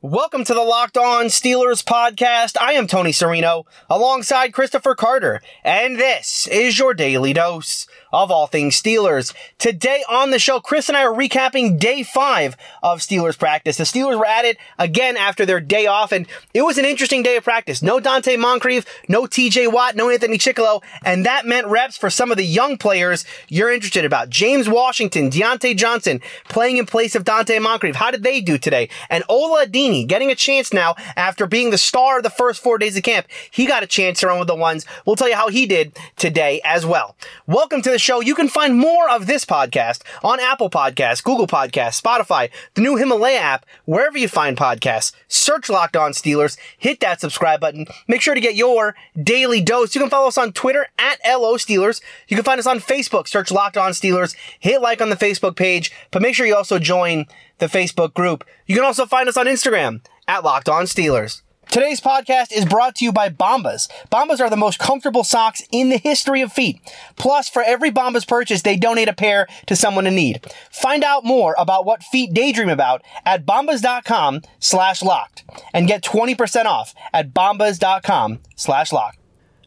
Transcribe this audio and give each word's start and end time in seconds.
Welcome 0.00 0.44
to 0.44 0.54
the 0.54 0.62
Locked 0.62 0.96
On 0.96 1.24
Steelers 1.24 1.82
podcast. 1.82 2.56
I 2.60 2.74
am 2.74 2.86
Tony 2.86 3.10
Serino 3.10 3.64
alongside 3.90 4.52
Christopher 4.52 4.94
Carter, 4.94 5.42
and 5.64 5.98
this 5.98 6.46
is 6.46 6.78
your 6.78 6.94
daily 6.94 7.32
dose 7.32 7.88
of 8.12 8.30
all 8.30 8.46
things 8.46 8.80
Steelers. 8.80 9.34
Today 9.58 10.02
on 10.08 10.30
the 10.30 10.38
show, 10.38 10.60
Chris 10.60 10.88
and 10.88 10.96
I 10.96 11.04
are 11.04 11.12
recapping 11.12 11.78
day 11.78 12.02
five 12.02 12.56
of 12.82 13.00
Steelers 13.00 13.38
practice. 13.38 13.76
The 13.76 13.84
Steelers 13.84 14.18
were 14.18 14.26
at 14.26 14.44
it 14.44 14.56
again 14.78 15.16
after 15.16 15.44
their 15.44 15.60
day 15.60 15.86
off, 15.86 16.12
and 16.12 16.26
it 16.54 16.62
was 16.62 16.78
an 16.78 16.84
interesting 16.84 17.22
day 17.22 17.36
of 17.36 17.44
practice. 17.44 17.82
No 17.82 18.00
Donte 18.00 18.38
Moncrief, 18.38 18.86
no 19.08 19.22
TJ 19.24 19.72
Watt, 19.72 19.96
no 19.96 20.10
Anthony 20.10 20.38
Chickillo, 20.38 20.82
and 21.04 21.26
that 21.26 21.46
meant 21.46 21.66
reps 21.66 21.96
for 21.96 22.10
some 22.10 22.30
of 22.30 22.36
the 22.36 22.44
young 22.44 22.76
players 22.76 23.24
you're 23.48 23.72
interested 23.72 24.04
about. 24.04 24.30
James 24.30 24.68
Washington, 24.68 25.30
Diontae 25.30 25.76
Johnson 25.76 26.20
playing 26.48 26.76
in 26.76 26.86
place 26.86 27.14
of 27.14 27.24
Donte 27.24 27.60
Moncrief. 27.60 27.96
How 27.96 28.10
did 28.10 28.22
they 28.22 28.40
do 28.40 28.58
today? 28.58 28.88
And 29.10 29.24
Ola 29.28 29.66
Adeniyi 29.66 30.06
getting 30.06 30.30
a 30.30 30.34
chance 30.34 30.72
now 30.72 30.94
after 31.16 31.46
being 31.46 31.70
the 31.70 31.78
star 31.78 32.18
of 32.18 32.22
the 32.22 32.30
first 32.30 32.62
four 32.62 32.78
days 32.78 32.96
of 32.96 33.02
camp. 33.02 33.26
He 33.50 33.66
got 33.66 33.82
a 33.82 33.86
chance 33.86 34.20
to 34.20 34.28
run 34.28 34.38
with 34.38 34.48
the 34.48 34.54
ones. 34.54 34.86
We'll 35.04 35.16
tell 35.16 35.28
you 35.28 35.34
how 35.34 35.48
he 35.48 35.66
did 35.66 35.96
today 36.16 36.60
as 36.64 36.86
well. 36.86 37.16
Welcome 37.46 37.82
to 37.82 37.90
the 37.90 37.97
show. 37.98 38.20
You 38.20 38.34
can 38.34 38.48
find 38.48 38.76
more 38.76 39.10
of 39.10 39.26
this 39.26 39.44
podcast 39.44 40.02
on 40.22 40.40
Apple 40.40 40.70
Podcasts, 40.70 41.22
Google 41.22 41.46
Podcasts, 41.46 42.00
Spotify, 42.00 42.50
the 42.74 42.80
new 42.80 42.96
Himalaya 42.96 43.38
app, 43.38 43.66
wherever 43.84 44.16
you 44.16 44.28
find 44.28 44.56
podcasts. 44.56 45.12
Search 45.28 45.68
Locked 45.68 45.96
On 45.96 46.12
Steelers, 46.12 46.56
hit 46.78 47.00
that 47.00 47.20
subscribe 47.20 47.60
button. 47.60 47.86
Make 48.06 48.22
sure 48.22 48.34
to 48.34 48.40
get 48.40 48.54
your 48.54 48.94
daily 49.20 49.60
dose. 49.60 49.94
You 49.94 50.00
can 50.00 50.10
follow 50.10 50.28
us 50.28 50.38
on 50.38 50.52
Twitter 50.52 50.88
at 50.98 51.18
LO 51.26 51.56
Steelers. 51.56 52.00
You 52.28 52.36
can 52.36 52.44
find 52.44 52.58
us 52.58 52.66
on 52.66 52.80
Facebook, 52.80 53.28
search 53.28 53.50
Locked 53.50 53.76
On 53.76 53.92
Steelers, 53.92 54.36
hit 54.58 54.80
like 54.80 55.00
on 55.00 55.10
the 55.10 55.16
Facebook 55.16 55.56
page, 55.56 55.92
but 56.10 56.22
make 56.22 56.34
sure 56.34 56.46
you 56.46 56.56
also 56.56 56.78
join 56.78 57.26
the 57.58 57.66
Facebook 57.66 58.14
group. 58.14 58.44
You 58.66 58.74
can 58.74 58.84
also 58.84 59.06
find 59.06 59.28
us 59.28 59.36
on 59.36 59.46
Instagram 59.46 60.04
at 60.26 60.44
Locked 60.44 60.68
On 60.68 60.84
Steelers. 60.84 61.42
Today's 61.70 62.00
podcast 62.00 62.50
is 62.50 62.64
brought 62.64 62.94
to 62.96 63.04
you 63.04 63.12
by 63.12 63.28
Bombas. 63.28 63.90
Bombas 64.10 64.40
are 64.40 64.48
the 64.48 64.56
most 64.56 64.78
comfortable 64.78 65.22
socks 65.22 65.62
in 65.70 65.90
the 65.90 65.98
history 65.98 66.40
of 66.40 66.50
feet. 66.50 66.80
Plus, 67.16 67.50
for 67.50 67.62
every 67.62 67.90
Bombas 67.90 68.26
purchase, 68.26 68.62
they 68.62 68.76
donate 68.78 69.08
a 69.08 69.12
pair 69.12 69.46
to 69.66 69.76
someone 69.76 70.06
in 70.06 70.14
need. 70.14 70.46
Find 70.70 71.04
out 71.04 71.26
more 71.26 71.54
about 71.58 71.84
what 71.84 72.02
feet 72.02 72.32
daydream 72.32 72.70
about 72.70 73.02
at 73.26 73.44
bombas.com 73.44 74.42
slash 74.58 75.02
locked 75.02 75.44
and 75.74 75.86
get 75.86 76.02
20% 76.02 76.64
off 76.64 76.94
at 77.12 77.34
bombas.com 77.34 78.38
slash 78.56 78.90
locked. 78.90 79.17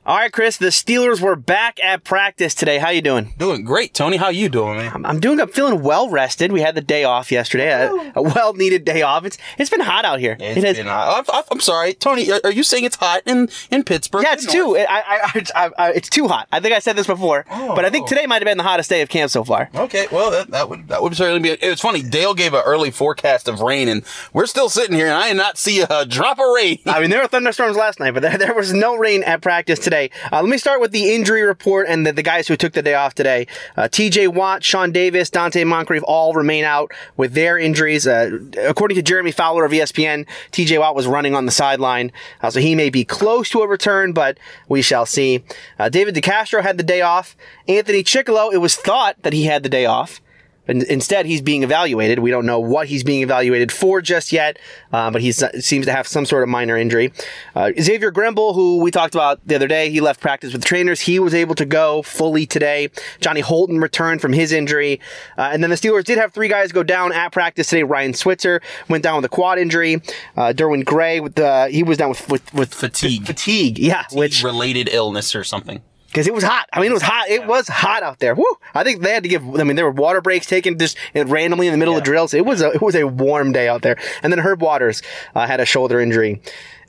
All 0.03 0.17
right, 0.17 0.33
Chris, 0.33 0.57
the 0.57 0.67
Steelers 0.69 1.21
were 1.21 1.35
back 1.35 1.79
at 1.79 2.03
practice 2.03 2.55
today. 2.55 2.79
How 2.79 2.89
you 2.89 3.03
doing? 3.03 3.35
Doing 3.37 3.63
great, 3.63 3.93
Tony. 3.93 4.17
How 4.17 4.29
you 4.29 4.49
doing, 4.49 4.77
man? 4.77 4.91
I'm, 4.95 5.05
I'm 5.05 5.19
doing. 5.19 5.39
I'm 5.39 5.47
feeling 5.47 5.83
well 5.83 6.09
rested. 6.09 6.51
We 6.51 6.61
had 6.61 6.73
the 6.73 6.81
day 6.81 7.03
off 7.03 7.31
yesterday, 7.31 7.69
a, 7.69 8.11
a 8.15 8.21
well 8.23 8.53
needed 8.53 8.83
day 8.83 9.03
off. 9.03 9.25
It's 9.25 9.37
it's 9.59 9.69
been 9.69 9.79
hot 9.79 10.03
out 10.03 10.19
here. 10.19 10.37
It's 10.39 10.57
it 10.57 10.63
has, 10.63 10.77
been 10.77 10.87
hot. 10.87 11.23
I'm, 11.31 11.43
I'm 11.51 11.59
sorry, 11.59 11.93
Tony. 11.93 12.31
Are, 12.31 12.41
are 12.45 12.51
you 12.51 12.63
saying 12.63 12.83
it's 12.83 12.95
hot 12.95 13.21
in 13.27 13.47
in 13.69 13.83
Pittsburgh? 13.83 14.23
yeah, 14.23 14.33
it's 14.33 14.51
too. 14.51 14.75
I, 14.75 15.03
I, 15.05 15.31
it's, 15.35 15.51
I, 15.53 15.69
I, 15.77 15.91
it's 15.91 16.09
too 16.09 16.27
hot. 16.27 16.47
I 16.51 16.59
think 16.61 16.73
I 16.73 16.79
said 16.79 16.95
this 16.95 17.05
before, 17.05 17.45
Oh, 17.51 17.75
but 17.75 17.85
I 17.85 17.91
think 17.91 18.05
oh. 18.05 18.07
today 18.07 18.25
might 18.25 18.41
have 18.41 18.47
been 18.47 18.57
the 18.57 18.63
hottest 18.63 18.89
day 18.89 19.01
of 19.01 19.09
camp 19.09 19.29
so 19.29 19.43
far. 19.43 19.69
Okay, 19.75 20.07
well 20.11 20.31
that, 20.31 20.49
that 20.49 20.67
would 20.67 20.87
that 20.87 21.03
would 21.03 21.15
certainly 21.15 21.41
be. 21.41 21.49
It. 21.49 21.59
It's 21.61 21.81
funny. 21.81 22.01
Dale 22.01 22.33
gave 22.33 22.55
an 22.55 22.63
early 22.65 22.89
forecast 22.89 23.47
of 23.47 23.59
rain, 23.59 23.87
and 23.87 24.03
we're 24.33 24.47
still 24.47 24.67
sitting 24.67 24.95
here, 24.95 25.05
and 25.05 25.15
I 25.15 25.27
did 25.27 25.37
not 25.37 25.59
see 25.59 25.81
a 25.81 26.07
drop 26.07 26.39
of 26.39 26.45
rain. 26.55 26.79
I 26.87 27.01
mean, 27.01 27.11
there 27.11 27.21
were 27.21 27.27
thunderstorms 27.27 27.77
last 27.77 27.99
night, 27.99 28.15
but 28.15 28.23
there, 28.23 28.35
there 28.39 28.55
was 28.55 28.73
no 28.73 28.95
rain 28.95 29.21
at 29.21 29.43
practice 29.43 29.77
today. 29.77 29.90
Uh, 29.91 30.41
let 30.41 30.49
me 30.49 30.57
start 30.57 30.79
with 30.79 30.91
the 30.91 31.13
injury 31.13 31.43
report 31.43 31.87
and 31.87 32.05
the, 32.05 32.13
the 32.13 32.23
guys 32.23 32.47
who 32.47 32.55
took 32.55 32.73
the 32.73 32.81
day 32.81 32.93
off 32.93 33.13
today. 33.13 33.47
Uh, 33.75 33.83
TJ 33.83 34.33
Watt, 34.33 34.63
Sean 34.63 34.91
Davis, 34.91 35.29
Donte 35.29 35.65
Moncrief 35.65 36.03
all 36.07 36.33
remain 36.33 36.63
out 36.63 36.91
with 37.17 37.33
their 37.33 37.57
injuries. 37.57 38.07
Uh, 38.07 38.39
according 38.63 38.95
to 38.95 39.01
Jeremy 39.01 39.31
Fowler 39.31 39.65
of 39.65 39.71
ESPN, 39.71 40.25
TJ 40.51 40.79
Watt 40.79 40.95
was 40.95 41.07
running 41.07 41.35
on 41.35 41.45
the 41.45 41.51
sideline, 41.51 42.11
uh, 42.41 42.49
so 42.49 42.59
he 42.59 42.75
may 42.75 42.89
be 42.89 43.03
close 43.03 43.49
to 43.49 43.61
a 43.61 43.67
return, 43.67 44.13
but 44.13 44.37
we 44.69 44.81
shall 44.81 45.05
see. 45.05 45.43
Uh, 45.77 45.89
David 45.89 46.15
DeCastro 46.15 46.61
had 46.61 46.77
the 46.77 46.83
day 46.83 47.01
off. 47.01 47.35
Anthony 47.67 48.03
Chickillo, 48.03 48.53
it 48.53 48.57
was 48.57 48.75
thought 48.75 49.21
that 49.23 49.33
he 49.33 49.43
had 49.45 49.63
the 49.63 49.69
day 49.69 49.85
off. 49.85 50.21
In- 50.67 50.85
Instead, 50.85 51.25
he's 51.25 51.41
being 51.41 51.63
evaluated. 51.63 52.19
We 52.19 52.31
don't 52.31 52.45
know 52.45 52.59
what 52.59 52.87
he's 52.87 53.03
being 53.03 53.21
evaluated 53.23 53.71
for 53.71 54.01
just 54.01 54.31
yet, 54.31 54.59
uh, 54.93 55.09
but 55.11 55.21
he 55.21 55.31
seems 55.31 55.85
to 55.85 55.91
have 55.91 56.07
some 56.07 56.25
sort 56.25 56.43
of 56.43 56.49
minor 56.49 56.77
injury. 56.77 57.11
Uh, 57.55 57.71
Xavier 57.79 58.11
Grimble, 58.11 58.53
who 58.53 58.81
we 58.81 58.91
talked 58.91 59.15
about 59.15 59.39
the 59.45 59.55
other 59.55 59.67
day, 59.67 59.89
he 59.89 60.01
left 60.01 60.19
practice 60.21 60.53
with 60.53 60.61
the 60.61 60.67
trainers. 60.67 61.01
He 61.01 61.19
was 61.19 61.33
able 61.33 61.55
to 61.55 61.65
go 61.65 62.01
fully 62.03 62.45
today. 62.45 62.89
Johnny 63.19 63.41
Holton 63.41 63.79
returned 63.79 64.21
from 64.21 64.33
his 64.33 64.51
injury. 64.51 64.99
Uh, 65.37 65.49
and 65.51 65.63
then 65.63 65.69
the 65.69 65.75
Steelers 65.75 66.03
did 66.03 66.17
have 66.17 66.33
three 66.33 66.47
guys 66.47 66.71
go 66.71 66.83
down 66.83 67.11
at 67.11 67.31
practice 67.31 67.67
today. 67.67 67.83
Ryan 67.83 68.13
Switzer 68.13 68.61
went 68.87 69.03
down 69.03 69.15
with 69.17 69.25
a 69.25 69.29
quad 69.29 69.57
injury. 69.57 69.95
Uh, 70.37 70.53
Derwin 70.53 70.85
Gray, 70.85 71.19
with 71.19 71.35
the, 71.35 71.69
he 71.69 71.83
was 71.83 71.97
down 71.97 72.09
with, 72.09 72.29
with, 72.29 72.53
with 72.53 72.73
Fatigue. 72.73 73.25
Fatigue, 73.25 73.79
yeah, 73.79 74.05
which 74.11 74.43
related 74.43 74.89
illness 74.91 75.35
or 75.35 75.43
something. 75.43 75.81
Because 76.11 76.27
it 76.27 76.33
was 76.33 76.43
hot. 76.43 76.67
I 76.73 76.81
mean, 76.81 76.91
it 76.91 76.93
was 76.93 77.03
hot. 77.03 77.29
It 77.29 77.47
was 77.47 77.67
hot 77.69 78.03
out 78.03 78.19
there. 78.19 78.35
Woo! 78.35 78.45
I 78.73 78.83
think 78.83 79.01
they 79.01 79.13
had 79.13 79.23
to 79.23 79.29
give. 79.29 79.43
I 79.55 79.63
mean, 79.63 79.77
there 79.77 79.85
were 79.85 79.91
water 79.91 80.19
breaks 80.19 80.45
taken 80.45 80.77
just 80.77 80.97
randomly 81.15 81.67
in 81.67 81.71
the 81.71 81.77
middle 81.77 81.95
of 81.95 82.03
drills. 82.03 82.33
It 82.33 82.45
was 82.45 82.61
a 82.61 82.71
it 82.71 82.81
was 82.81 82.95
a 82.95 83.07
warm 83.07 83.53
day 83.53 83.69
out 83.69 83.81
there. 83.81 83.97
And 84.21 84.31
then 84.31 84.39
Herb 84.39 84.61
Waters 84.61 85.01
uh, 85.35 85.47
had 85.47 85.59
a 85.59 85.65
shoulder 85.65 85.99
injury 86.01 86.41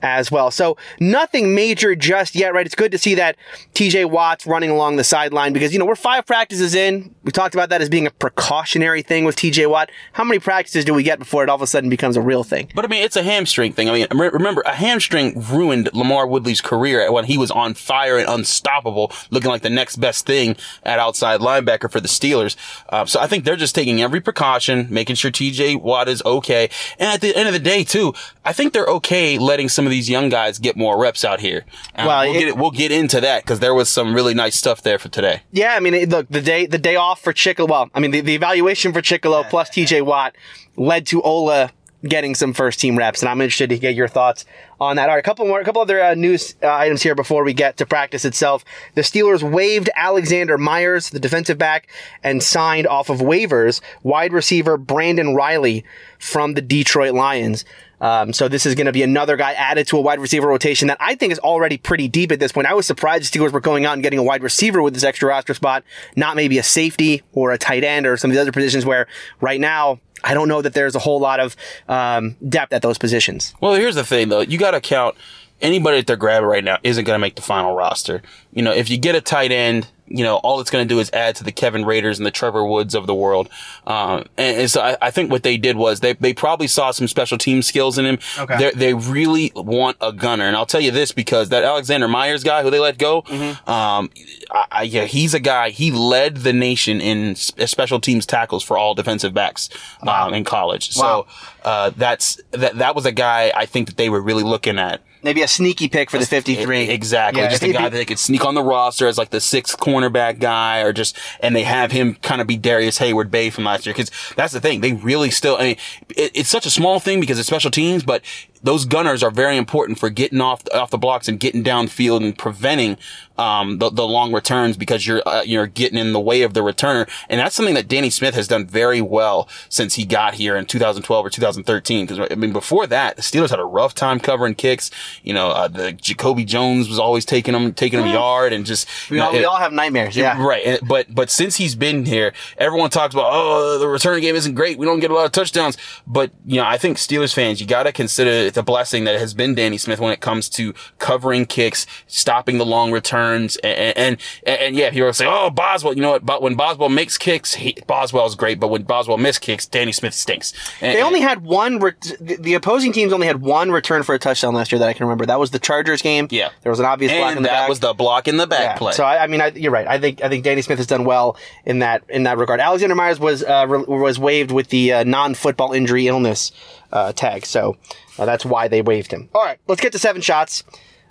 as 0.02 0.30
well. 0.30 0.50
So 0.50 0.76
nothing 1.00 1.54
major 1.54 1.94
just 1.94 2.34
yet, 2.34 2.52
right? 2.52 2.66
It's 2.66 2.74
good 2.74 2.92
to 2.92 2.98
see 2.98 3.14
that 3.14 3.36
TJ 3.74 4.10
Watt's 4.10 4.46
running 4.46 4.70
along 4.70 4.96
the 4.96 5.04
sideline 5.04 5.52
because, 5.52 5.72
you 5.72 5.78
know, 5.78 5.86
we're 5.86 5.94
five 5.94 6.26
practices 6.26 6.74
in. 6.74 7.14
We 7.24 7.32
talked 7.32 7.54
about 7.54 7.68
that 7.68 7.80
as 7.80 7.88
being 7.88 8.06
a 8.06 8.10
precautionary 8.10 9.02
thing 9.02 9.24
with 9.24 9.36
TJ 9.36 9.68
Watt. 9.70 9.90
How 10.12 10.24
many 10.24 10.38
practices 10.40 10.84
do 10.84 10.92
we 10.94 11.02
get 11.02 11.18
before 11.18 11.42
it 11.42 11.48
all 11.48 11.56
of 11.56 11.62
a 11.62 11.66
sudden 11.66 11.88
becomes 11.90 12.16
a 12.16 12.20
real 12.20 12.42
thing? 12.44 12.68
But 12.74 12.84
I 12.84 12.88
mean, 12.88 13.02
it's 13.02 13.16
a 13.16 13.22
hamstring 13.22 13.72
thing. 13.72 13.88
I 13.88 13.92
mean, 13.92 14.06
remember, 14.10 14.62
a 14.62 14.74
hamstring 14.74 15.40
ruined 15.50 15.86
LaMarr 15.92 16.28
Woodley's 16.28 16.60
career 16.60 17.10
when 17.12 17.26
he 17.26 17.38
was 17.38 17.50
on 17.50 17.74
fire 17.74 18.18
and 18.18 18.28
unstoppable, 18.28 19.12
looking 19.30 19.50
like 19.50 19.62
the 19.62 19.70
next 19.70 19.96
best 19.96 20.26
thing 20.26 20.56
at 20.82 20.98
outside 20.98 21.40
linebacker 21.40 21.90
for 21.90 22.00
the 22.00 22.08
Steelers. 22.08 22.56
Uh, 22.88 23.04
so 23.06 23.20
I 23.20 23.26
think 23.26 23.44
they're 23.44 23.56
just 23.56 23.74
taking 23.74 24.02
every 24.02 24.20
precaution, 24.20 24.86
making 24.90 25.16
sure 25.16 25.30
TJ 25.30 25.80
Watt 25.80 26.08
is 26.08 26.22
okay. 26.24 26.68
And 26.98 27.08
at 27.08 27.20
the 27.20 27.34
end 27.36 27.46
of 27.48 27.54
the 27.54 27.60
day, 27.60 27.84
too, 27.84 28.14
I 28.44 28.52
think 28.52 28.72
they're 28.72 28.86
okay 28.86 29.38
letting 29.38 29.68
some 29.68 29.84
of 29.86 29.90
these 29.90 30.10
young 30.10 30.28
guys 30.28 30.58
get 30.58 30.76
more 30.76 30.98
reps 30.98 31.24
out 31.24 31.40
here. 31.40 31.64
Uh, 31.94 32.04
Well, 32.06 32.24
we'll, 32.28 32.36
it- 32.36 32.40
get 32.46 32.56
we'll 32.56 32.70
get 32.70 32.90
into 32.92 33.20
that 33.20 33.44
because 33.44 33.60
there 33.60 33.74
was 33.74 33.88
some 33.88 34.14
really 34.14 34.34
nice 34.34 34.56
stuff 34.56 34.82
there 34.82 34.98
for 34.98 35.08
today. 35.08 35.42
Yeah, 35.52 35.74
I 35.74 35.80
mean, 35.80 35.94
it, 35.94 36.08
look, 36.08 36.28
the 36.28 36.40
day 36.40 36.66
the 36.66 36.78
day 36.78 36.96
off 36.96 37.11
for 37.20 37.32
Chickillo. 37.32 37.68
Well, 37.68 37.90
I 37.94 38.00
mean, 38.00 38.10
the, 38.10 38.20
the 38.20 38.34
evaluation 38.34 38.92
for 38.92 39.00
Chickillo 39.00 39.48
plus 39.48 39.70
TJ 39.70 40.04
Watt 40.04 40.36
led 40.76 41.06
to 41.08 41.22
Ola 41.22 41.70
getting 42.06 42.34
some 42.34 42.52
first 42.52 42.80
team 42.80 42.98
reps, 42.98 43.22
and 43.22 43.28
I'm 43.28 43.40
interested 43.40 43.70
to 43.70 43.78
get 43.78 43.94
your 43.94 44.08
thoughts 44.08 44.44
on 44.80 44.96
that. 44.96 45.08
All 45.08 45.14
right, 45.14 45.20
a 45.20 45.22
couple 45.22 45.46
more, 45.46 45.60
a 45.60 45.64
couple 45.64 45.80
other 45.80 46.02
uh, 46.02 46.14
news 46.14 46.56
uh, 46.62 46.68
items 46.68 47.02
here 47.02 47.14
before 47.14 47.44
we 47.44 47.54
get 47.54 47.76
to 47.76 47.86
practice 47.86 48.24
itself. 48.24 48.64
The 48.94 49.02
Steelers 49.02 49.42
waived 49.42 49.88
Alexander 49.94 50.58
Myers, 50.58 51.10
the 51.10 51.20
defensive 51.20 51.58
back, 51.58 51.88
and 52.22 52.42
signed 52.42 52.86
off 52.86 53.08
of 53.08 53.18
waivers 53.18 53.80
wide 54.02 54.32
receiver 54.32 54.76
Brandon 54.76 55.34
Riley 55.34 55.84
from 56.18 56.54
the 56.54 56.62
Detroit 56.62 57.14
Lions. 57.14 57.64
Um, 58.02 58.32
so 58.32 58.48
this 58.48 58.66
is 58.66 58.74
going 58.74 58.86
to 58.86 58.92
be 58.92 59.02
another 59.02 59.36
guy 59.36 59.52
added 59.52 59.86
to 59.88 59.96
a 59.96 60.00
wide 60.00 60.18
receiver 60.18 60.48
rotation 60.48 60.88
that 60.88 60.98
I 61.00 61.14
think 61.14 61.32
is 61.32 61.38
already 61.38 61.78
pretty 61.78 62.08
deep 62.08 62.32
at 62.32 62.40
this 62.40 62.50
point. 62.50 62.66
I 62.66 62.74
was 62.74 62.84
surprised 62.84 63.32
the 63.32 63.38
Steelers 63.38 63.52
were 63.52 63.60
going 63.60 63.86
out 63.86 63.94
and 63.94 64.02
getting 64.02 64.18
a 64.18 64.22
wide 64.24 64.42
receiver 64.42 64.82
with 64.82 64.92
this 64.92 65.04
extra 65.04 65.28
roster 65.28 65.54
spot, 65.54 65.84
not 66.16 66.36
maybe 66.36 66.58
a 66.58 66.62
safety 66.64 67.22
or 67.32 67.52
a 67.52 67.58
tight 67.58 67.84
end 67.84 68.06
or 68.06 68.16
some 68.16 68.30
of 68.30 68.34
the 68.34 68.40
other 68.40 68.52
positions 68.52 68.84
where 68.84 69.06
right 69.40 69.60
now 69.60 70.00
I 70.24 70.34
don't 70.34 70.48
know 70.48 70.62
that 70.62 70.74
there's 70.74 70.96
a 70.96 70.98
whole 70.98 71.20
lot 71.20 71.40
of 71.40 71.56
um, 71.88 72.36
depth 72.48 72.72
at 72.72 72.82
those 72.82 72.98
positions. 72.98 73.54
Well, 73.60 73.74
here's 73.74 73.94
the 73.94 74.04
thing 74.04 74.28
though. 74.28 74.40
You 74.40 74.58
got 74.58 74.72
to 74.72 74.80
count 74.80 75.16
anybody 75.60 75.98
that 75.98 76.08
they're 76.08 76.16
grabbing 76.16 76.48
right 76.48 76.64
now 76.64 76.78
isn't 76.82 77.04
going 77.04 77.14
to 77.14 77.20
make 77.20 77.36
the 77.36 77.42
final 77.42 77.74
roster. 77.74 78.20
You 78.52 78.62
know, 78.62 78.72
if 78.72 78.90
you 78.90 78.98
get 78.98 79.14
a 79.14 79.20
tight 79.20 79.52
end, 79.52 79.86
you 80.14 80.22
know, 80.24 80.36
all 80.36 80.60
it's 80.60 80.70
going 80.70 80.86
to 80.86 80.94
do 80.94 81.00
is 81.00 81.10
add 81.12 81.36
to 81.36 81.44
the 81.44 81.52
Kevin 81.52 81.84
Raders 81.84 82.18
and 82.18 82.26
the 82.26 82.30
Trevor 82.30 82.64
Woods 82.64 82.94
of 82.94 83.06
the 83.06 83.14
world. 83.14 83.48
Um, 83.86 84.26
and, 84.36 84.60
and 84.60 84.70
so 84.70 84.80
I, 84.82 84.96
I 85.00 85.10
think 85.10 85.30
what 85.30 85.42
they 85.42 85.56
did 85.56 85.76
was 85.76 86.00
they, 86.00 86.12
they 86.12 86.34
probably 86.34 86.66
saw 86.66 86.90
some 86.90 87.08
special 87.08 87.38
team 87.38 87.62
skills 87.62 87.96
in 87.98 88.04
him. 88.04 88.18
Okay. 88.38 88.58
They're, 88.58 88.72
they 88.72 88.94
really 88.94 89.50
want 89.54 89.96
a 90.00 90.12
gunner. 90.12 90.44
And 90.46 90.54
I'll 90.56 90.66
tell 90.66 90.80
you 90.80 90.90
this 90.90 91.12
because 91.12 91.48
that 91.48 91.64
Alexander 91.64 92.08
Myers 92.08 92.44
guy 92.44 92.62
who 92.62 92.70
they 92.70 92.78
let 92.80 92.98
go, 92.98 93.22
Mm-hmm. 93.22 93.70
um, 93.70 94.10
I, 94.50 94.66
I, 94.70 94.82
yeah, 94.82 95.04
he's 95.04 95.32
a 95.34 95.40
guy, 95.40 95.70
he 95.70 95.90
led 95.90 96.38
the 96.38 96.52
nation 96.52 97.00
in 97.00 97.30
s- 97.30 97.52
special 97.66 97.98
teams 98.00 98.26
tackles 98.26 98.62
for 98.62 98.76
all 98.76 98.94
defensive 98.94 99.32
backs, 99.32 99.68
um, 100.06 100.34
in 100.34 100.44
college. 100.44 100.94
Wow. 100.96 101.26
So, 101.62 101.68
uh, 101.68 101.90
that's, 101.96 102.40
that, 102.50 102.76
that 102.78 102.94
was 102.94 103.06
a 103.06 103.12
guy 103.12 103.52
I 103.54 103.64
think 103.66 103.88
that 103.88 103.96
they 103.96 104.10
were 104.10 104.20
really 104.20 104.42
looking 104.44 104.78
at. 104.78 105.00
Maybe 105.22 105.42
a 105.42 105.48
sneaky 105.48 105.88
pick 105.88 106.10
for 106.10 106.18
the 106.18 106.26
53. 106.26 106.88
Exactly. 106.90 107.42
Yeah, 107.42 107.48
just 107.48 107.62
a 107.62 107.66
he- 107.66 107.72
guy 107.72 107.82
that 107.88 107.90
they 107.90 108.04
could 108.04 108.18
sneak 108.18 108.44
on 108.44 108.54
the 108.54 108.62
roster 108.62 109.06
as 109.06 109.18
like 109.18 109.30
the 109.30 109.40
sixth 109.40 109.78
cornerback 109.78 110.38
guy 110.40 110.80
or 110.80 110.92
just, 110.92 111.16
and 111.40 111.54
they 111.54 111.62
have 111.62 111.92
him 111.92 112.14
kind 112.16 112.40
of 112.40 112.46
be 112.46 112.56
Darrius 112.56 112.98
Heyward-Bey 112.98 113.50
from 113.50 113.64
last 113.64 113.86
year. 113.86 113.94
Cause 113.94 114.10
that's 114.36 114.52
the 114.52 114.60
thing. 114.60 114.80
They 114.80 114.92
really 114.92 115.30
still, 115.30 115.56
I 115.56 115.62
mean, 115.62 115.76
it, 116.10 116.32
it's 116.34 116.48
such 116.48 116.66
a 116.66 116.70
small 116.70 116.98
thing 117.00 117.20
because 117.20 117.38
it's 117.38 117.46
special 117.46 117.70
teams, 117.70 118.02
but 118.02 118.22
those 118.62 118.84
gunners 118.84 119.22
are 119.22 119.30
very 119.30 119.56
important 119.56 119.98
for 119.98 120.10
getting 120.10 120.40
off 120.40 120.62
off 120.72 120.90
the 120.90 120.98
blocks 120.98 121.28
and 121.28 121.40
getting 121.40 121.64
downfield 121.64 122.24
and 122.24 122.36
preventing 122.36 122.96
um, 123.38 123.78
the, 123.78 123.90
the 123.90 124.06
long 124.06 124.32
returns 124.32 124.76
because 124.76 125.06
you're 125.06 125.22
uh, 125.26 125.42
you're 125.42 125.66
getting 125.66 125.98
in 125.98 126.12
the 126.12 126.20
way 126.20 126.42
of 126.42 126.54
the 126.54 126.60
returner, 126.60 127.08
and 127.28 127.40
that's 127.40 127.54
something 127.54 127.74
that 127.74 127.88
Danny 127.88 128.10
Smith 128.10 128.34
has 128.34 128.46
done 128.46 128.66
very 128.66 129.00
well 129.00 129.48
since 129.68 129.94
he 129.94 130.04
got 130.04 130.34
here 130.34 130.56
in 130.56 130.66
2012 130.66 131.26
or 131.26 131.30
2013. 131.30 132.06
Because 132.06 132.28
I 132.30 132.34
mean, 132.34 132.52
before 132.52 132.86
that, 132.86 133.16
the 133.16 133.22
Steelers 133.22 133.50
had 133.50 133.58
a 133.58 133.64
rough 133.64 133.94
time 133.94 134.20
covering 134.20 134.54
kicks. 134.54 134.90
You 135.22 135.34
know, 135.34 135.48
uh, 135.48 135.68
the 135.68 135.92
Jacoby 135.92 136.44
Jones 136.44 136.88
was 136.88 136.98
always 136.98 137.24
taking 137.24 137.52
them 137.52 137.72
taking 137.72 138.00
them 138.00 138.08
yard 138.08 138.52
and 138.52 138.66
just 138.66 138.88
we 139.10 139.18
all, 139.18 139.34
it, 139.34 139.38
we 139.38 139.44
all 139.44 139.56
have 139.56 139.72
nightmares. 139.72 140.16
Yeah, 140.16 140.40
right. 140.42 140.64
And, 140.64 140.88
but 140.88 141.12
but 141.12 141.30
since 141.30 141.56
he's 141.56 141.74
been 141.74 142.04
here, 142.04 142.32
everyone 142.58 142.90
talks 142.90 143.14
about 143.14 143.30
oh 143.32 143.78
the 143.78 143.88
return 143.88 144.20
game 144.20 144.36
isn't 144.36 144.54
great. 144.54 144.78
We 144.78 144.86
don't 144.86 145.00
get 145.00 145.10
a 145.10 145.14
lot 145.14 145.26
of 145.26 145.32
touchdowns. 145.32 145.76
But 146.06 146.30
you 146.46 146.56
know, 146.56 146.66
I 146.66 146.78
think 146.78 146.98
Steelers 146.98 147.34
fans, 147.34 147.60
you 147.60 147.66
got 147.66 147.84
to 147.84 147.92
consider 147.92 148.51
it 148.56 148.60
a 148.60 148.62
blessing 148.62 149.04
that 149.04 149.18
has 149.18 149.34
been 149.34 149.54
Danny 149.54 149.78
Smith 149.78 150.00
when 150.00 150.12
it 150.12 150.20
comes 150.20 150.48
to 150.50 150.74
covering 150.98 151.46
kicks, 151.46 151.86
stopping 152.06 152.58
the 152.58 152.66
long 152.66 152.92
returns, 152.92 153.56
and 153.58 153.96
and, 153.96 154.18
and, 154.46 154.60
and 154.60 154.76
yeah, 154.76 154.90
people 154.90 155.12
say 155.12 155.26
oh 155.26 155.50
Boswell, 155.50 155.94
you 155.94 156.02
know 156.02 156.10
what? 156.12 156.24
But 156.26 156.42
when 156.42 156.54
Boswell 156.54 156.88
makes 156.88 157.18
kicks, 157.18 157.54
he, 157.54 157.76
Boswell's 157.86 158.34
great. 158.34 158.60
But 158.60 158.68
when 158.68 158.82
Boswell 158.82 159.18
misses 159.18 159.38
kicks, 159.38 159.66
Danny 159.66 159.92
Smith 159.92 160.14
stinks. 160.14 160.52
And, 160.80 160.96
they 160.96 161.02
only 161.02 161.20
had 161.20 161.42
one. 161.42 161.78
Re- 161.78 161.92
the 162.20 162.54
opposing 162.54 162.92
teams 162.92 163.12
only 163.12 163.26
had 163.26 163.40
one 163.40 163.70
return 163.70 164.02
for 164.02 164.14
a 164.14 164.18
touchdown 164.18 164.54
last 164.54 164.72
year 164.72 164.78
that 164.78 164.88
I 164.88 164.92
can 164.92 165.06
remember. 165.06 165.26
That 165.26 165.38
was 165.40 165.50
the 165.50 165.58
Chargers 165.58 166.02
game. 166.02 166.28
Yeah, 166.30 166.50
there 166.62 166.70
was 166.70 166.80
an 166.80 166.86
obvious 166.86 167.12
block 167.12 167.36
in 167.36 167.42
the 167.42 167.48
that 167.48 167.60
back. 167.62 167.68
was 167.68 167.80
the 167.80 167.94
block 167.94 168.28
in 168.28 168.36
the 168.36 168.46
back 168.46 168.60
Yeah. 168.60 168.74
play. 168.76 168.92
So 168.92 169.04
I, 169.04 169.24
I 169.24 169.26
mean, 169.26 169.40
I, 169.40 169.48
you're 169.48 169.72
right. 169.72 169.86
I 169.86 169.98
think 169.98 170.22
I 170.22 170.28
think 170.28 170.44
Danny 170.44 170.62
Smith 170.62 170.78
has 170.78 170.86
done 170.86 171.04
well 171.04 171.36
in 171.64 171.80
that 171.80 172.02
in 172.08 172.24
that 172.24 172.38
regard. 172.38 172.60
Alexander 172.60 172.94
Myers 172.94 173.18
was 173.18 173.42
uh, 173.42 173.66
re- 173.68 173.84
was 173.86 174.18
waived 174.18 174.50
with 174.50 174.68
the 174.68 174.92
uh, 174.92 175.04
non-football 175.04 175.72
injury 175.72 176.06
illness 176.08 176.52
uh, 176.92 177.12
tag, 177.12 177.46
so 177.46 177.76
uh, 178.18 178.24
that's 178.24 178.44
why 178.44 178.68
they 178.68 178.82
waived 178.82 179.12
him. 179.12 179.28
All 179.34 179.44
right, 179.44 179.58
let's 179.66 179.80
get 179.80 179.92
to 179.92 179.98
seven 179.98 180.22
shots. 180.22 180.64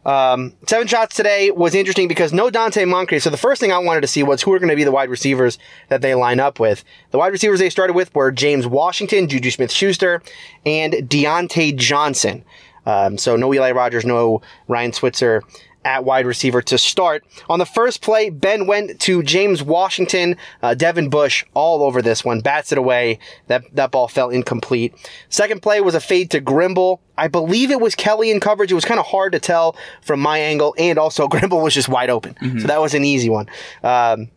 Um, 0.04 0.54
seven 0.68 0.88
shots 0.88 1.16
today 1.16 1.52
was 1.52 1.76
interesting 1.76 2.08
because 2.08 2.34
no 2.34 2.50
Donte 2.50 2.88
Moncrief. 2.88 3.22
So 3.22 3.30
the 3.30 3.38
first 3.38 3.62
thing 3.62 3.72
I 3.72 3.78
wanted 3.78 4.02
to 4.02 4.08
see 4.08 4.24
was 4.24 4.42
who 4.42 4.52
are 4.54 4.60
going 4.60 4.70
to 4.70 4.76
be 4.76 4.84
the 4.84 4.92
wide 4.92 5.10
receivers 5.10 5.60
that 5.90 6.02
they 6.02 6.16
line 6.16 6.40
up 6.40 6.60
with. 6.60 6.84
The 7.12 7.20
wide 7.20 7.32
receivers 7.32 7.60
they 7.60 7.70
started 7.70 7.94
with 7.94 8.14
were 8.16 8.32
James 8.32 8.66
Washington, 8.66 9.28
Juju 9.28 9.52
Smith-Schuster, 9.52 10.24
and 10.66 10.94
Diontae 10.94 11.76
Johnson. 11.76 12.44
Um, 12.86 13.20
so 13.20 13.36
no 13.36 13.54
Eli 13.54 13.72
Rogers, 13.72 14.06
no 14.06 14.42
Ryan 14.68 14.92
Switzer 14.94 15.44
at 15.86 16.04
wide 16.06 16.26
receiver 16.26 16.62
to 16.64 16.78
start. 16.78 17.24
On 17.50 17.60
the 17.60 17.66
first 17.66 18.02
play, 18.02 18.30
Ben 18.30 18.68
went 18.68 19.00
to 19.02 19.24
James 19.24 19.64
Washington, 19.64 20.38
uh, 20.62 20.74
Devin 20.74 21.10
Bush 21.10 21.44
all 21.54 21.84
over 21.84 22.02
this 22.02 22.24
one, 22.24 22.40
bats 22.42 22.72
it 22.72 22.78
away. 22.78 23.20
That, 23.48 23.64
that 23.76 23.92
ball 23.92 24.08
fell 24.08 24.30
incomplete. 24.30 24.94
Second 25.30 25.62
play 25.62 25.82
was 25.82 25.96
a 25.96 26.00
fade 26.00 26.32
to 26.32 26.42
Grimble. 26.42 27.00
I 27.18 27.28
believe 27.28 27.72
it 27.72 27.80
was 27.80 27.96
Kelly 27.96 28.32
in 28.32 28.40
coverage. 28.40 28.72
It 28.72 28.76
was 28.76 28.86
kind 28.86 29.00
of 29.00 29.06
hard 29.06 29.32
to 29.34 29.40
tell 29.40 29.76
from 30.02 30.20
my 30.20 30.40
angle, 30.40 30.76
and 30.78 30.98
also 30.98 31.28
Grimble 31.30 31.62
was 31.62 31.74
just 31.74 31.90
wide 31.90 32.10
open. 32.10 32.36
So 32.62 32.68
that 32.68 32.82
was 32.82 32.94
an 32.94 33.04
easy 33.06 33.30
one. 33.30 33.48
Um, 33.84 34.30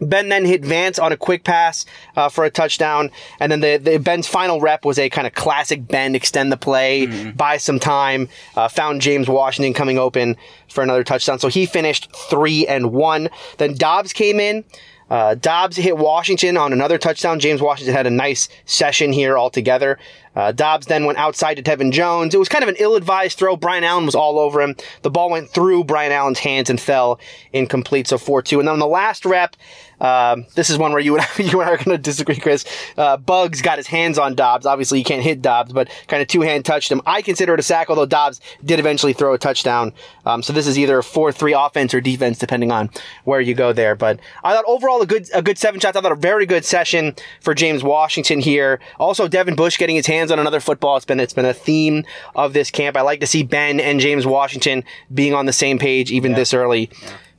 Ben 0.00 0.28
then 0.28 0.44
hit 0.44 0.64
Vance 0.64 0.98
on 0.98 1.12
a 1.12 1.16
quick 1.16 1.44
pass 1.44 1.86
uh, 2.16 2.28
for 2.28 2.44
a 2.44 2.50
touchdown, 2.50 3.10
and 3.40 3.50
then 3.50 3.60
the, 3.60 3.78
the 3.78 3.98
Ben's 3.98 4.26
final 4.26 4.60
rep 4.60 4.84
was 4.84 4.98
a 4.98 5.08
kind 5.08 5.26
of 5.26 5.34
classic 5.34 5.86
Ben 5.86 6.14
extend 6.14 6.52
the 6.52 6.56
play, 6.56 7.06
buy 7.32 7.56
some 7.56 7.78
time, 7.78 8.28
uh, 8.56 8.68
found 8.68 9.00
James 9.00 9.28
Washington 9.28 9.72
coming 9.72 9.98
open 9.98 10.36
for 10.68 10.82
another 10.82 11.04
touchdown. 11.04 11.38
So 11.38 11.48
he 11.48 11.64
finished 11.66 12.14
three 12.14 12.66
and 12.66 12.92
one. 12.92 13.30
Then 13.58 13.74
Dobbs 13.74 14.12
came 14.12 14.38
in. 14.38 14.64
Uh, 15.08 15.36
Dobbs 15.36 15.76
hit 15.76 15.96
Washington 15.96 16.56
on 16.56 16.72
another 16.72 16.98
touchdown. 16.98 17.38
James 17.38 17.62
Washington 17.62 17.94
had 17.94 18.06
a 18.06 18.10
nice 18.10 18.48
session 18.64 19.12
here 19.12 19.38
altogether. 19.38 19.98
Uh, 20.36 20.52
Dobbs 20.52 20.86
then 20.86 21.06
went 21.06 21.18
outside 21.18 21.54
to 21.54 21.62
Tevin 21.62 21.90
Jones. 21.90 22.34
It 22.34 22.38
was 22.38 22.48
kind 22.48 22.62
of 22.62 22.68
an 22.68 22.76
ill-advised 22.78 23.38
throw. 23.38 23.56
Brian 23.56 23.82
Allen 23.82 24.06
was 24.06 24.14
all 24.14 24.38
over 24.38 24.60
him. 24.60 24.76
The 25.02 25.10
ball 25.10 25.30
went 25.30 25.50
through 25.50 25.84
Brian 25.84 26.12
Allen's 26.12 26.38
hands 26.38 26.70
and 26.70 26.80
fell 26.80 27.18
incomplete. 27.52 28.06
So 28.06 28.18
4-2. 28.18 28.58
And 28.58 28.68
then 28.68 28.74
on 28.74 28.78
the 28.78 28.86
last 28.86 29.24
rep, 29.24 29.56
um, 30.00 30.46
this 30.54 30.68
is 30.68 30.78
one 30.78 30.92
where 30.92 31.00
you 31.00 31.16
and 31.16 31.24
I, 31.24 31.42
you 31.42 31.60
and 31.60 31.68
I 31.68 31.72
are 31.72 31.76
going 31.76 31.96
to 31.96 31.98
disagree, 31.98 32.36
Chris. 32.36 32.64
Uh, 32.96 33.16
Bugs 33.16 33.62
got 33.62 33.78
his 33.78 33.86
hands 33.86 34.18
on 34.18 34.34
Dobbs. 34.34 34.66
Obviously, 34.66 34.98
you 34.98 35.04
can't 35.04 35.22
hit 35.22 35.40
Dobbs, 35.42 35.72
but 35.72 35.88
kind 36.06 36.20
of 36.20 36.28
two-hand 36.28 36.64
touched 36.64 36.92
him. 36.92 37.00
I 37.06 37.22
consider 37.22 37.54
it 37.54 37.60
a 37.60 37.62
sack, 37.62 37.88
although 37.88 38.06
Dobbs 38.06 38.40
did 38.64 38.78
eventually 38.78 39.12
throw 39.12 39.34
a 39.34 39.38
touchdown. 39.38 39.92
Um, 40.24 40.42
so 40.42 40.52
this 40.52 40.66
is 40.66 40.78
either 40.78 40.98
a 40.98 41.02
4-3 41.02 41.66
offense 41.66 41.94
or 41.94 42.00
defense, 42.00 42.38
depending 42.38 42.70
on 42.70 42.90
where 43.24 43.40
you 43.40 43.54
go 43.54 43.72
there. 43.72 43.94
But 43.94 44.20
I 44.44 44.54
thought 44.54 44.64
overall 44.66 45.00
a 45.00 45.06
good, 45.06 45.28
a 45.32 45.42
good 45.42 45.58
seven 45.58 45.80
shots. 45.80 45.96
I 45.96 46.00
thought 46.00 46.12
a 46.12 46.16
very 46.16 46.46
good 46.46 46.64
session 46.64 47.14
for 47.40 47.54
James 47.54 47.82
Washington 47.82 48.40
here. 48.40 48.80
Also, 48.98 49.28
Devin 49.28 49.56
Bush 49.56 49.78
getting 49.78 49.96
his 49.96 50.06
hands 50.06 50.25
on 50.30 50.38
another 50.38 50.60
football. 50.60 50.96
It's 50.96 51.06
been, 51.06 51.20
it's 51.20 51.34
been 51.34 51.44
a 51.44 51.54
theme 51.54 52.04
of 52.34 52.52
this 52.52 52.70
camp. 52.70 52.96
I 52.96 53.02
like 53.02 53.20
to 53.20 53.26
see 53.26 53.42
Ben 53.42 53.80
and 53.80 54.00
James 54.00 54.26
Washington 54.26 54.84
being 55.12 55.34
on 55.34 55.46
the 55.46 55.52
same 55.52 55.78
page 55.78 56.10
even 56.10 56.32
this 56.32 56.54
early 56.54 56.90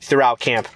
throughout 0.02 0.40
camp. 0.40 0.68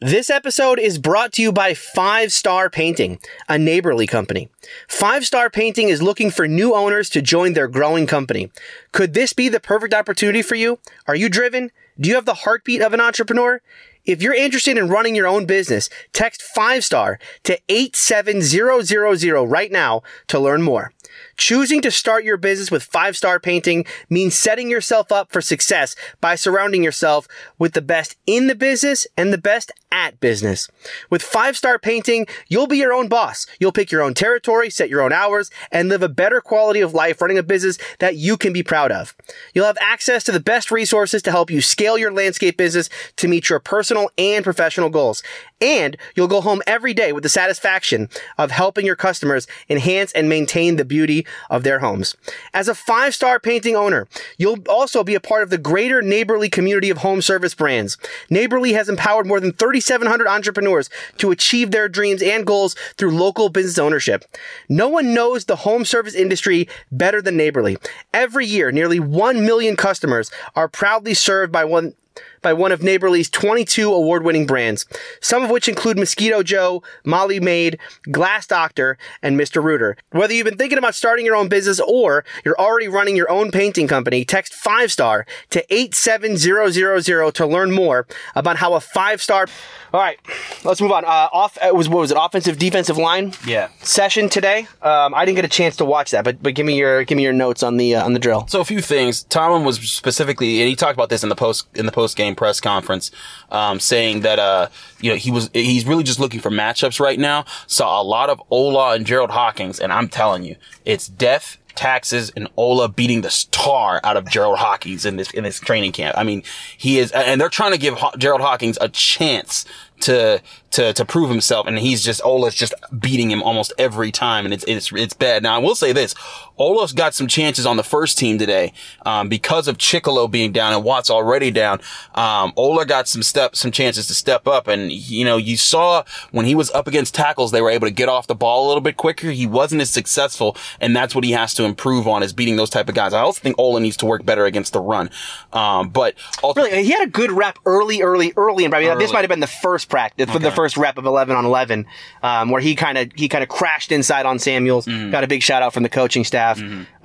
This 0.00 0.30
episode 0.30 0.78
is 0.78 0.96
brought 0.96 1.32
to 1.32 1.42
you 1.42 1.50
by 1.50 1.74
Five 1.74 2.30
Star 2.30 2.70
Painting, 2.70 3.18
a 3.48 3.58
neighborly 3.58 4.06
company. 4.06 4.48
Five 4.86 5.26
Star 5.26 5.50
Painting 5.50 5.88
is 5.88 6.00
looking 6.00 6.30
for 6.30 6.46
new 6.46 6.72
owners 6.72 7.10
to 7.10 7.20
join 7.20 7.54
their 7.54 7.66
growing 7.66 8.06
company. 8.06 8.52
Could 8.92 9.12
this 9.12 9.32
be 9.32 9.48
the 9.48 9.58
perfect 9.58 9.92
opportunity 9.92 10.40
for 10.40 10.54
you? 10.54 10.78
Are 11.08 11.16
you 11.16 11.28
driven? 11.28 11.72
Do 11.98 12.08
you 12.08 12.14
have 12.14 12.26
the 12.26 12.34
heartbeat 12.34 12.80
of 12.80 12.94
an 12.94 13.00
entrepreneur? 13.00 13.60
If 14.04 14.22
you're 14.22 14.34
interested 14.34 14.78
in 14.78 14.88
running 14.88 15.14
your 15.14 15.26
own 15.26 15.46
business, 15.46 15.90
text 16.12 16.42
5 16.42 16.84
star 16.84 17.18
to 17.44 17.58
87000 17.68 19.48
right 19.48 19.70
now 19.70 20.02
to 20.28 20.38
learn 20.38 20.62
more. 20.62 20.92
Choosing 21.36 21.80
to 21.82 21.90
start 21.90 22.24
your 22.24 22.36
business 22.36 22.70
with 22.70 22.82
five 22.82 23.16
star 23.16 23.38
painting 23.38 23.84
means 24.10 24.34
setting 24.34 24.70
yourself 24.70 25.12
up 25.12 25.30
for 25.30 25.40
success 25.40 25.94
by 26.20 26.34
surrounding 26.34 26.82
yourself 26.82 27.28
with 27.58 27.72
the 27.72 27.82
best 27.82 28.16
in 28.26 28.46
the 28.46 28.54
business 28.54 29.06
and 29.16 29.32
the 29.32 29.38
best 29.38 29.70
at 29.90 30.20
business. 30.20 30.68
With 31.10 31.22
five 31.22 31.56
star 31.56 31.78
painting, 31.78 32.26
you'll 32.48 32.66
be 32.66 32.78
your 32.78 32.92
own 32.92 33.08
boss. 33.08 33.46
You'll 33.58 33.72
pick 33.72 33.90
your 33.90 34.02
own 34.02 34.14
territory, 34.14 34.70
set 34.70 34.90
your 34.90 35.02
own 35.02 35.12
hours, 35.12 35.50
and 35.70 35.88
live 35.88 36.02
a 36.02 36.08
better 36.08 36.40
quality 36.40 36.80
of 36.80 36.94
life 36.94 37.20
running 37.20 37.38
a 37.38 37.42
business 37.42 37.78
that 37.98 38.16
you 38.16 38.36
can 38.36 38.52
be 38.52 38.62
proud 38.62 38.92
of. 38.92 39.16
You'll 39.54 39.66
have 39.66 39.78
access 39.80 40.24
to 40.24 40.32
the 40.32 40.40
best 40.40 40.70
resources 40.70 41.22
to 41.22 41.30
help 41.30 41.50
you 41.50 41.60
scale 41.60 41.96
your 41.96 42.12
landscape 42.12 42.56
business 42.56 42.90
to 43.16 43.28
meet 43.28 43.48
your 43.48 43.60
personal 43.60 44.10
and 44.18 44.44
professional 44.44 44.90
goals. 44.90 45.22
And 45.60 45.96
you'll 46.14 46.28
go 46.28 46.40
home 46.40 46.62
every 46.66 46.94
day 46.94 47.12
with 47.12 47.22
the 47.22 47.28
satisfaction 47.28 48.08
of 48.36 48.50
helping 48.50 48.86
your 48.86 48.96
customers 48.96 49.46
enhance 49.68 50.12
and 50.12 50.28
maintain 50.28 50.76
the 50.76 50.84
beauty 50.84 51.07
of 51.50 51.62
their 51.62 51.78
homes. 51.78 52.16
As 52.52 52.68
a 52.68 52.74
five 52.74 53.14
star 53.14 53.38
painting 53.40 53.76
owner, 53.76 54.06
you'll 54.36 54.62
also 54.68 55.02
be 55.04 55.14
a 55.14 55.20
part 55.20 55.42
of 55.42 55.50
the 55.50 55.58
greater 55.58 56.02
Neighborly 56.02 56.48
community 56.48 56.90
of 56.90 56.98
home 56.98 57.22
service 57.22 57.54
brands. 57.54 57.96
Neighborly 58.30 58.72
has 58.72 58.88
empowered 58.88 59.26
more 59.26 59.40
than 59.40 59.52
3,700 59.52 60.26
entrepreneurs 60.26 60.90
to 61.18 61.30
achieve 61.30 61.70
their 61.70 61.88
dreams 61.88 62.22
and 62.22 62.46
goals 62.46 62.74
through 62.96 63.10
local 63.10 63.48
business 63.48 63.78
ownership. 63.78 64.24
No 64.68 64.88
one 64.88 65.14
knows 65.14 65.44
the 65.44 65.56
home 65.56 65.84
service 65.84 66.14
industry 66.14 66.68
better 66.92 67.22
than 67.22 67.36
Neighborly. 67.36 67.76
Every 68.12 68.46
year, 68.46 68.72
nearly 68.72 69.00
1 69.00 69.44
million 69.44 69.76
customers 69.76 70.30
are 70.54 70.68
proudly 70.68 71.14
served 71.14 71.52
by 71.52 71.64
one 71.64 71.94
by 72.42 72.52
one 72.52 72.72
of 72.72 72.82
Neighborly's 72.82 73.28
22 73.30 73.92
award-winning 73.92 74.46
brands, 74.46 74.86
some 75.20 75.42
of 75.42 75.50
which 75.50 75.68
include 75.68 75.98
Mosquito 75.98 76.42
Joe, 76.42 76.82
Molly 77.04 77.40
Maid, 77.40 77.78
Glass 78.10 78.46
Doctor, 78.46 78.98
and 79.22 79.38
Mr. 79.38 79.62
Rooter. 79.62 79.96
Whether 80.12 80.34
you've 80.34 80.44
been 80.46 80.56
thinking 80.58 80.78
about 80.78 80.94
starting 80.94 81.24
your 81.26 81.36
own 81.36 81.48
business 81.48 81.80
or 81.80 82.24
you're 82.44 82.58
already 82.58 82.88
running 82.88 83.16
your 83.16 83.30
own 83.30 83.50
painting 83.50 83.88
company, 83.88 84.24
text 84.24 84.52
5-star 84.52 85.26
to 85.50 85.74
87000 85.74 87.32
to 87.34 87.46
learn 87.46 87.70
more 87.72 88.06
about 88.34 88.56
how 88.56 88.74
a 88.74 88.78
5-star 88.80 89.46
All 89.92 90.00
right, 90.00 90.18
let's 90.64 90.80
move 90.80 90.92
on. 90.92 91.04
Uh, 91.04 91.28
off 91.32 91.56
uh, 91.62 91.74
was 91.74 91.88
what 91.88 92.00
was 92.00 92.10
it? 92.10 92.18
Offensive 92.20 92.58
defensive 92.58 92.98
line 92.98 93.32
Yeah. 93.46 93.68
session 93.82 94.28
today. 94.28 94.66
Um, 94.82 95.14
I 95.14 95.24
didn't 95.24 95.36
get 95.36 95.44
a 95.44 95.48
chance 95.48 95.76
to 95.76 95.84
watch 95.84 96.10
that, 96.10 96.24
but 96.24 96.42
but 96.42 96.54
give 96.54 96.66
me 96.66 96.76
your 96.76 97.04
give 97.04 97.16
me 97.16 97.22
your 97.22 97.32
notes 97.32 97.62
on 97.62 97.78
the 97.78 97.94
uh, 97.94 98.04
on 98.04 98.12
the 98.12 98.18
drill. 98.18 98.46
So 98.48 98.60
a 98.60 98.64
few 98.64 98.80
things. 98.82 99.22
Tomlin 99.24 99.64
was 99.64 99.78
specifically, 99.80 100.60
and 100.60 100.68
he 100.68 100.76
talked 100.76 100.92
about 100.94 101.08
this 101.08 101.22
in 101.22 101.28
the 101.30 101.34
post 101.36 101.68
in 101.74 101.86
the 101.86 101.92
post 101.92 102.16
game 102.16 102.27
press 102.34 102.60
conference, 102.60 103.10
um, 103.50 103.80
saying 103.80 104.20
that 104.20 104.38
uh, 104.38 104.68
you 105.00 105.10
know 105.10 105.16
he 105.16 105.30
was 105.30 105.50
he's 105.52 105.86
really 105.86 106.04
just 106.04 106.20
looking 106.20 106.40
for 106.40 106.50
matchups 106.50 107.00
right 107.00 107.18
now. 107.18 107.44
Saw 107.66 108.00
a 108.00 108.04
lot 108.04 108.30
of 108.30 108.42
Ola 108.50 108.94
and 108.94 109.06
Gerald 109.06 109.30
Hawkins, 109.30 109.80
and 109.80 109.92
I'm 109.92 110.08
telling 110.08 110.44
you, 110.44 110.56
it's 110.84 111.08
death. 111.08 111.58
Taxes 111.74 112.32
and 112.34 112.48
Ola 112.56 112.88
beating 112.88 113.20
the 113.20 113.30
star 113.30 114.00
out 114.02 114.16
of 114.16 114.28
Gerald 114.28 114.58
Hawkins 114.58 115.06
in 115.06 115.14
this 115.14 115.30
in 115.30 115.44
this 115.44 115.60
training 115.60 115.92
camp. 115.92 116.18
I 116.18 116.24
mean, 116.24 116.42
he 116.76 116.98
is, 116.98 117.12
and 117.12 117.40
they're 117.40 117.48
trying 117.48 117.70
to 117.70 117.78
give 117.78 117.96
Gerald 118.18 118.40
Hawkins 118.40 118.78
a 118.80 118.88
chance 118.88 119.64
to 120.00 120.42
to 120.70 120.92
to 120.92 121.04
prove 121.04 121.30
himself, 121.30 121.66
and 121.66 121.78
he's 121.78 122.04
just 122.04 122.22
Ola's 122.24 122.54
just 122.54 122.74
beating 122.98 123.30
him 123.30 123.42
almost 123.42 123.72
every 123.78 124.12
time, 124.12 124.44
and 124.44 124.54
it's 124.54 124.64
it's 124.64 124.92
it's 124.92 125.14
bad. 125.14 125.42
Now 125.42 125.54
I 125.54 125.58
will 125.58 125.74
say 125.74 125.92
this: 125.92 126.14
Ola's 126.58 126.92
got 126.92 127.14
some 127.14 127.26
chances 127.26 127.66
on 127.66 127.76
the 127.76 127.82
first 127.82 128.18
team 128.18 128.38
today 128.38 128.72
um, 129.06 129.28
because 129.28 129.68
of 129.68 129.78
Chickillo 129.78 130.30
being 130.30 130.52
down 130.52 130.72
and 130.72 130.84
Watts 130.84 131.10
already 131.10 131.50
down. 131.50 131.80
Um, 132.14 132.52
Ola 132.56 132.86
got 132.86 133.08
some 133.08 133.22
step 133.22 133.56
some 133.56 133.70
chances 133.70 134.06
to 134.08 134.14
step 134.14 134.46
up, 134.46 134.68
and 134.68 134.92
you 134.92 135.24
know 135.24 135.36
you 135.36 135.56
saw 135.56 136.04
when 136.30 136.46
he 136.46 136.54
was 136.54 136.70
up 136.70 136.86
against 136.86 137.14
tackles, 137.14 137.50
they 137.50 137.62
were 137.62 137.70
able 137.70 137.86
to 137.86 137.92
get 137.92 138.08
off 138.08 138.26
the 138.26 138.34
ball 138.34 138.66
a 138.66 138.68
little 138.68 138.80
bit 138.80 138.96
quicker. 138.96 139.30
He 139.30 139.46
wasn't 139.46 139.80
as 139.80 139.90
successful, 139.90 140.56
and 140.80 140.94
that's 140.94 141.14
what 141.14 141.24
he 141.24 141.32
has 141.32 141.54
to 141.54 141.64
improve 141.64 142.06
on 142.06 142.22
is 142.22 142.32
beating 142.32 142.56
those 142.56 142.70
type 142.70 142.88
of 142.88 142.94
guys. 142.94 143.12
I 143.12 143.20
also 143.20 143.40
think 143.40 143.58
Ola 143.58 143.80
needs 143.80 143.96
to 143.98 144.06
work 144.06 144.24
better 144.24 144.44
against 144.44 144.72
the 144.72 144.80
run. 144.80 145.10
Um, 145.52 145.88
but 145.88 146.14
ultimately, 146.42 146.72
Really, 146.72 146.84
he 146.84 146.90
had 146.92 147.06
a 147.06 147.10
good 147.10 147.30
rep 147.30 147.58
early, 147.64 148.02
early, 148.02 148.32
early. 148.36 148.64
And 148.64 148.74
I 148.74 148.80
mean, 148.80 148.98
this 148.98 149.12
might 149.12 149.20
have 149.20 149.28
been 149.28 149.40
the 149.40 149.46
first 149.46 149.88
practice, 149.88 150.26
the 150.32 150.50
first 150.58 150.76
rep 150.76 150.98
of 150.98 151.06
eleven 151.06 151.36
on 151.36 151.44
eleven, 151.44 151.86
um, 152.24 152.50
where 152.50 152.60
he 152.60 152.74
kind 152.74 152.98
of 152.98 153.12
he 153.14 153.28
kind 153.28 153.44
of 153.44 153.48
crashed 153.48 153.92
inside 153.92 154.26
on 154.26 154.40
Samuels. 154.40 154.86
Mm-hmm. 154.86 155.12
Got 155.12 155.22
a 155.22 155.28
big 155.28 155.40
shout 155.40 155.62
out 155.62 155.72
from 155.72 155.84
the 155.84 155.88
coaching 155.88 156.24
staff. 156.24 156.58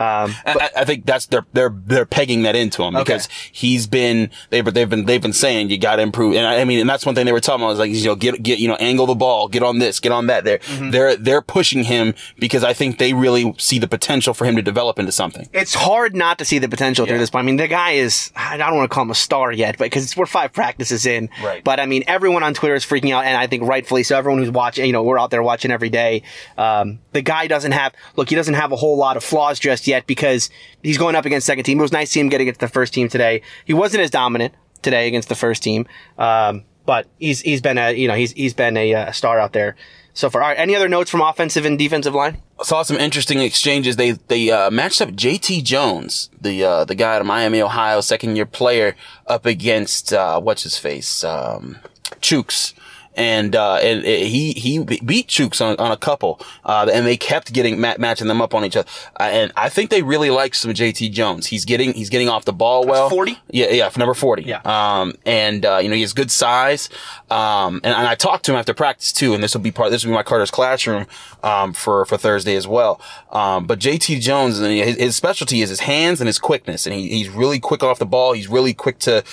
Um, 0.04 0.36
I, 0.46 0.54
I- 0.76 0.82
I 0.82 0.86
think 0.86 1.06
that's 1.06 1.28
they're 1.28 1.46
they're 1.54 1.74
they're 1.86 2.06
pegging 2.06 2.42
that 2.44 2.56
into 2.56 2.84
him 2.84 2.94
because 2.96 3.30
he's 3.52 3.88
been 3.88 4.30
they've 4.50 4.66
they've 4.66 4.90
been 4.90 5.06
they've 5.06 5.22
been 5.22 5.34
saying 5.34 5.70
you 5.70 5.78
got 5.78 5.96
to 5.98 6.02
improve 6.02 6.36
and 6.36 6.46
I, 6.46 6.62
I 6.62 6.66
mean 6.66 6.80
and 6.80 6.90
that's 6.90 7.06
one 7.06 7.16
thing 7.16 7.26
they 7.26 7.32
were 7.32 7.40
talking 7.40 7.62
about 7.62 7.70
was 7.70 7.80
like 7.80 7.92
you 7.92 8.04
know 8.06 8.16
get 8.16 8.42
get 8.44 8.60
you 8.60 8.68
know 8.68 8.76
angle 8.76 9.06
the 9.06 9.16
ball 9.16 9.48
get 9.48 9.64
on 9.64 9.80
this 9.80 10.00
get 10.00 10.12
on 10.12 10.28
that 10.28 10.44
they're 10.44 10.60
Mm-hmm. 10.60 10.90
they're 10.92 11.16
they're 11.16 11.42
pushing 11.42 11.84
him 11.84 12.14
because 12.40 12.64
I 12.64 12.74
think 12.74 12.98
they 12.98 13.14
really 13.14 13.54
see 13.58 13.80
the 13.80 13.88
potential 13.88 14.34
for 14.34 14.46
him 14.46 14.56
to 14.56 14.62
develop 14.62 14.98
into 15.00 15.12
something. 15.12 15.48
it's 15.54 15.74
hard 15.76 16.16
not 16.16 16.38
to 16.40 16.46
see 16.46 16.58
the 16.60 16.68
potential 16.70 17.06
through 17.06 17.16
Yeah. 17.16 17.20
this 17.20 17.30
point. 17.30 17.44
I 17.44 17.46
mean, 17.46 17.58
the 17.58 17.68
guy 17.68 17.92
is, 17.92 18.32
I 18.36 18.58
don't 18.58 18.76
want 18.76 18.90
to 18.90 18.94
call 18.94 19.04
him 19.04 19.12
a 19.12 19.16
star 19.16 19.52
yet, 19.52 19.78
but 19.78 19.86
because 19.86 20.16
we're 20.18 20.26
five 20.26 20.52
practices 20.54 21.06
in. 21.06 21.30
Right. 21.44 21.64
But 21.64 21.80
I 21.80 21.86
mean, 21.86 22.04
everyone 22.08 22.42
on 22.44 22.54
Twitter 22.54 22.76
is 22.76 22.84
freaking 22.86 23.12
out, 23.14 23.26
and 23.26 23.38
I 23.38 23.46
think 23.48 23.64
rightfully 23.64 24.04
so. 24.04 24.18
Everyone 24.18 24.40
who's 24.42 24.52
watching, 24.52 24.86
you 24.86 24.92
know, 24.94 25.04
we're 25.04 25.20
out 25.20 25.30
there 25.32 25.44
watching 25.44 25.70
every 25.72 25.90
day. 25.90 26.24
Um, 26.58 27.00
the 27.12 27.22
guy 27.22 27.48
doesn't 27.48 27.72
have, 27.74 27.94
look, 28.16 28.30
he 28.30 28.36
doesn't 28.36 28.56
have 28.56 28.72
a 28.72 28.76
whole 28.76 28.98
lot 28.98 29.16
of 29.18 29.24
flaws 29.24 29.60
just 29.60 29.86
yet 29.88 29.93
because 30.08 30.50
he's 30.82 30.98
going 30.98 31.16
up 31.16 31.26
against 31.26 31.46
second 31.46 31.64
team. 31.64 31.80
It 31.80 31.82
was 31.82 31.92
nice 31.92 32.10
to 32.10 32.14
see 32.14 32.20
him 32.20 32.30
get 32.30 32.42
against 32.42 32.60
the 32.60 32.68
first 32.68 32.94
team 32.94 33.08
today. 33.10 33.42
He 33.66 33.74
wasn't 33.74 34.04
as 34.04 34.12
dominant 34.12 34.54
today 34.82 35.08
against 35.08 35.30
the 35.30 35.36
first 35.36 35.64
team. 35.64 35.88
Um, 36.18 36.64
but 36.86 37.08
he's, 37.20 37.42
he's 37.42 37.62
been 37.62 37.78
a, 37.78 37.92
you 37.92 38.08
know, 38.08 38.16
he's, 38.16 38.32
he's 38.34 38.54
been 38.54 38.76
a, 38.76 38.94
uh 38.94 39.12
star 39.12 39.40
out 39.40 39.54
there 39.54 39.76
so 40.14 40.30
far. 40.30 40.42
All 40.42 40.50
right. 40.50 40.60
Any 40.60 40.76
other 40.76 40.90
notes 40.90 41.10
from 41.10 41.22
offensive 41.22 41.66
and 41.66 41.78
defensive 41.78 42.14
line? 42.14 42.42
saw 42.64 42.84
some 42.84 42.98
interesting 42.98 43.40
exchanges. 43.40 43.96
They 43.96 44.12
they 44.12 44.50
uh, 44.52 44.72
matched 44.72 45.02
up 45.02 45.10
JT 45.10 45.64
Jones, 45.64 46.30
the 46.40 46.64
uh, 46.64 46.86
the 46.86 46.96
guy 46.96 47.16
out 47.16 47.22
of 47.22 47.28
Miami, 47.28 47.62
Ohio, 47.62 48.02
second 48.02 48.36
year 48.36 48.46
player, 48.46 48.96
up 49.28 49.46
against 49.46 50.14
uh, 50.14 50.40
what's 50.40 50.64
his 50.64 50.78
face, 50.78 51.24
um, 51.24 51.78
Chooks. 52.22 52.74
And, 53.16 53.56
uh, 53.56 53.76
and 53.76 54.04
he, 54.04 54.54
he 54.54 54.80
beat 54.80 55.28
Chooks 55.28 55.64
on, 55.64 55.76
on 55.78 55.92
a 55.92 55.98
couple, 55.98 56.40
uh, 56.64 56.90
and 56.92 57.06
they 57.06 57.18
kept 57.18 57.54
getting, 57.54 57.80
ma- 57.80 57.96
matching 58.00 58.28
them 58.28 58.42
up 58.42 58.54
on 58.56 58.66
each 58.66 58.76
other. 58.76 58.90
Uh, 59.20 59.24
and 59.24 59.52
I 59.56 59.70
think 59.70 59.90
they 59.90 60.02
really 60.02 60.30
like 60.30 60.56
some 60.56 60.72
JT 60.74 61.12
Jones. 61.12 61.48
He's 61.48 61.66
getting, 61.66 61.94
he's 61.94 62.10
getting 62.10 62.30
off 62.30 62.46
the 62.46 62.54
ball 62.54 62.86
well. 62.86 63.10
40? 63.10 63.38
Yeah, 63.52 63.70
yeah, 63.70 63.90
for 63.90 64.00
number 64.00 64.14
40. 64.14 64.44
Yeah. 64.44 64.62
Um, 64.66 65.14
and, 65.26 65.66
uh, 65.66 65.78
you 65.78 65.90
know, 65.90 65.96
he 65.96 66.02
has 66.02 66.14
good 66.14 66.32
size. 66.32 66.90
Um, 67.30 67.76
and, 67.84 67.94
and 67.94 68.08
I 68.08 68.16
talked 68.16 68.46
to 68.46 68.52
him 68.52 68.58
after 68.58 68.74
practice 68.74 69.12
too, 69.12 69.34
and 69.34 69.44
this 69.44 69.54
will 69.54 69.62
be 69.62 69.72
part, 69.72 69.92
this 69.92 70.04
will 70.04 70.12
be 70.12 70.16
my 70.16 70.24
Carter's 70.24 70.52
classroom, 70.52 71.06
um, 71.44 71.74
for, 71.74 72.06
for 72.06 72.18
Thursday 72.18 72.56
as 72.56 72.68
well. 72.68 73.00
Um, 73.32 73.68
but 73.68 73.80
JT 73.80 74.22
Jones, 74.22 74.58
his, 74.58 74.98
his 74.98 75.16
specialty 75.16 75.62
is 75.62 75.70
his 75.70 75.82
hands 75.82 76.20
and 76.20 76.28
his 76.28 76.40
quickness. 76.40 76.88
And 76.88 76.96
he, 76.96 77.10
he's 77.10 77.30
really 77.30 77.60
quick 77.60 77.84
off 77.84 78.00
the 78.00 78.06
ball. 78.06 78.34
He's 78.34 78.48
really 78.48 78.74
quick 78.74 79.00
to, 79.00 79.24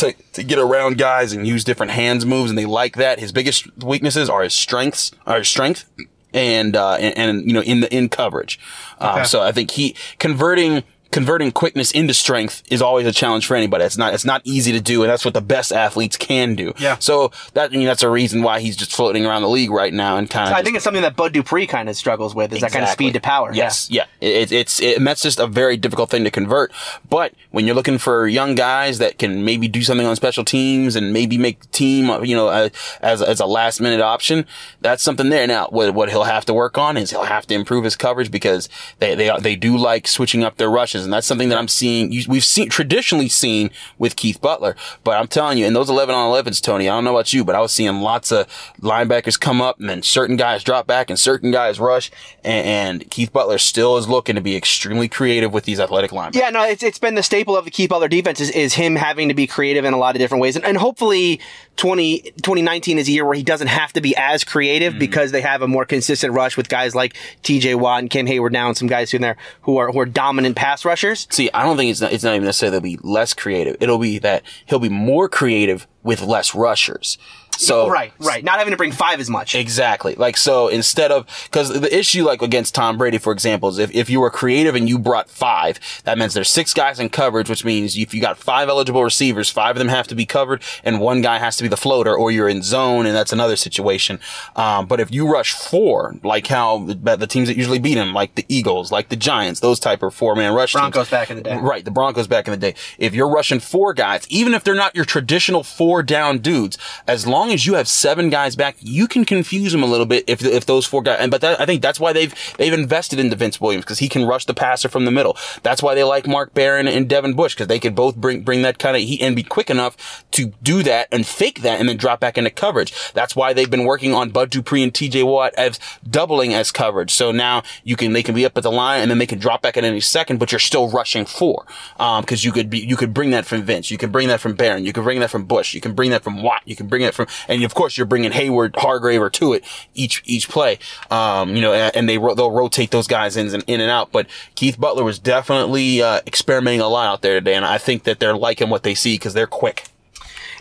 to, 0.00 0.14
to 0.32 0.42
get 0.42 0.58
around 0.58 0.98
guys 0.98 1.32
and 1.32 1.46
use 1.46 1.64
different 1.64 1.92
hands 1.92 2.24
moves. 2.24 2.50
And 2.50 2.58
they 2.58 2.66
like 2.66 2.96
that. 2.96 3.18
His 3.18 3.32
biggest 3.32 3.66
weaknesses 3.82 4.28
are 4.28 4.42
his 4.42 4.54
strengths, 4.54 5.12
are 5.26 5.38
his 5.38 5.48
strength 5.48 5.84
and, 6.32 6.76
uh, 6.76 6.94
and, 6.94 7.16
and, 7.16 7.46
you 7.46 7.52
know, 7.52 7.62
in 7.62 7.80
the, 7.80 7.94
in 7.94 8.08
coverage. 8.08 8.58
Um, 8.98 9.24
so 9.24 9.42
I 9.42 9.52
think 9.52 9.70
he 9.72 9.94
converting, 10.18 10.84
converting 11.10 11.52
quickness 11.52 11.90
into 11.92 12.14
strength 12.14 12.62
is 12.70 12.82
always 12.82 13.06
a 13.06 13.12
challenge 13.12 13.46
for 13.46 13.56
anybody. 13.56 13.84
It's 13.84 13.96
not, 13.96 14.14
it's 14.14 14.24
not 14.24 14.42
easy 14.44 14.72
to 14.72 14.80
do. 14.80 15.02
And 15.02 15.10
that's 15.10 15.24
what 15.24 15.34
the 15.34 15.40
best 15.40 15.72
athletes 15.72 16.16
can 16.16 16.54
do. 16.54 16.74
Yeah. 16.78 16.98
So 16.98 17.32
that, 17.54 17.72
I 17.72 17.76
mean, 17.76 17.86
that's 17.86 18.02
a 18.02 18.10
reason 18.10 18.42
why 18.42 18.60
he's 18.60 18.76
just 18.76 18.92
floating 18.92 19.24
around 19.26 19.42
the 19.42 19.48
league 19.48 19.70
right 19.70 19.92
now 19.92 20.16
and 20.16 20.28
kind 20.28 20.48
of. 20.48 20.54
I 20.54 20.62
think 20.62 20.76
it's 20.76 20.84
something 20.84 21.02
that 21.02 21.16
Bud 21.16 21.32
Dupree 21.32 21.66
kind 21.66 21.88
of 21.88 21.96
struggles 21.96 22.34
with 22.34 22.52
is 22.52 22.60
that 22.60 22.72
kind 22.72 22.84
of 22.84 22.90
speed 22.90 23.14
to 23.14 23.20
power. 23.20 23.52
Yes, 23.52 23.90
yeah. 23.90 24.04
It, 24.20 24.52
it's 24.52 24.80
it, 24.80 24.98
and 24.98 25.06
that's 25.06 25.22
just 25.22 25.38
a 25.38 25.46
very 25.46 25.76
difficult 25.76 26.10
thing 26.10 26.24
to 26.24 26.30
convert. 26.30 26.72
But 27.08 27.34
when 27.50 27.66
you're 27.66 27.74
looking 27.74 27.98
for 27.98 28.26
young 28.26 28.54
guys 28.54 28.98
that 28.98 29.18
can 29.18 29.44
maybe 29.44 29.68
do 29.68 29.82
something 29.82 30.06
on 30.06 30.16
special 30.16 30.44
teams 30.44 30.96
and 30.96 31.12
maybe 31.12 31.38
make 31.38 31.60
the 31.60 31.66
team, 31.68 32.24
you 32.24 32.36
know, 32.36 32.48
uh, 32.48 32.68
as 33.00 33.22
as 33.22 33.40
a 33.40 33.46
last 33.46 33.80
minute 33.80 34.00
option, 34.00 34.46
that's 34.80 35.02
something 35.02 35.28
there. 35.30 35.46
Now, 35.46 35.68
what 35.68 35.94
what 35.94 36.10
he'll 36.10 36.24
have 36.24 36.44
to 36.46 36.54
work 36.54 36.76
on 36.78 36.96
is 36.96 37.10
he'll 37.10 37.24
have 37.24 37.46
to 37.46 37.54
improve 37.54 37.84
his 37.84 37.96
coverage 37.96 38.30
because 38.30 38.68
they 38.98 39.14
they 39.14 39.30
they 39.40 39.56
do 39.56 39.76
like 39.76 40.06
switching 40.08 40.44
up 40.44 40.56
their 40.56 40.70
rushes, 40.70 40.97
and 41.04 41.12
that's 41.12 41.26
something 41.26 41.48
that 41.48 41.58
I'm 41.58 41.68
seeing. 41.68 42.10
We've 42.28 42.44
seen 42.44 42.68
traditionally 42.68 43.28
seen 43.28 43.70
with 43.98 44.16
Keith 44.16 44.40
Butler, 44.40 44.76
but 45.04 45.18
I'm 45.18 45.28
telling 45.28 45.58
you, 45.58 45.66
in 45.66 45.72
those 45.72 45.90
11 45.90 46.14
on 46.14 46.44
11s, 46.44 46.62
Tony, 46.62 46.88
I 46.88 46.94
don't 46.94 47.04
know 47.04 47.14
about 47.14 47.32
you, 47.32 47.44
but 47.44 47.54
I 47.54 47.60
was 47.60 47.72
seeing 47.72 48.00
lots 48.00 48.32
of 48.32 48.46
linebackers 48.80 49.38
come 49.38 49.60
up 49.60 49.78
and 49.80 49.88
then 49.88 50.02
certain 50.02 50.36
guys 50.36 50.64
drop 50.64 50.86
back 50.86 51.10
and 51.10 51.18
certain 51.18 51.50
guys 51.50 51.80
rush, 51.80 52.10
and, 52.44 53.02
and 53.02 53.10
Keith 53.10 53.32
Butler 53.32 53.58
still 53.58 53.96
is 53.96 54.08
looking 54.08 54.34
to 54.34 54.40
be 54.40 54.56
extremely 54.56 55.08
creative 55.08 55.52
with 55.52 55.64
these 55.64 55.80
athletic 55.80 56.10
linebackers. 56.10 56.34
Yeah, 56.34 56.50
no, 56.50 56.64
it's, 56.64 56.82
it's 56.82 56.98
been 56.98 57.14
the 57.14 57.22
staple 57.22 57.56
of 57.56 57.64
the 57.64 57.70
Keith 57.70 57.90
Butler 57.90 58.08
defense 58.08 58.40
is, 58.40 58.50
is 58.50 58.74
him 58.74 58.96
having 58.96 59.28
to 59.28 59.34
be 59.34 59.46
creative 59.46 59.84
in 59.84 59.92
a 59.92 59.98
lot 59.98 60.14
of 60.14 60.20
different 60.20 60.42
ways. 60.42 60.56
And, 60.56 60.64
and 60.64 60.76
hopefully 60.76 61.40
20, 61.78 62.20
2019 62.20 62.98
is 62.98 63.08
a 63.08 63.12
year 63.12 63.24
where 63.24 63.34
he 63.34 63.42
doesn't 63.42 63.68
have 63.68 63.92
to 63.94 64.00
be 64.00 64.14
as 64.16 64.44
creative 64.44 64.92
Mm-hmm. 64.92 64.98
because 64.98 65.32
they 65.32 65.40
have 65.40 65.62
a 65.62 65.68
more 65.68 65.84
consistent 65.84 66.34
rush 66.34 66.56
with 66.56 66.68
guys 66.68 66.94
like 66.94 67.16
TJ 67.42 67.76
Watt 67.76 68.00
and 68.00 68.10
Cam 68.10 68.26
Heyward 68.26 68.52
now 68.52 68.68
and 68.68 68.76
some 68.76 68.88
guys 68.88 69.14
in 69.14 69.22
there 69.22 69.36
who 69.62 69.76
are, 69.78 69.90
who 69.90 69.98
are 70.00 70.06
dominant 70.06 70.56
pass 70.56 70.84
rushers. 70.84 71.26
See, 71.30 71.50
I 71.54 71.64
don't 71.64 71.76
think 71.76 71.90
it's 71.90 72.00
not, 72.00 72.12
it's 72.12 72.24
not 72.24 72.34
even 72.34 72.44
necessarily 72.44 72.72
they'll 72.72 72.96
be 72.96 72.98
less 73.02 73.32
creative. 73.34 73.76
It'll 73.80 73.98
be 73.98 74.18
that 74.18 74.42
he'll 74.66 74.78
be 74.78 74.88
more 74.88 75.28
creative 75.28 75.86
with 76.02 76.20
less 76.22 76.54
rushers. 76.54 77.16
So 77.58 77.88
Right, 77.98 78.12
right. 78.20 78.44
Not 78.44 78.58
having 78.58 78.70
to 78.70 78.76
bring 78.76 78.92
five 78.92 79.20
as 79.20 79.28
much. 79.28 79.54
Exactly. 79.54 80.14
Like, 80.14 80.36
so 80.36 80.68
instead 80.68 81.10
of, 81.10 81.26
cause 81.50 81.68
the 81.68 81.96
issue, 81.96 82.24
like 82.24 82.42
against 82.42 82.74
Tom 82.74 82.96
Brady, 82.96 83.18
for 83.18 83.32
example, 83.32 83.68
is 83.68 83.78
if, 83.78 83.94
if 83.94 84.08
you 84.08 84.20
were 84.20 84.30
creative 84.30 84.74
and 84.74 84.88
you 84.88 84.98
brought 84.98 85.28
five, 85.28 85.78
that 86.04 86.18
means 86.18 86.34
there's 86.34 86.48
six 86.48 86.72
guys 86.72 87.00
in 87.00 87.08
coverage, 87.08 87.50
which 87.50 87.64
means 87.64 87.96
if 87.96 88.14
you 88.14 88.20
got 88.20 88.38
five 88.38 88.68
eligible 88.68 89.02
receivers, 89.02 89.50
five 89.50 89.76
of 89.76 89.78
them 89.78 89.88
have 89.88 90.06
to 90.08 90.14
be 90.14 90.24
covered 90.24 90.62
and 90.84 91.00
one 91.00 91.20
guy 91.20 91.38
has 91.38 91.56
to 91.56 91.62
be 91.62 91.68
the 91.68 91.76
floater 91.76 92.14
or 92.14 92.30
you're 92.30 92.48
in 92.48 92.62
zone 92.62 93.06
and 93.06 93.14
that's 93.14 93.32
another 93.32 93.56
situation. 93.56 94.20
Um, 94.56 94.86
but 94.86 95.00
if 95.00 95.12
you 95.12 95.30
rush 95.30 95.52
four, 95.52 96.14
like 96.22 96.46
how 96.46 96.78
the, 96.84 97.28
teams 97.28 97.48
that 97.48 97.56
usually 97.56 97.78
beat 97.78 97.94
them, 97.94 98.14
like 98.14 98.34
the 98.36 98.46
Eagles, 98.48 98.90
like 98.90 99.08
the 99.10 99.16
Giants, 99.16 99.60
those 99.60 99.78
type 99.78 100.02
of 100.02 100.14
four 100.14 100.34
man 100.34 100.54
rush 100.54 100.72
teams. 100.72 100.80
Broncos 100.80 101.10
back 101.10 101.30
in 101.30 101.36
the 101.36 101.42
day. 101.42 101.58
Right, 101.58 101.84
the 101.84 101.90
Broncos 101.90 102.26
back 102.26 102.46
in 102.46 102.52
the 102.52 102.56
day. 102.56 102.74
If 102.98 103.14
you're 103.14 103.28
rushing 103.28 103.60
four 103.60 103.92
guys, 103.92 104.26
even 104.28 104.54
if 104.54 104.64
they're 104.64 104.74
not 104.74 104.94
your 104.94 105.04
traditional 105.04 105.62
four 105.62 106.02
down 106.02 106.38
dudes, 106.38 106.78
as 107.06 107.26
long 107.26 107.47
as 107.50 107.66
you 107.66 107.74
have 107.74 107.88
seven 107.88 108.30
guys 108.30 108.56
back, 108.56 108.76
you 108.80 109.06
can 109.06 109.24
confuse 109.24 109.72
them 109.72 109.82
a 109.82 109.86
little 109.86 110.06
bit 110.06 110.24
if 110.26 110.44
if 110.44 110.66
those 110.66 110.86
four 110.86 111.02
guys. 111.02 111.18
And 111.20 111.30
but 111.30 111.40
that, 111.40 111.60
I 111.60 111.66
think 111.66 111.82
that's 111.82 112.00
why 112.00 112.12
they've 112.12 112.34
they've 112.56 112.72
invested 112.72 113.18
into 113.18 113.36
Vince 113.36 113.60
Williams 113.60 113.84
because 113.84 113.98
he 113.98 114.08
can 114.08 114.24
rush 114.24 114.44
the 114.44 114.54
passer 114.54 114.88
from 114.88 115.04
the 115.04 115.10
middle. 115.10 115.36
That's 115.62 115.82
why 115.82 115.94
they 115.94 116.04
like 116.04 116.26
Mark 116.26 116.54
Barron 116.54 116.88
and 116.88 117.08
Devin 117.08 117.34
Bush 117.34 117.54
because 117.54 117.66
they 117.66 117.78
could 117.78 117.94
both 117.94 118.16
bring 118.16 118.42
bring 118.42 118.62
that 118.62 118.78
kind 118.78 118.96
of 118.96 119.02
heat 119.02 119.20
and 119.20 119.34
be 119.34 119.42
quick 119.42 119.70
enough 119.70 120.24
to 120.32 120.52
do 120.62 120.82
that 120.84 121.08
and 121.10 121.26
fake 121.26 121.62
that 121.62 121.80
and 121.80 121.88
then 121.88 121.96
drop 121.96 122.20
back 122.20 122.38
into 122.38 122.50
coverage. 122.50 122.92
That's 123.12 123.34
why 123.34 123.52
they've 123.52 123.70
been 123.70 123.84
working 123.84 124.14
on 124.14 124.30
Bud 124.30 124.50
Dupree 124.50 124.82
and 124.82 124.94
T.J. 124.94 125.22
Watt 125.24 125.54
as 125.54 125.78
doubling 126.08 126.54
as 126.54 126.70
coverage. 126.70 127.10
So 127.10 127.32
now 127.32 127.62
you 127.84 127.96
can 127.96 128.12
they 128.12 128.22
can 128.22 128.34
be 128.34 128.44
up 128.44 128.56
at 128.56 128.62
the 128.62 128.72
line 128.72 129.02
and 129.02 129.10
then 129.10 129.18
they 129.18 129.26
can 129.26 129.38
drop 129.38 129.62
back 129.62 129.76
at 129.76 129.84
any 129.84 130.00
second, 130.00 130.38
but 130.38 130.52
you're 130.52 130.58
still 130.58 130.88
rushing 130.88 131.24
four. 131.24 131.66
Um, 131.98 132.22
because 132.22 132.44
you 132.44 132.52
could 132.52 132.68
be 132.68 132.78
you 132.78 132.96
could 132.96 133.14
bring 133.14 133.30
that 133.30 133.46
from 133.46 133.62
Vince, 133.62 133.90
you 133.90 133.98
can 133.98 134.10
bring 134.10 134.28
that 134.28 134.40
from 134.40 134.54
Barron, 134.54 134.84
you 134.84 134.92
can 134.92 135.02
bring 135.02 135.20
that 135.20 135.30
from 135.30 135.44
Bush, 135.44 135.74
you 135.74 135.80
can 135.80 135.94
bring 135.94 136.10
that 136.10 136.22
from 136.22 136.42
Watt, 136.42 136.62
you 136.64 136.76
can 136.76 136.86
bring 136.86 137.02
it 137.02 137.14
from, 137.14 137.26
and 137.48 137.62
of 137.64 137.74
course 137.74 137.96
you're 137.96 138.06
bringing 138.06 138.32
Heyward, 138.32 138.76
Hargrave, 138.76 139.18
to 139.32 139.52
it 139.52 139.64
each 139.94 140.22
each 140.24 140.48
play. 140.48 140.78
Um, 141.10 141.54
you 141.54 141.60
know, 141.60 141.72
and, 141.72 141.94
and 141.96 142.08
they 142.08 142.16
they'll 142.16 142.50
rotate 142.50 142.90
those 142.90 143.06
guys 143.06 143.36
in 143.36 143.52
and 143.54 143.64
in 143.66 143.80
and 143.80 143.90
out. 143.90 144.12
But 144.12 144.26
Keith 144.54 144.78
Butler 144.78 145.04
was 145.04 145.18
definitely 145.18 146.02
uh, 146.02 146.20
experimenting 146.26 146.80
a 146.80 146.88
lot 146.88 147.06
out 147.06 147.22
there 147.22 147.34
today, 147.34 147.54
and 147.54 147.64
I 147.64 147.78
think 147.78 148.04
that 148.04 148.20
they're 148.20 148.36
liking 148.36 148.70
what 148.70 148.82
they 148.82 148.94
see 148.94 149.14
because 149.14 149.34
they're 149.34 149.46
quick. 149.46 149.88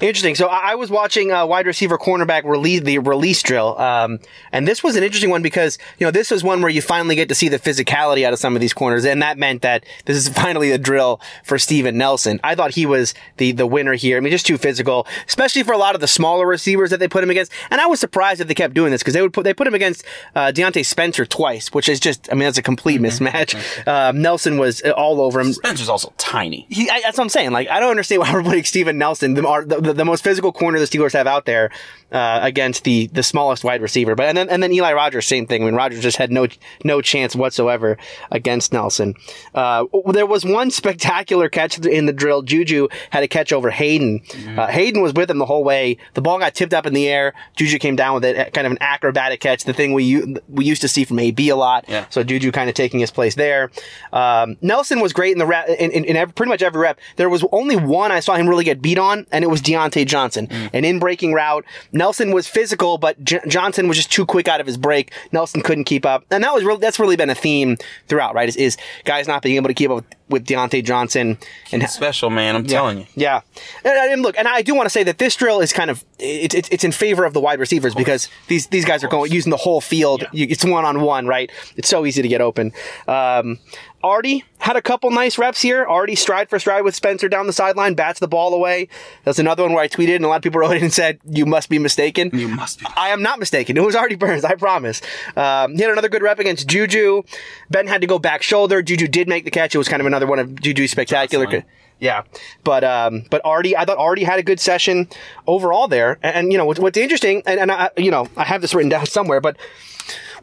Interesting. 0.01 0.35
So 0.35 0.47
I 0.47 0.71
I 0.71 0.75
was 0.75 0.91
watching 0.91 1.31
uh, 1.31 1.45
wide 1.45 1.65
receiver 1.65 1.97
cornerback 1.97 2.43
release 2.43 2.81
the 2.81 2.99
release 2.99 3.41
drill, 3.41 3.79
um, 3.79 4.19
and 4.51 4.67
this 4.67 4.83
was 4.83 4.95
an 4.95 5.03
interesting 5.03 5.29
one 5.29 5.41
because 5.41 5.77
you 5.97 6.05
know 6.05 6.11
this 6.11 6.29
was 6.29 6.43
one 6.43 6.61
where 6.61 6.69
you 6.69 6.81
finally 6.81 7.15
get 7.15 7.29
to 7.29 7.35
see 7.35 7.47
the 7.47 7.57
physicality 7.57 8.23
out 8.23 8.33
of 8.33 8.39
some 8.39 8.55
of 8.55 8.61
these 8.61 8.73
corners, 8.73 9.05
and 9.05 9.21
that 9.21 9.37
meant 9.37 9.61
that 9.61 9.85
this 10.05 10.17
is 10.17 10.29
finally 10.43 10.71
a 10.71 10.77
drill 10.77 11.21
for 11.43 11.57
Steven 11.57 11.97
Nelson. 11.97 12.39
I 12.43 12.55
thought 12.55 12.71
he 12.71 12.85
was 12.85 13.13
the 13.37 13.53
the 13.53 13.65
winner 13.65 13.93
here. 13.93 14.17
I 14.17 14.19
mean, 14.19 14.31
just 14.31 14.45
too 14.45 14.57
physical, 14.57 15.07
especially 15.27 15.63
for 15.63 15.73
a 15.73 15.77
lot 15.77 15.95
of 15.95 16.01
the 16.01 16.07
smaller 16.07 16.45
receivers 16.45 16.89
that 16.89 16.99
they 16.99 17.07
put 17.07 17.23
him 17.23 17.29
against. 17.29 17.51
And 17.71 17.79
I 17.79 17.87
was 17.87 17.99
surprised 17.99 18.39
that 18.39 18.47
they 18.47 18.55
kept 18.55 18.73
doing 18.73 18.91
this 18.91 19.01
because 19.01 19.13
they 19.13 19.21
would 19.21 19.33
put 19.33 19.43
they 19.43 19.53
put 19.53 19.67
him 19.67 19.73
against 19.73 20.03
uh, 20.35 20.51
Diontae 20.53 20.85
Spencer 20.85 21.25
twice, 21.25 21.73
which 21.73 21.89
is 21.89 21.99
just 21.99 22.29
I 22.31 22.35
mean 22.35 22.43
that's 22.43 22.57
a 22.57 22.63
complete 22.63 23.01
mismatch. 23.01 23.55
Um, 23.87 24.21
Nelson 24.21 24.57
was 24.57 24.81
all 24.81 25.21
over 25.21 25.39
him. 25.39 25.53
Spencer's 25.53 25.89
also 25.89 26.13
tiny. 26.17 26.65
He, 26.69 26.89
I, 26.89 27.01
that's 27.01 27.17
what 27.17 27.23
I'm 27.23 27.29
saying. 27.29 27.51
Like, 27.51 27.69
I 27.69 27.79
don't 27.79 27.91
understand 27.91 28.21
why 28.23 28.33
we're 28.33 28.43
putting 28.43 28.63
Steven 28.63 28.97
Nelson, 28.97 29.33
the, 29.33 29.41
the, 29.65 29.86
the, 29.87 29.93
the 29.93 30.05
most 30.05 30.23
physical 30.23 30.51
corner 30.51 30.79
the 30.79 30.85
Steelers 30.85 31.13
have 31.13 31.27
out 31.27 31.45
there 31.45 31.71
uh, 32.11 32.39
against 32.41 32.83
the 32.83 33.07
the 33.07 33.23
smallest 33.23 33.63
wide 33.63 33.81
receiver. 33.81 34.15
But 34.15 34.27
and 34.27 34.37
then 34.37 34.49
and 34.49 34.61
then 34.61 34.71
Eli 34.71 34.93
Rogers, 34.93 35.25
same 35.25 35.47
thing. 35.47 35.63
I 35.63 35.65
mean, 35.65 35.75
Rogers 35.75 36.01
just 36.01 36.17
had 36.17 36.31
no 36.31 36.47
no 36.83 37.01
chance 37.01 37.35
whatsoever 37.35 37.97
against 38.31 38.73
Nelson. 38.73 39.15
Uh, 39.53 39.85
there 40.11 40.25
was 40.25 40.45
one 40.45 40.71
spectacular 40.71 41.49
catch 41.49 41.79
in 41.79 42.05
the 42.05 42.13
drill. 42.13 42.41
Juju 42.41 42.87
had 43.09 43.23
a 43.23 43.27
catch 43.27 43.51
over 43.51 43.69
Haden. 43.69 44.21
Uh, 44.57 44.67
Haden 44.67 45.01
was 45.01 45.13
with 45.13 45.29
him 45.29 45.37
the 45.37 45.45
whole 45.45 45.63
way. 45.63 45.97
The 46.13 46.21
ball 46.21 46.39
got 46.39 46.53
tipped 46.53 46.73
up 46.73 46.85
in 46.85 46.93
the 46.93 47.07
air. 47.07 47.33
Juju 47.55 47.79
came 47.79 47.95
down 47.95 48.15
with 48.15 48.25
it, 48.25 48.53
kind 48.53 48.65
of 48.65 48.71
an 48.71 48.79
acrobatic 48.81 49.39
catch, 49.39 49.63
the 49.63 49.73
thing 49.73 49.93
we 49.93 50.37
we 50.47 50.65
used 50.65 50.81
to 50.81 50.87
see 50.87 51.05
from 51.05 51.19
AB 51.19 51.49
a 51.49 51.55
lot. 51.55 51.85
Yeah. 51.87 52.05
So 52.09 52.23
Juju 52.23 52.51
kind 52.51 52.69
of 52.69 52.75
taking 52.75 52.99
his 52.99 53.11
place 53.11 53.35
there. 53.35 53.71
Um, 54.13 54.57
Nelson 54.61 54.99
was 54.99 55.13
great 55.13 55.31
in 55.33 55.39
the 55.39 55.45
rep, 55.45 55.67
in, 55.69 55.91
in, 55.91 56.05
in 56.05 56.15
every, 56.15 56.33
pretty 56.33 56.49
much 56.49 56.61
every 56.61 56.81
rep. 56.81 56.99
There 57.15 57.29
was 57.29 57.43
only 57.51 57.75
one 57.75 58.11
I 58.11 58.19
saw 58.19 58.35
him 58.35 58.47
really 58.47 58.63
get 58.63 58.81
beat 58.81 58.97
on, 58.97 59.25
and 59.31 59.43
it 59.43 59.47
was 59.47 59.61
Diontae 59.77 60.05
Johnson. 60.05 60.47
An 60.73 60.83
in 60.85 60.99
breaking 60.99 61.33
route. 61.33 61.65
Nelson 61.91 62.31
was 62.31 62.47
physical, 62.47 62.97
but 62.97 63.21
J- 63.23 63.39
Johnson 63.47 63.87
was 63.87 63.97
just 63.97 64.11
too 64.11 64.25
quick 64.25 64.47
out 64.47 64.59
of 64.59 64.67
his 64.67 64.77
break. 64.77 65.11
Nelson 65.31 65.61
couldn't 65.61 65.83
keep 65.85 66.05
up, 66.05 66.25
and 66.31 66.43
that 66.43 66.53
was 66.53 66.63
really 66.63 66.79
that's 66.79 66.99
really 66.99 67.15
been 67.15 67.29
a 67.29 67.35
theme 67.35 67.77
throughout, 68.07 68.33
right? 68.33 68.49
Is, 68.49 68.55
is 68.55 68.77
guys 69.05 69.27
not 69.27 69.41
being 69.41 69.55
able 69.55 69.67
to 69.67 69.73
keep 69.73 69.89
up 69.89 69.95
with, 69.97 70.05
with 70.29 70.45
Diontae 70.45 70.83
Johnson 70.83 71.37
and 71.71 71.87
Special 71.89 72.29
man, 72.29 72.55
I'm 72.55 72.65
telling 72.65 72.99
you. 72.99 73.05
yeah, 73.15 73.41
and, 73.83 73.93
and 74.11 74.21
look, 74.21 74.37
and 74.37 74.47
I 74.47 74.61
do 74.61 74.75
want 74.75 74.85
to 74.85 74.89
say 74.89 75.03
that 75.03 75.17
this 75.19 75.35
drill 75.35 75.61
is 75.61 75.71
kind 75.73 75.89
of 75.89 76.03
it's 76.19 76.55
it's 76.55 76.69
it's 76.69 76.83
in 76.83 76.91
favor 76.91 77.23
of 77.25 77.33
the 77.33 77.39
wide 77.39 77.59
receivers 77.59 77.93
because 77.95 78.29
these 78.47 78.67
these 78.67 78.85
guys 78.85 79.03
are 79.03 79.07
going 79.07 79.31
using 79.31 79.51
the 79.51 79.57
whole 79.57 79.81
field. 79.81 80.21
Yeah. 80.21 80.29
You, 80.33 80.47
it's 80.49 80.65
one 80.65 80.85
on 80.85 81.01
one, 81.01 81.27
right? 81.27 81.51
It's 81.75 81.87
so 81.89 82.05
easy 82.05 82.21
to 82.21 82.27
get 82.27 82.41
open. 82.41 82.71
Um, 83.07 83.59
Artie 84.07 84.45
had 84.59 84.75
a 84.75 84.81
couple 84.81 85.11
nice 85.11 85.37
reps 85.37 85.61
here. 85.61 85.85
Artie 85.85 86.15
stride 86.15 86.49
for 86.49 86.59
stride 86.59 86.83
with 86.83 86.95
Spencer 86.95 87.29
down 87.29 87.47
the 87.47 87.53
sideline, 87.53 87.93
bats 87.93 88.19
the 88.19 88.27
ball 88.27 88.53
away. 88.53 88.87
That's 89.23 89.39
another 89.39 89.63
one 89.63 89.73
where 89.73 89.83
I 89.83 89.87
tweeted 89.87 90.15
and 90.15 90.25
a 90.25 90.27
lot 90.27 90.37
of 90.37 90.41
people 90.41 90.59
wrote 90.61 90.77
in 90.77 90.83
and 90.83 90.93
said, 90.93 91.19
"You 91.25 91.45
must 91.45 91.69
be 91.69 91.79
mistaken." 91.79 92.31
You 92.33 92.47
must 92.47 92.79
be. 92.79 92.85
I 92.95 93.09
am 93.09 93.21
not 93.21 93.39
mistaken. 93.39 93.77
It 93.77 93.83
was 93.83 93.95
Artie 93.95 94.15
Burns, 94.15 94.43
I 94.43 94.55
promise. 94.55 95.01
Um, 95.35 95.75
he 95.75 95.81
had 95.81 95.91
another 95.91 96.09
good 96.09 96.21
rep 96.21 96.39
against 96.39 96.67
Juju. 96.67 97.23
Ben 97.69 97.87
had 97.87 98.01
to 98.01 98.07
go 98.07 98.19
back 98.19 98.43
shoulder. 98.43 98.81
Juju 98.81 99.07
did 99.07 99.27
make 99.27 99.45
the 99.45 99.51
catch. 99.51 99.75
It 99.75 99.77
was 99.77 99.87
kind 99.87 100.01
of 100.01 100.05
another 100.07 100.27
one 100.27 100.39
of 100.39 100.59
Juju's 100.61 100.91
spectacular. 100.91 101.63
Yeah, 101.99 102.23
but 102.63 102.83
um, 102.83 103.23
but 103.31 103.41
Artie, 103.43 103.75
I 103.75 103.85
thought 103.85 103.97
Artie 103.97 104.23
had 104.23 104.39
a 104.39 104.43
good 104.43 104.59
session 104.59 105.07
overall 105.47 105.87
there. 105.87 106.19
And, 106.21 106.35
and, 106.35 106.51
you 106.51 106.57
know 106.57 106.65
what's, 106.65 106.79
what's 106.79 106.97
interesting, 106.97 107.41
and, 107.45 107.59
and 107.59 107.71
I, 107.71 107.89
you 107.97 108.11
know 108.11 108.27
I 108.37 108.43
have 108.43 108.61
this 108.61 108.75
written 108.75 108.89
down 108.89 109.05
somewhere, 109.07 109.41
but 109.41 109.57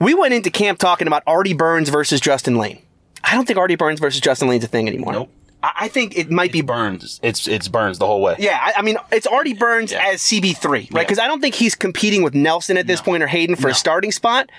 we 0.01 0.15
went 0.15 0.35
into 0.35 0.51
camp 0.51 0.79
talking 0.79 1.07
about 1.07 1.23
Artie 1.27 1.55
Burns 1.55 1.89
versus 1.91 2.21
Justin 2.21 2.57
Layne. 2.57 2.83
I 3.27 3.35
don't 3.35 3.47
think 3.47 3.59
Artie 3.59 3.77
Burns 3.77 4.01
versus 4.01 4.21
Justin 4.21 4.49
Layne's 4.49 4.65
a 4.65 4.69
thing 4.69 4.87
anymore. 4.89 5.13
Nope. 5.13 5.31
I, 5.63 5.73
I 5.83 5.89
think 5.89 6.17
it 6.19 6.31
might 6.31 6.53
be 6.53 6.61
Burns. 6.61 7.21
It's 7.23 7.49
it's 7.49 7.69
Burns 7.69 7.99
the 7.99 8.07
whole 8.07 8.21
way. 8.21 8.37
yeah, 8.39 8.59
I, 8.61 8.75
I 8.79 8.83
mean, 8.83 8.99
it's 9.11 9.27
Artie 9.27 9.55
Burns 9.55 9.93
Yeah. 9.93 10.07
as 10.13 10.21
CB3, 10.23 10.65
right? 10.69 10.91
Yeah. 10.91 11.01
Because 11.01 11.19
I 11.19 11.27
don't 11.27 11.41
think 11.41 11.55
he's 11.55 11.75
competing 11.75 12.23
with 12.23 12.35
Nelson 12.35 12.77
at 12.77 12.87
this 12.87 13.01
point 13.01 13.23
or 13.23 13.27
Haden 13.27 13.57
for 13.57 13.69
a 13.69 13.75
starting 13.75 14.13
spot. 14.13 14.51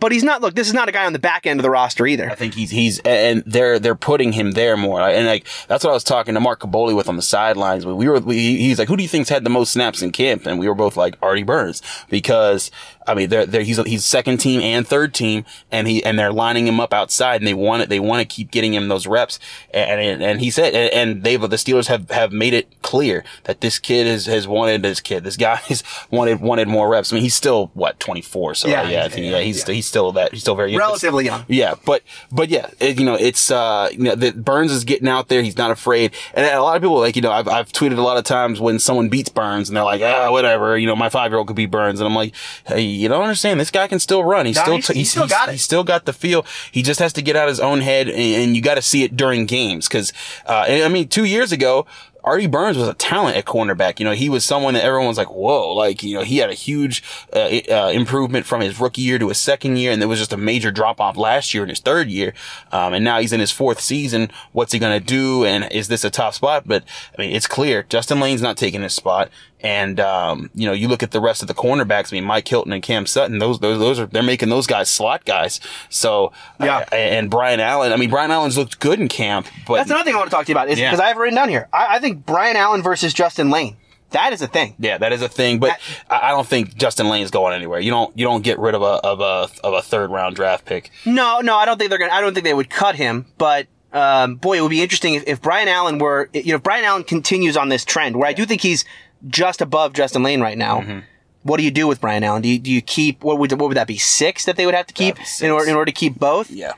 But 0.00 0.10
he's 0.10 0.24
not. 0.24 0.40
Look, 0.42 0.54
this 0.56 0.66
is 0.66 0.74
not 0.74 0.88
a 0.88 0.92
guy 0.92 1.06
on 1.06 1.12
the 1.12 1.20
back 1.20 1.46
end 1.46 1.60
of 1.60 1.62
the 1.62 1.70
roster 1.70 2.04
either. 2.04 2.28
I 2.28 2.34
think 2.34 2.54
he's 2.54 2.70
he's 2.70 2.98
and 3.04 3.44
they're 3.46 3.78
they're 3.78 3.94
putting 3.94 4.32
him 4.32 4.50
there 4.50 4.76
more 4.76 5.00
and 5.00 5.24
like 5.24 5.46
that's 5.68 5.84
what 5.84 5.90
I 5.90 5.94
was 5.94 6.02
talking 6.02 6.34
to 6.34 6.40
Mark 6.40 6.60
Kaboly 6.60 6.96
with 6.96 7.08
on 7.08 7.14
the 7.14 7.22
sidelines. 7.22 7.86
We 7.86 8.08
were 8.08 8.18
we, 8.18 8.36
he's 8.56 8.80
like, 8.80 8.88
who 8.88 8.96
do 8.96 9.04
you 9.04 9.08
think's 9.08 9.28
had 9.28 9.44
the 9.44 9.50
most 9.50 9.72
snaps 9.72 10.02
in 10.02 10.10
camp? 10.10 10.46
And 10.46 10.58
we 10.58 10.66
were 10.68 10.74
both 10.74 10.96
like 10.96 11.16
Artie 11.22 11.44
Burns 11.44 11.80
because 12.10 12.72
I 13.06 13.14
mean 13.14 13.28
they're, 13.28 13.46
they're 13.46 13.62
he's 13.62 13.78
he's 13.84 14.04
second 14.04 14.38
team 14.38 14.60
and 14.60 14.86
third 14.86 15.14
team 15.14 15.44
and 15.70 15.86
he 15.86 16.04
and 16.04 16.18
they're 16.18 16.32
lining 16.32 16.66
him 16.66 16.80
up 16.80 16.92
outside 16.92 17.40
and 17.40 17.46
they 17.46 17.54
want 17.54 17.82
it 17.82 17.88
they 17.88 18.00
want 18.00 18.20
to 18.20 18.26
keep 18.26 18.50
getting 18.50 18.74
him 18.74 18.88
those 18.88 19.06
reps 19.06 19.38
and 19.72 20.00
and, 20.00 20.22
and 20.22 20.40
he 20.40 20.50
said 20.50 20.74
and, 20.74 20.92
and 20.92 21.24
they've 21.24 21.40
the 21.40 21.56
Steelers 21.56 21.86
have 21.88 22.10
have 22.10 22.32
made 22.32 22.54
it 22.54 22.80
clear 22.82 23.24
that 23.44 23.60
this 23.60 23.78
kid 23.78 24.06
has 24.06 24.26
has 24.26 24.48
wanted 24.48 24.82
this 24.82 25.00
kid 25.00 25.24
this 25.24 25.36
guy 25.36 25.56
has 25.68 25.82
wanted 26.10 26.40
wanted 26.40 26.68
more 26.68 26.88
reps. 26.88 27.12
I 27.12 27.16
mean 27.16 27.22
he's 27.22 27.34
still 27.34 27.70
what 27.74 28.00
24 28.00 28.54
so 28.54 28.68
Yeah, 28.68 28.82
yeah, 28.82 28.88
yeah 28.88 29.04
I 29.04 29.08
think 29.08 29.26
yeah, 29.26 29.40
he's 29.40 29.66
he's 29.66 29.86
still 29.86 30.12
that 30.12 30.32
he's 30.32 30.40
still 30.40 30.54
very. 30.54 30.76
Relatively 30.76 31.24
young. 31.24 31.44
Yeah, 31.48 31.74
but 31.84 32.02
but 32.30 32.48
yeah, 32.48 32.68
it, 32.80 32.98
you 32.98 33.04
know, 33.04 33.14
it's 33.14 33.50
uh, 33.50 33.88
you 33.92 33.98
know, 34.04 34.14
that 34.14 34.44
Burns 34.44 34.72
is 34.72 34.84
getting 34.84 35.08
out 35.08 35.28
there. 35.28 35.42
He's 35.42 35.56
not 35.56 35.70
afraid, 35.70 36.12
and 36.34 36.46
a 36.46 36.62
lot 36.62 36.76
of 36.76 36.82
people 36.82 36.98
like 36.98 37.16
you 37.16 37.22
know, 37.22 37.32
I've 37.32 37.48
I've 37.48 37.72
tweeted 37.72 37.98
a 37.98 38.02
lot 38.02 38.16
of 38.16 38.24
times 38.24 38.60
when 38.60 38.78
someone 38.78 39.08
beats 39.08 39.28
Burns, 39.28 39.68
and 39.68 39.76
they're 39.76 39.84
like, 39.84 40.02
ah, 40.02 40.30
whatever, 40.30 40.76
you 40.76 40.86
know, 40.86 40.96
my 40.96 41.08
five 41.08 41.30
year 41.30 41.38
old 41.38 41.46
could 41.46 41.56
beat 41.56 41.70
Burns, 41.70 42.00
and 42.00 42.06
I'm 42.06 42.14
like, 42.14 42.34
hey, 42.66 42.82
you 42.96 43.08
don't 43.08 43.22
understand, 43.22 43.60
this 43.60 43.70
guy 43.70 43.86
can 43.88 43.98
still 43.98 44.24
run. 44.24 44.46
He's 44.46 44.56
No, 44.56 44.62
still 44.62 44.74
he's- 44.74 44.86
t- 44.88 44.94
he's 44.94 45.10
still 45.10 45.26
got 45.28 45.48
it. 45.48 45.52
He's 45.52 45.62
still 45.62 45.84
got 45.84 46.04
the 46.04 46.12
feel. 46.12 46.44
He 46.72 46.82
just 46.82 47.00
has 47.00 47.12
to 47.14 47.22
get 47.22 47.36
out 47.36 47.48
his 47.48 47.60
own 47.60 47.80
head, 47.80 48.08
and, 48.08 48.18
and 48.18 48.56
you 48.56 48.62
got 48.62 48.74
to 48.76 48.82
see 48.82 49.02
it 49.04 49.16
during 49.16 49.46
games, 49.46 49.88
because 49.88 50.12
uh, 50.46 50.64
I 50.68 50.88
mean, 50.88 51.08
two 51.08 51.24
years 51.24 51.52
ago. 51.52 51.86
Artie 52.26 52.46
Burns 52.46 52.78
was 52.78 52.88
a 52.88 52.94
talent 52.94 53.36
at 53.36 53.44
cornerback. 53.44 53.98
You 53.98 54.06
know, 54.06 54.12
he 54.12 54.30
was 54.30 54.46
someone 54.46 54.72
that 54.72 54.82
everyone's 54.82 55.18
like, 55.18 55.28
whoa, 55.30 55.74
like, 55.74 56.02
you 56.02 56.14
know, 56.14 56.22
he 56.22 56.38
had 56.38 56.48
a 56.48 56.54
huge, 56.54 57.02
uh, 57.34 57.50
uh, 57.70 57.90
improvement 57.92 58.46
from 58.46 58.62
his 58.62 58.80
rookie 58.80 59.02
year 59.02 59.18
to 59.18 59.28
his 59.28 59.36
second 59.36 59.76
year. 59.76 59.92
And 59.92 60.00
there 60.00 60.08
was 60.08 60.20
just 60.20 60.32
a 60.32 60.38
major 60.38 60.70
drop 60.70 61.02
off 61.02 61.18
last 61.18 61.52
year 61.52 61.62
in 61.64 61.68
his 61.68 61.80
third 61.80 62.08
year. 62.08 62.32
Um, 62.72 62.94
and 62.94 63.04
now 63.04 63.20
he's 63.20 63.34
in 63.34 63.40
his 63.40 63.50
fourth 63.50 63.78
season. 63.78 64.30
What's 64.52 64.72
he 64.72 64.78
going 64.78 64.98
to 64.98 65.04
do? 65.06 65.44
And 65.44 65.70
is 65.70 65.88
this 65.88 66.02
a 66.02 66.08
tough 66.08 66.36
spot? 66.36 66.62
But 66.66 66.84
I 67.18 67.20
mean, 67.20 67.36
it's 67.36 67.46
clear 67.46 67.82
Justin 67.82 68.20
Layne's 68.20 68.40
not 68.40 68.56
taking 68.56 68.80
his 68.80 68.94
spot. 68.94 69.28
And, 69.64 69.98
um, 69.98 70.50
you 70.54 70.66
know, 70.66 70.72
you 70.74 70.88
look 70.88 71.02
at 71.02 71.10
the 71.10 71.20
rest 71.20 71.40
of 71.40 71.48
the 71.48 71.54
cornerbacks. 71.54 72.12
I 72.12 72.16
mean, 72.16 72.24
Mike 72.24 72.46
Hilton 72.46 72.70
and 72.72 72.82
Cam 72.82 73.06
Sutton, 73.06 73.38
those, 73.38 73.58
those, 73.60 73.78
those 73.78 73.98
are, 73.98 74.04
they're 74.06 74.22
making 74.22 74.50
those 74.50 74.66
guys 74.66 74.90
slot 74.90 75.24
guys. 75.24 75.58
So, 75.88 76.32
Yeah. 76.60 76.84
uh, 76.92 76.94
and 76.94 77.30
Brian 77.30 77.60
Allen, 77.60 77.90
I 77.92 77.96
mean, 77.96 78.10
Brian 78.10 78.30
Allen's 78.30 78.58
looked 78.58 78.78
good 78.78 79.00
in 79.00 79.08
camp, 79.08 79.46
but 79.66 79.76
That's 79.76 79.88
another 79.90 80.04
thing 80.04 80.14
I 80.14 80.18
want 80.18 80.28
to 80.30 80.36
talk 80.36 80.44
to 80.44 80.52
you 80.52 80.54
about 80.54 80.68
is 80.68 80.78
Yeah. 80.78 80.90
because 80.90 81.00
I 81.00 81.08
have 81.08 81.16
it 81.16 81.20
written 81.20 81.36
down 81.36 81.48
here. 81.48 81.68
I, 81.72 81.96
I 81.96 81.98
think 81.98 82.26
Brian 82.26 82.56
Allen 82.56 82.82
versus 82.82 83.14
Justin 83.14 83.48
Layne. 83.50 83.76
That 84.10 84.32
is 84.34 84.42
a 84.42 84.46
thing. 84.46 84.74
Yeah, 84.78 84.98
that 84.98 85.12
is 85.12 85.22
a 85.22 85.28
thing, 85.28 85.58
but 85.58 85.76
I 86.08 86.28
I 86.28 86.30
don't 86.30 86.46
think 86.46 86.76
Justin 86.76 87.08
Layne's 87.08 87.32
going 87.32 87.52
anywhere. 87.52 87.80
You 87.80 87.90
don't 87.90 88.16
you 88.16 88.24
don't 88.24 88.42
get 88.44 88.60
rid 88.60 88.76
of 88.76 88.82
a 88.82 88.84
of 89.02 89.18
a 89.20 89.48
of 89.66 89.74
a 89.74 89.82
third 89.82 90.10
round 90.10 90.36
draft 90.36 90.66
pick. 90.66 90.90
No, 91.04 91.40
no, 91.40 91.56
I 91.56 91.64
don't 91.64 91.78
think 91.78 91.90
they're 91.90 91.98
gonna. 91.98 92.12
I 92.12 92.20
don't 92.20 92.32
think 92.32 92.44
they 92.44 92.54
would 92.54 92.70
cut 92.70 92.94
him. 92.94 93.26
But 93.38 93.66
um, 93.92 94.36
boy, 94.36 94.58
it 94.58 94.60
would 94.60 94.68
be 94.70 94.82
interesting 94.82 95.14
if, 95.14 95.24
if 95.26 95.42
Brian 95.42 95.66
Allen 95.66 95.98
were. 95.98 96.30
You 96.32 96.50
know, 96.52 96.56
if 96.56 96.62
Brian 96.62 96.84
Allen 96.84 97.02
continues 97.02 97.56
on 97.56 97.70
this 97.70 97.84
trend, 97.84 98.14
where 98.14 98.28
I 98.28 98.34
do 98.34 98.44
think 98.46 98.60
he's 98.60 98.84
just 99.28 99.60
above 99.60 99.92
Justin 99.92 100.22
Layne 100.22 100.40
right 100.40 100.58
now. 100.58 100.80
Mm-hmm. 100.80 100.98
What 101.42 101.58
do 101.58 101.62
you 101.62 101.70
do 101.70 101.86
with 101.86 102.00
Brian 102.00 102.24
Allen? 102.24 102.42
Do 102.42 102.48
you, 102.48 102.58
do 102.58 102.70
you 102.70 102.80
keep 102.80 103.22
what 103.22 103.38
would 103.38 103.52
what 103.52 103.68
would 103.68 103.76
that 103.76 103.86
be 103.86 103.98
six 103.98 104.44
that 104.46 104.56
they 104.56 104.64
would 104.64 104.74
have 104.74 104.86
to 104.86 104.94
keep 104.94 105.16
in 105.42 105.50
order 105.50 105.68
in 105.68 105.76
order 105.76 105.86
to 105.90 105.92
keep 105.92 106.18
both? 106.18 106.50
Yeah. 106.50 106.72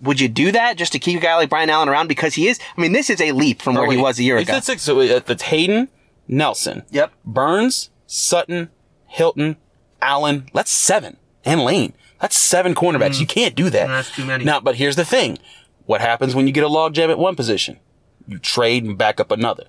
Would 0.00 0.20
you 0.20 0.28
do 0.28 0.50
that 0.52 0.76
just 0.76 0.92
to 0.92 0.98
keep 0.98 1.18
a 1.18 1.22
guy 1.22 1.36
like 1.36 1.48
Brian 1.48 1.70
Allen 1.70 1.88
around 1.88 2.08
because 2.08 2.34
he 2.34 2.48
is? 2.48 2.58
I 2.76 2.80
mean, 2.80 2.92
this 2.92 3.08
is 3.10 3.20
a 3.20 3.32
leap 3.32 3.62
from 3.62 3.74
where 3.74 3.90
he 3.90 3.96
was 3.96 4.18
a 4.18 4.22
year 4.22 4.36
ago. 4.36 4.58
six. 4.60 4.82
So 4.82 5.00
uh, 5.00 5.20
that's 5.20 5.42
Haden, 5.44 5.88
Nelson, 6.28 6.82
Yep. 6.90 7.12
Burns, 7.24 7.90
Sutton, 8.06 8.70
Hilton, 9.06 9.56
Allen. 10.00 10.48
That's 10.52 10.70
seven, 10.72 11.16
and 11.44 11.60
Layne. 11.64 11.92
That's 12.20 12.36
seven 12.36 12.74
cornerbacks. 12.74 13.20
You 13.20 13.26
can't 13.26 13.54
do 13.54 13.70
that. 13.70 13.86
Mm. 13.88 13.90
That's 13.90 14.14
too 14.14 14.24
many. 14.24 14.44
Now, 14.44 14.60
but 14.60 14.76
here's 14.76 14.96
the 14.96 15.04
thing: 15.04 15.38
what 15.86 16.00
happens 16.00 16.34
when 16.34 16.46
you 16.46 16.52
get 16.52 16.64
a 16.64 16.68
logjam 16.68 17.10
at 17.10 17.18
one 17.18 17.36
position? 17.36 17.78
You 18.26 18.38
trade 18.38 18.84
and 18.84 18.96
back 18.96 19.18
up 19.20 19.30
another. 19.32 19.64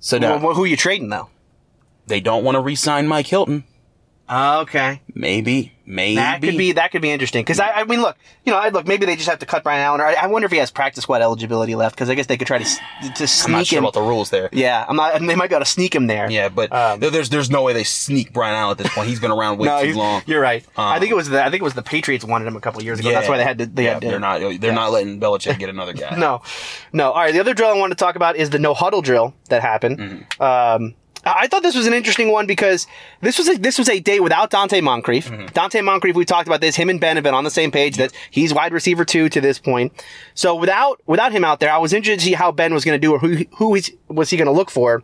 So 0.00 0.18
now 0.18 0.38
Well, 0.38 0.54
who 0.54 0.64
are 0.64 0.68
you 0.68 0.76
trading 0.76 1.08
though? 1.08 1.30
They 2.08 2.20
don't 2.20 2.44
want 2.44 2.56
to 2.56 2.60
re-sign 2.60 3.06
Mike 3.08 3.26
Hilton. 3.26 3.64
Okay. 4.30 5.00
Maybe, 5.14 5.72
maybe 5.86 6.16
That 6.16 6.42
could 6.42 6.58
be 6.58 6.72
that 6.72 6.92
could 6.92 7.00
be 7.00 7.10
interesting 7.10 7.40
because 7.42 7.58
I, 7.58 7.70
I 7.70 7.84
mean, 7.84 8.02
look, 8.02 8.14
you 8.44 8.52
know, 8.52 8.58
I 8.58 8.68
look 8.68 8.86
maybe 8.86 9.06
they 9.06 9.16
just 9.16 9.26
have 9.26 9.38
to 9.38 9.46
cut 9.46 9.62
Brian 9.64 9.80
Allen, 9.80 10.02
or 10.02 10.04
I, 10.04 10.12
I 10.12 10.26
wonder 10.26 10.44
if 10.44 10.52
he 10.52 10.58
has 10.58 10.70
practice 10.70 11.04
squad 11.04 11.22
eligibility 11.22 11.74
left 11.74 11.94
because 11.94 12.10
I 12.10 12.14
guess 12.14 12.26
they 12.26 12.36
could 12.36 12.46
try 12.46 12.58
to 12.58 12.64
to 12.64 13.22
I'm 13.22 13.26
sneak 13.26 13.52
not 13.56 13.66
sure 13.66 13.78
him. 13.78 13.84
about 13.84 13.94
the 13.94 14.02
rules 14.02 14.28
there. 14.28 14.50
yeah, 14.52 14.84
I'm 14.86 14.96
not. 14.96 15.18
They 15.18 15.34
might 15.34 15.48
be 15.48 15.54
able 15.54 15.64
to 15.64 15.70
sneak 15.70 15.94
him 15.94 16.08
there. 16.08 16.30
Yeah, 16.30 16.50
but 16.50 16.70
Um, 16.74 17.00
there's 17.00 17.30
there's 17.30 17.50
no 17.50 17.62
way 17.62 17.72
they 17.72 17.84
sneak 17.84 18.34
Brian 18.34 18.54
Allen 18.54 18.72
at 18.72 18.76
this 18.78 18.92
point. 18.92 19.08
He's 19.08 19.18
been 19.18 19.30
around 19.30 19.56
way 19.56 19.66
No, 19.68 19.82
too 19.82 19.94
long. 19.94 20.20
you're 20.26 20.42
right. 20.42 20.62
I 20.76 20.96
Um, 20.96 21.00
think 21.00 21.10
it 21.10 21.16
was 21.16 21.30
the 21.30 21.40
I 21.42 21.48
think 21.48 21.62
it 21.62 21.64
was 21.64 21.72
the 21.74 21.82
Patriots 21.82 22.22
wanted 22.22 22.46
him 22.48 22.56
a 22.56 22.60
couple 22.60 22.82
years 22.82 23.00
ago. 23.00 23.10
That's 23.10 23.30
why 23.30 23.38
they 23.38 23.44
had 23.44 23.56
to. 23.58 23.66
They 23.66 23.84
yeah, 23.84 23.94
had 23.94 24.02
to, 24.02 24.08
they're 24.08 24.20
not 24.20 24.40
they're 24.40 24.50
yeah. 24.52 24.72
not 24.74 24.92
letting 24.92 25.18
Belichick 25.20 25.58
get 25.58 25.70
another 25.70 25.92
guy. 25.94 26.16
No, 26.18 26.42
no. 26.92 27.12
All 27.12 27.20
right. 27.22 27.32
The 27.32 27.40
other 27.40 27.54
drill 27.54 27.70
I 27.70 27.78
wanted 27.78 27.96
to 27.96 28.04
talk 28.04 28.14
about 28.16 28.36
is 28.36 28.50
the 28.50 28.58
no 28.58 28.74
huddle 28.74 29.00
drill 29.00 29.32
that 29.48 29.62
happened. 29.62 29.98
Mm-hmm. 29.98 30.42
Um, 30.84 30.94
I 31.24 31.46
thought 31.46 31.62
this 31.62 31.74
was 31.74 31.86
an 31.86 31.92
interesting 31.92 32.30
one 32.32 32.46
because 32.46 32.86
this 33.20 33.38
was 33.38 33.48
a, 33.48 33.58
this 33.58 33.78
was 33.78 33.88
a 33.88 34.00
day 34.00 34.20
without 34.20 34.50
Donte 34.50 34.82
Moncrief. 34.82 35.28
Mm-hmm. 35.28 35.46
Donte 35.46 35.84
Moncrief, 35.84 36.16
we 36.16 36.24
talked 36.24 36.48
about 36.48 36.60
this. 36.60 36.76
Him 36.76 36.90
and 36.90 37.00
Ben 37.00 37.16
have 37.16 37.24
been 37.24 37.34
on 37.34 37.44
the 37.44 37.50
same 37.50 37.70
page 37.70 37.96
that 37.96 38.12
he's 38.30 38.54
wide 38.54 38.72
receiver 38.72 39.04
two 39.04 39.28
to 39.28 39.40
this 39.40 39.58
point. 39.58 39.92
So 40.34 40.54
without 40.54 41.00
without 41.06 41.32
him 41.32 41.44
out 41.44 41.60
there, 41.60 41.72
I 41.72 41.78
was 41.78 41.92
interested 41.92 42.20
to 42.20 42.24
see 42.26 42.34
how 42.34 42.52
Ben 42.52 42.72
was 42.72 42.84
going 42.84 42.94
to 42.94 43.04
do 43.04 43.12
or 43.12 43.18
who 43.18 43.44
who 43.56 43.78
was 44.08 44.30
he 44.30 44.36
going 44.36 44.46
to 44.46 44.52
look 44.52 44.70
for. 44.70 45.02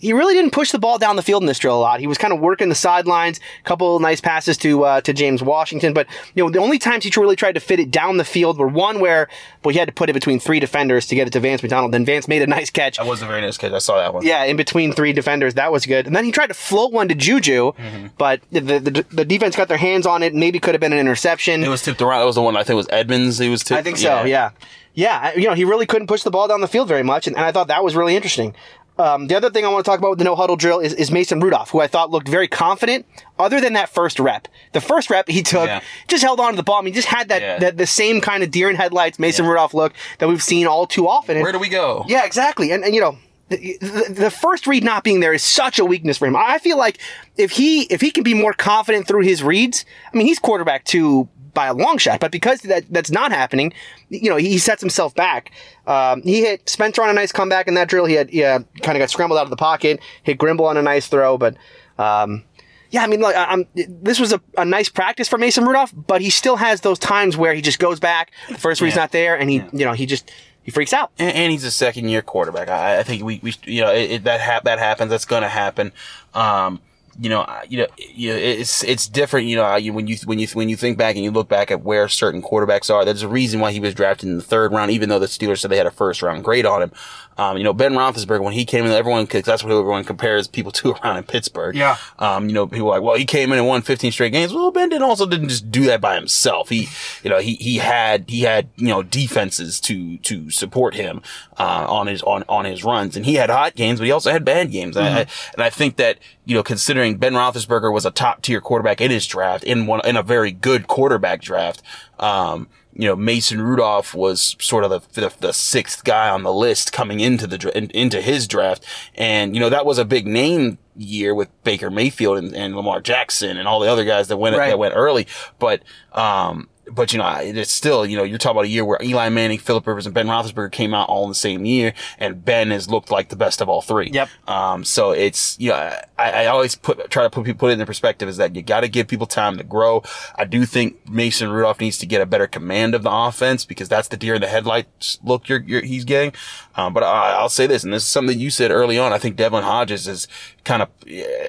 He 0.00 0.12
really 0.12 0.34
didn't 0.34 0.52
push 0.52 0.70
the 0.70 0.78
ball 0.78 0.96
down 0.98 1.16
the 1.16 1.22
field 1.22 1.42
in 1.42 1.46
this 1.46 1.58
drill 1.58 1.76
a 1.76 1.80
lot. 1.80 1.98
He 1.98 2.06
was 2.06 2.18
kind 2.18 2.32
of 2.32 2.38
working 2.40 2.68
the 2.68 2.74
sidelines, 2.74 3.40
a 3.64 3.68
couple 3.68 3.98
nice 3.98 4.20
passes 4.20 4.56
to 4.58 4.84
uh, 4.84 5.00
to 5.00 5.12
James 5.12 5.42
Washington, 5.42 5.92
but 5.92 6.06
you 6.34 6.44
know 6.44 6.50
the 6.50 6.60
only 6.60 6.78
times 6.78 7.04
he 7.04 7.12
really 7.20 7.34
tried 7.36 7.52
to 7.54 7.60
fit 7.60 7.80
it 7.80 7.90
down 7.90 8.16
the 8.16 8.24
field 8.24 8.58
were 8.58 8.68
one 8.68 9.00
where 9.00 9.28
well 9.64 9.72
he 9.72 9.78
had 9.78 9.88
to 9.88 9.94
put 9.94 10.08
it 10.08 10.12
between 10.12 10.38
three 10.38 10.60
defenders 10.60 11.06
to 11.08 11.14
get 11.16 11.26
it 11.26 11.32
to 11.32 11.40
Vance 11.40 11.62
McDonald. 11.62 11.92
Then 11.92 12.04
Vance 12.04 12.28
made 12.28 12.42
a 12.42 12.46
nice 12.46 12.70
catch. 12.70 12.98
That 12.98 13.06
was 13.06 13.22
a 13.22 13.26
very 13.26 13.40
nice 13.40 13.58
catch. 13.58 13.72
I 13.72 13.78
saw 13.78 13.96
that 13.96 14.14
one. 14.14 14.24
Yeah, 14.24 14.44
in 14.44 14.56
between 14.56 14.92
three 14.92 15.12
defenders, 15.12 15.54
that 15.54 15.72
was 15.72 15.84
good. 15.84 16.06
And 16.06 16.14
then 16.14 16.24
he 16.24 16.30
tried 16.30 16.46
to 16.48 16.54
float 16.54 16.92
one 16.92 17.08
to 17.08 17.14
Juju, 17.14 17.72
Mm-hmm. 17.72 18.06
but 18.18 18.40
the, 18.52 18.60
the 18.60 19.04
the 19.10 19.24
defense 19.24 19.56
got 19.56 19.66
their 19.68 19.78
hands 19.78 20.06
on 20.06 20.22
it. 20.22 20.32
Maybe 20.34 20.60
could 20.60 20.74
have 20.74 20.80
been 20.80 20.92
an 20.92 20.98
interception. 21.00 21.64
It 21.64 21.68
was 21.68 21.82
tipped 21.82 22.00
around. 22.02 22.20
That 22.20 22.26
was 22.26 22.36
the 22.36 22.42
one 22.42 22.56
I 22.56 22.60
think 22.60 22.70
it 22.70 22.74
was 22.76 22.88
Edmunds. 22.90 23.38
He 23.38 23.48
was 23.48 23.64
tipped. 23.64 23.78
I 23.78 23.82
think 23.82 23.96
so. 23.96 24.22
Yeah. 24.24 24.50
yeah, 24.94 25.32
You 25.34 25.48
know, 25.48 25.54
he 25.54 25.64
really 25.64 25.86
couldn't 25.86 26.06
push 26.06 26.22
the 26.22 26.30
ball 26.30 26.46
down 26.48 26.60
the 26.60 26.68
field 26.68 26.86
very 26.88 27.02
much, 27.02 27.26
and, 27.26 27.36
and 27.36 27.44
I 27.44 27.50
thought 27.52 27.68
that 27.68 27.82
was 27.84 27.96
really 27.96 28.14
interesting. 28.16 28.54
Um, 28.98 29.28
the 29.28 29.36
other 29.36 29.48
thing 29.50 29.64
I 29.64 29.68
want 29.68 29.84
to 29.84 29.88
talk 29.90 29.98
about 29.98 30.10
with 30.10 30.18
the 30.18 30.24
no 30.24 30.34
huddle 30.34 30.56
drill 30.56 30.80
is, 30.80 30.92
is 30.92 31.10
Mason 31.10 31.38
Rudolph, 31.40 31.70
who 31.70 31.80
I 31.80 31.86
thought 31.86 32.10
looked 32.10 32.28
very 32.28 32.48
confident. 32.48 33.06
Other 33.38 33.60
than 33.60 33.74
that 33.74 33.88
first 33.88 34.18
rep, 34.18 34.48
the 34.72 34.80
first 34.80 35.08
rep 35.08 35.28
he 35.28 35.42
took 35.42 35.66
Yeah. 35.68 35.80
just 36.08 36.24
held 36.24 36.40
on 36.40 36.52
to 36.52 36.56
the 36.56 36.62
ball. 36.64 36.78
I 36.78 36.82
mean, 36.82 36.94
just 36.94 37.06
had 37.08 37.28
that, 37.28 37.40
Yeah. 37.40 37.58
that 37.60 37.76
the 37.76 37.86
same 37.86 38.20
kind 38.20 38.42
of 38.42 38.50
deer 38.50 38.68
in 38.68 38.74
headlights 38.76 39.18
Mason 39.18 39.46
Rudolph 39.46 39.72
look 39.74 39.92
that 40.18 40.28
we've 40.28 40.42
seen 40.42 40.66
all 40.66 40.86
too 40.86 41.08
often. 41.08 41.36
And- 41.36 41.42
Where 41.44 41.52
do 41.52 41.58
we 41.60 41.68
go? 41.68 42.04
yeah, 42.08 42.24
exactly. 42.24 42.72
And, 42.72 42.84
and 42.84 42.94
you 42.94 43.00
know, 43.00 43.18
the, 43.50 43.78
the, 43.80 44.06
the 44.24 44.30
first 44.30 44.66
read 44.66 44.84
not 44.84 45.04
being 45.04 45.20
there 45.20 45.32
is 45.32 45.42
such 45.42 45.78
a 45.78 45.84
weakness 45.84 46.18
for 46.18 46.26
him. 46.26 46.36
I 46.36 46.58
feel 46.58 46.76
like 46.76 46.98
if 47.38 47.52
he 47.52 47.82
if 47.84 48.00
he 48.02 48.10
can 48.10 48.22
be 48.22 48.34
more 48.34 48.52
confident 48.52 49.06
through 49.06 49.22
his 49.22 49.42
reads, 49.42 49.86
I 50.12 50.16
mean, 50.18 50.26
he's 50.26 50.38
quarterback 50.38 50.84
two 50.84 51.28
by 51.58 51.66
a 51.66 51.74
long 51.74 51.98
shot, 51.98 52.20
but 52.20 52.30
because 52.30 52.60
that 52.60 52.84
that's 52.90 53.10
not 53.10 53.32
happening, 53.32 53.72
you 54.10 54.30
know, 54.30 54.36
he 54.36 54.58
sets 54.58 54.80
himself 54.80 55.12
back. 55.14 55.50
Um, 55.86 56.22
he 56.22 56.40
hit 56.42 56.68
Spencer 56.68 57.02
on 57.02 57.10
a 57.10 57.12
nice 57.12 57.32
comeback 57.32 57.66
in 57.66 57.74
that 57.74 57.88
drill. 57.88 58.04
He 58.06 58.14
had 58.14 58.30
yeah, 58.32 58.58
kind 58.82 58.96
of 58.96 59.00
got 59.00 59.10
scrambled 59.10 59.38
out 59.40 59.44
of 59.44 59.50
the 59.50 59.56
pocket, 59.56 59.98
hit 60.22 60.38
Grimble 60.38 60.66
on 60.66 60.76
a 60.76 60.82
nice 60.82 61.08
throw, 61.08 61.36
but. 61.36 61.56
Um, 61.98 62.44
yeah, 62.90 63.02
I 63.02 63.06
mean, 63.06 63.22
I- 63.22 63.32
I'm, 63.52 63.66
this 63.74 64.18
was 64.18 64.32
a, 64.32 64.40
a 64.56 64.64
nice 64.64 64.88
practice 64.88 65.28
for 65.28 65.36
Mason 65.36 65.64
Rudolph, 65.66 65.92
but 65.94 66.22
he 66.22 66.30
still 66.30 66.56
has 66.56 66.80
those 66.80 66.98
times 66.98 67.36
where 67.36 67.52
he 67.52 67.60
just 67.60 67.78
goes 67.78 68.00
back, 68.00 68.30
the 68.48 68.54
first 68.56 68.80
read's 68.80 68.94
Yeah. 68.96 69.02
not 69.02 69.12
there, 69.12 69.38
and 69.38 69.50
he, 69.50 69.56
you 69.74 69.84
know, 69.84 69.92
he 69.92 70.06
just, 70.06 70.30
he 70.62 70.70
freaks 70.70 70.94
out. 70.94 71.10
and, 71.18 71.34
and 71.36 71.52
he's 71.52 71.64
a 71.64 71.70
second 71.70 72.08
year 72.08 72.22
quarterback. 72.22 72.68
I, 72.70 73.00
I 73.00 73.02
think 73.02 73.22
we, 73.24 73.40
we, 73.42 73.52
you 73.64 73.82
know, 73.82 73.92
it, 73.92 74.10
it, 74.12 74.24
that 74.24 74.40
hap- 74.40 74.64
that 74.64 74.78
happens. 74.78 75.10
That's 75.10 75.26
going 75.26 75.42
to 75.42 75.50
happen. 75.50 75.92
Um, 76.32 76.80
you 77.20 77.28
know, 77.28 77.46
you 77.68 77.78
know, 77.78 77.88
it's 77.98 78.84
it's 78.84 79.08
different. 79.08 79.48
You 79.48 79.56
know, 79.56 79.78
when 79.92 80.06
you 80.06 80.16
when 80.24 80.38
you 80.38 80.46
when 80.48 80.68
you 80.68 80.76
think 80.76 80.96
back 80.96 81.16
and 81.16 81.24
you 81.24 81.30
look 81.30 81.48
back 81.48 81.70
at 81.70 81.82
where 81.82 82.08
certain 82.08 82.40
quarterbacks 82.40 82.94
are, 82.94 83.04
there's 83.04 83.22
a 83.22 83.28
reason 83.28 83.58
why 83.58 83.72
he 83.72 83.80
was 83.80 83.94
drafted 83.94 84.28
in 84.28 84.36
the 84.36 84.42
third 84.42 84.72
round, 84.72 84.90
even 84.92 85.08
though 85.08 85.18
the 85.18 85.26
Steelers 85.26 85.58
said 85.58 85.70
they 85.70 85.76
had 85.76 85.86
a 85.86 85.90
first 85.90 86.22
round 86.22 86.44
grade 86.44 86.64
on 86.64 86.82
him. 86.82 86.92
Um, 87.38 87.56
you 87.56 87.62
know, 87.62 87.72
Ben 87.72 87.92
Roethlisberger 87.92 88.42
when 88.42 88.52
he 88.52 88.64
came 88.64 88.84
in, 88.84 88.90
everyone 88.90 89.24
cause 89.28 89.42
that's 89.42 89.62
what 89.62 89.72
everyone 89.72 90.02
compares 90.02 90.48
people 90.48 90.72
to 90.72 90.90
around 91.04 91.18
in 91.18 91.24
Pittsburgh. 91.24 91.76
Yeah. 91.76 91.96
Um, 92.18 92.48
you 92.48 92.54
know, 92.54 92.66
people 92.66 92.88
are 92.88 92.98
like, 92.98 93.02
well, 93.02 93.14
he 93.14 93.24
came 93.24 93.52
in 93.52 93.58
and 93.58 93.66
won 93.66 93.82
15 93.82 94.10
straight 94.10 94.32
games. 94.32 94.52
Well, 94.52 94.72
Ben 94.72 94.88
didn't 94.88 95.04
also 95.04 95.24
didn't 95.24 95.48
just 95.48 95.70
do 95.70 95.84
that 95.84 96.00
by 96.00 96.16
himself. 96.16 96.68
He, 96.68 96.88
you 97.22 97.30
know, 97.30 97.38
he, 97.38 97.54
he 97.54 97.78
had, 97.78 98.28
he 98.28 98.40
had, 98.40 98.68
you 98.74 98.88
know, 98.88 99.04
defenses 99.04 99.78
to, 99.82 100.18
to 100.18 100.50
support 100.50 100.96
him, 100.96 101.22
uh, 101.58 101.86
on 101.88 102.08
his, 102.08 102.22
on, 102.24 102.42
on 102.48 102.64
his 102.64 102.82
runs. 102.82 103.16
And 103.16 103.24
he 103.24 103.34
had 103.34 103.50
hot 103.50 103.76
games, 103.76 104.00
but 104.00 104.06
he 104.06 104.10
also 104.10 104.32
had 104.32 104.44
bad 104.44 104.72
games. 104.72 104.96
And, 104.96 105.06
I, 105.06 105.26
and 105.52 105.62
I 105.62 105.70
think 105.70 105.94
that, 105.96 106.18
you 106.44 106.56
know, 106.56 106.64
considering 106.64 107.07
Ben 107.16 107.32
Roethlisberger 107.34 107.92
was 107.92 108.04
a 108.06 108.10
top 108.10 108.42
tier 108.42 108.60
quarterback 108.60 109.00
in 109.00 109.10
his 109.10 109.26
draft, 109.26 109.64
in 109.64 109.86
one, 109.86 110.00
in 110.04 110.16
a 110.16 110.22
very 110.22 110.52
good 110.52 110.86
quarterback 110.86 111.40
draft, 111.40 111.82
um, 112.18 112.68
you 112.94 113.06
know, 113.06 113.14
Mason 113.14 113.62
Rudolph 113.62 114.12
was 114.12 114.56
sort 114.58 114.82
of 114.82 114.90
the, 114.90 115.20
the, 115.20 115.32
the 115.38 115.52
sixth 115.52 116.02
guy 116.02 116.28
on 116.28 116.42
the 116.42 116.52
list 116.52 116.92
coming 116.92 117.20
into 117.20 117.46
the, 117.46 117.76
in- 117.76 117.90
into 117.90 118.20
his 118.20 118.48
draft. 118.48 118.84
And, 119.14 119.54
you 119.54 119.60
know, 119.60 119.68
that 119.70 119.86
was 119.86 119.98
a 119.98 120.04
big 120.04 120.26
name 120.26 120.78
year 120.96 121.32
with 121.32 121.48
Baker 121.62 121.90
Mayfield 121.90 122.38
and, 122.38 122.56
and 122.56 122.74
Lamar 122.74 123.00
Jackson 123.00 123.56
and 123.56 123.68
all 123.68 123.78
the 123.78 123.88
other 123.88 124.04
guys 124.04 124.26
that 124.28 124.38
went, 124.38 124.56
Right. 124.56 124.70
that 124.70 124.80
went 124.80 124.94
early. 124.96 125.28
But, 125.60 125.84
um, 126.10 126.68
but 126.90 127.12
you 127.12 127.18
know, 127.18 127.28
it's 127.40 127.72
still, 127.72 128.06
you 128.06 128.16
know, 128.16 128.22
you're 128.22 128.38
talking 128.38 128.56
about 128.56 128.64
a 128.64 128.68
year 128.68 128.84
where 128.84 128.98
Eli 129.02 129.28
Manning, 129.28 129.58
Philip 129.58 129.86
Rivers, 129.86 130.06
and 130.06 130.14
Ben 130.14 130.26
Roethlisberger 130.26 130.72
came 130.72 130.94
out 130.94 131.08
all 131.08 131.24
in 131.24 131.28
the 131.28 131.34
same 131.34 131.64
year, 131.64 131.92
and 132.18 132.44
Ben 132.44 132.70
has 132.70 132.88
looked 132.88 133.10
like 133.10 133.28
the 133.28 133.36
best 133.36 133.60
of 133.60 133.68
all 133.68 133.82
three. 133.82 134.10
Yep. 134.10 134.28
Um, 134.46 134.84
so 134.84 135.12
it's, 135.12 135.58
you 135.60 135.70
know, 135.70 135.76
I, 136.18 136.30
I 136.30 136.46
always 136.46 136.74
put, 136.74 137.10
try 137.10 137.22
to 137.22 137.30
put 137.30 137.44
people, 137.44 137.58
put 137.58 137.70
it 137.70 137.80
in 137.80 137.86
perspective 137.86 138.28
is 138.28 138.36
that 138.36 138.54
you 138.54 138.62
got 138.62 138.80
to 138.80 138.88
give 138.88 139.08
people 139.08 139.26
time 139.26 139.56
to 139.58 139.64
grow. 139.64 140.02
I 140.36 140.44
do 140.44 140.64
think 140.64 141.08
Mason 141.08 141.50
Rudolph 141.50 141.80
needs 141.80 141.98
to 141.98 142.06
get 142.06 142.20
a 142.20 142.26
better 142.26 142.46
command 142.46 142.94
of 142.94 143.02
the 143.02 143.12
offense 143.12 143.64
because 143.64 143.88
that's 143.88 144.08
the 144.08 144.16
deer 144.16 144.34
in 144.34 144.40
the 144.40 144.48
headlights 144.48 145.18
look 145.22 145.48
you're, 145.48 145.60
you're 145.60 145.82
he's 145.82 146.04
getting. 146.04 146.32
Um, 146.74 146.92
but 146.92 147.02
I, 147.02 147.32
I'll 147.32 147.48
say 147.48 147.66
this, 147.66 147.84
and 147.84 147.92
this 147.92 148.02
is 148.02 148.08
something 148.08 148.38
you 148.38 148.50
said 148.50 148.70
early 148.70 148.98
on. 148.98 149.12
I 149.12 149.18
think 149.18 149.36
Devlin 149.36 149.64
Hodges 149.64 150.06
is 150.06 150.28
kind 150.68 150.82
of 150.82 150.90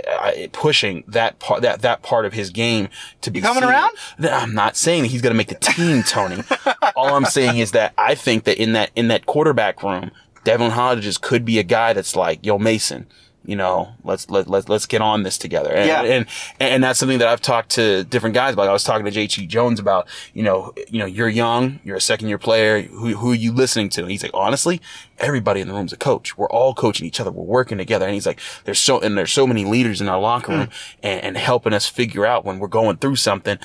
uh, 0.08 0.32
pushing 0.54 1.04
that 1.06 1.40
part, 1.40 1.62
that, 1.62 1.82
that 1.82 2.02
part 2.02 2.26
of 2.26 2.32
his 2.32 2.50
game 2.50 2.88
to 3.20 3.30
be 3.30 3.42
coming 3.42 3.64
seen. 3.64 3.70
around? 3.70 3.92
I'm 4.18 4.54
not 4.54 4.78
saying 4.78 5.02
that 5.04 5.10
he's 5.10 5.22
going 5.22 5.34
to 5.34 5.38
make 5.38 5.50
the 5.50 5.56
team, 5.56 6.04
Tony. 6.04 6.42
All 6.96 7.14
I'm 7.14 7.26
saying 7.26 7.58
is 7.58 7.72
that 7.74 7.94
I 7.98 8.16
think 8.16 8.46
that 8.46 8.58
in 8.58 8.72
that 8.74 8.92
in 8.96 9.10
that 9.10 9.26
quarterback 9.26 9.84
room, 9.84 10.12
Devlin 10.46 10.72
Hodges 10.72 11.18
could 11.18 11.44
be 11.44 11.60
a 11.60 11.64
guy 11.64 11.92
that's 11.92 12.16
like, 12.16 12.46
"Yo, 12.46 12.58
Mason, 12.58 13.08
you 13.46 13.56
know, 13.56 13.90
let's 14.04 14.30
let 14.30 14.48
let 14.48 14.70
let's 14.70 14.86
get 14.86 15.02
on 15.02 15.24
this 15.24 15.38
together." 15.38 15.72
And, 15.72 15.88
Yeah. 15.88 16.02
and 16.04 16.26
and 16.60 16.84
that's 16.84 17.00
something 17.00 17.20
that 17.20 17.28
I've 17.28 17.42
talked 17.42 17.70
to 17.72 18.04
different 18.04 18.34
guys 18.34 18.54
about. 18.54 18.68
I 18.68 18.74
was 18.74 18.84
talking 18.84 19.06
to 19.06 19.12
J.T. 19.12 19.48
Jones 19.48 19.80
about, 19.80 20.08
you 20.34 20.44
know, 20.44 20.74
you 20.90 21.00
know, 21.00 21.06
you're 21.06 21.30
young, 21.30 21.80
you're 21.84 21.98
a 21.98 22.02
second 22.02 22.28
year 22.28 22.38
player. 22.38 22.82
Who 22.84 23.16
who 23.16 23.32
are 23.32 23.36
you 23.36 23.52
listening 23.52 23.90
to? 23.90 24.02
And 24.02 24.12
he's 24.12 24.24
like, 24.24 24.34
honestly, 24.34 24.82
everybody 25.18 25.62
in 25.62 25.68
the 25.68 25.74
room's 25.74 25.94
a 25.94 25.98
coach. 25.98 26.38
We're 26.38 26.50
all 26.50 26.74
coaching 26.74 27.06
each 27.06 27.20
other. 27.20 27.32
We're 27.32 27.44
working 27.44 27.78
together. 27.78 28.06
And 28.06 28.14
he's 28.14 28.26
like, 28.26 28.40
there's 28.66 28.80
so 28.80 29.00
and 29.00 29.18
there's 29.18 29.32
so 29.32 29.48
many 29.48 29.66
leaders 29.66 30.02
in 30.02 30.10
our 30.10 30.20
locker 30.20 30.52
hmm. 30.52 30.60
room 30.60 30.70
and, 31.04 31.24
and 31.24 31.38
helping 31.38 31.74
us 31.74 31.88
figure 31.88 32.26
out 32.26 32.46
when 32.46 32.60
we're 32.60 32.68
going 32.68 32.98
through 32.98 33.18
something. 33.18 33.58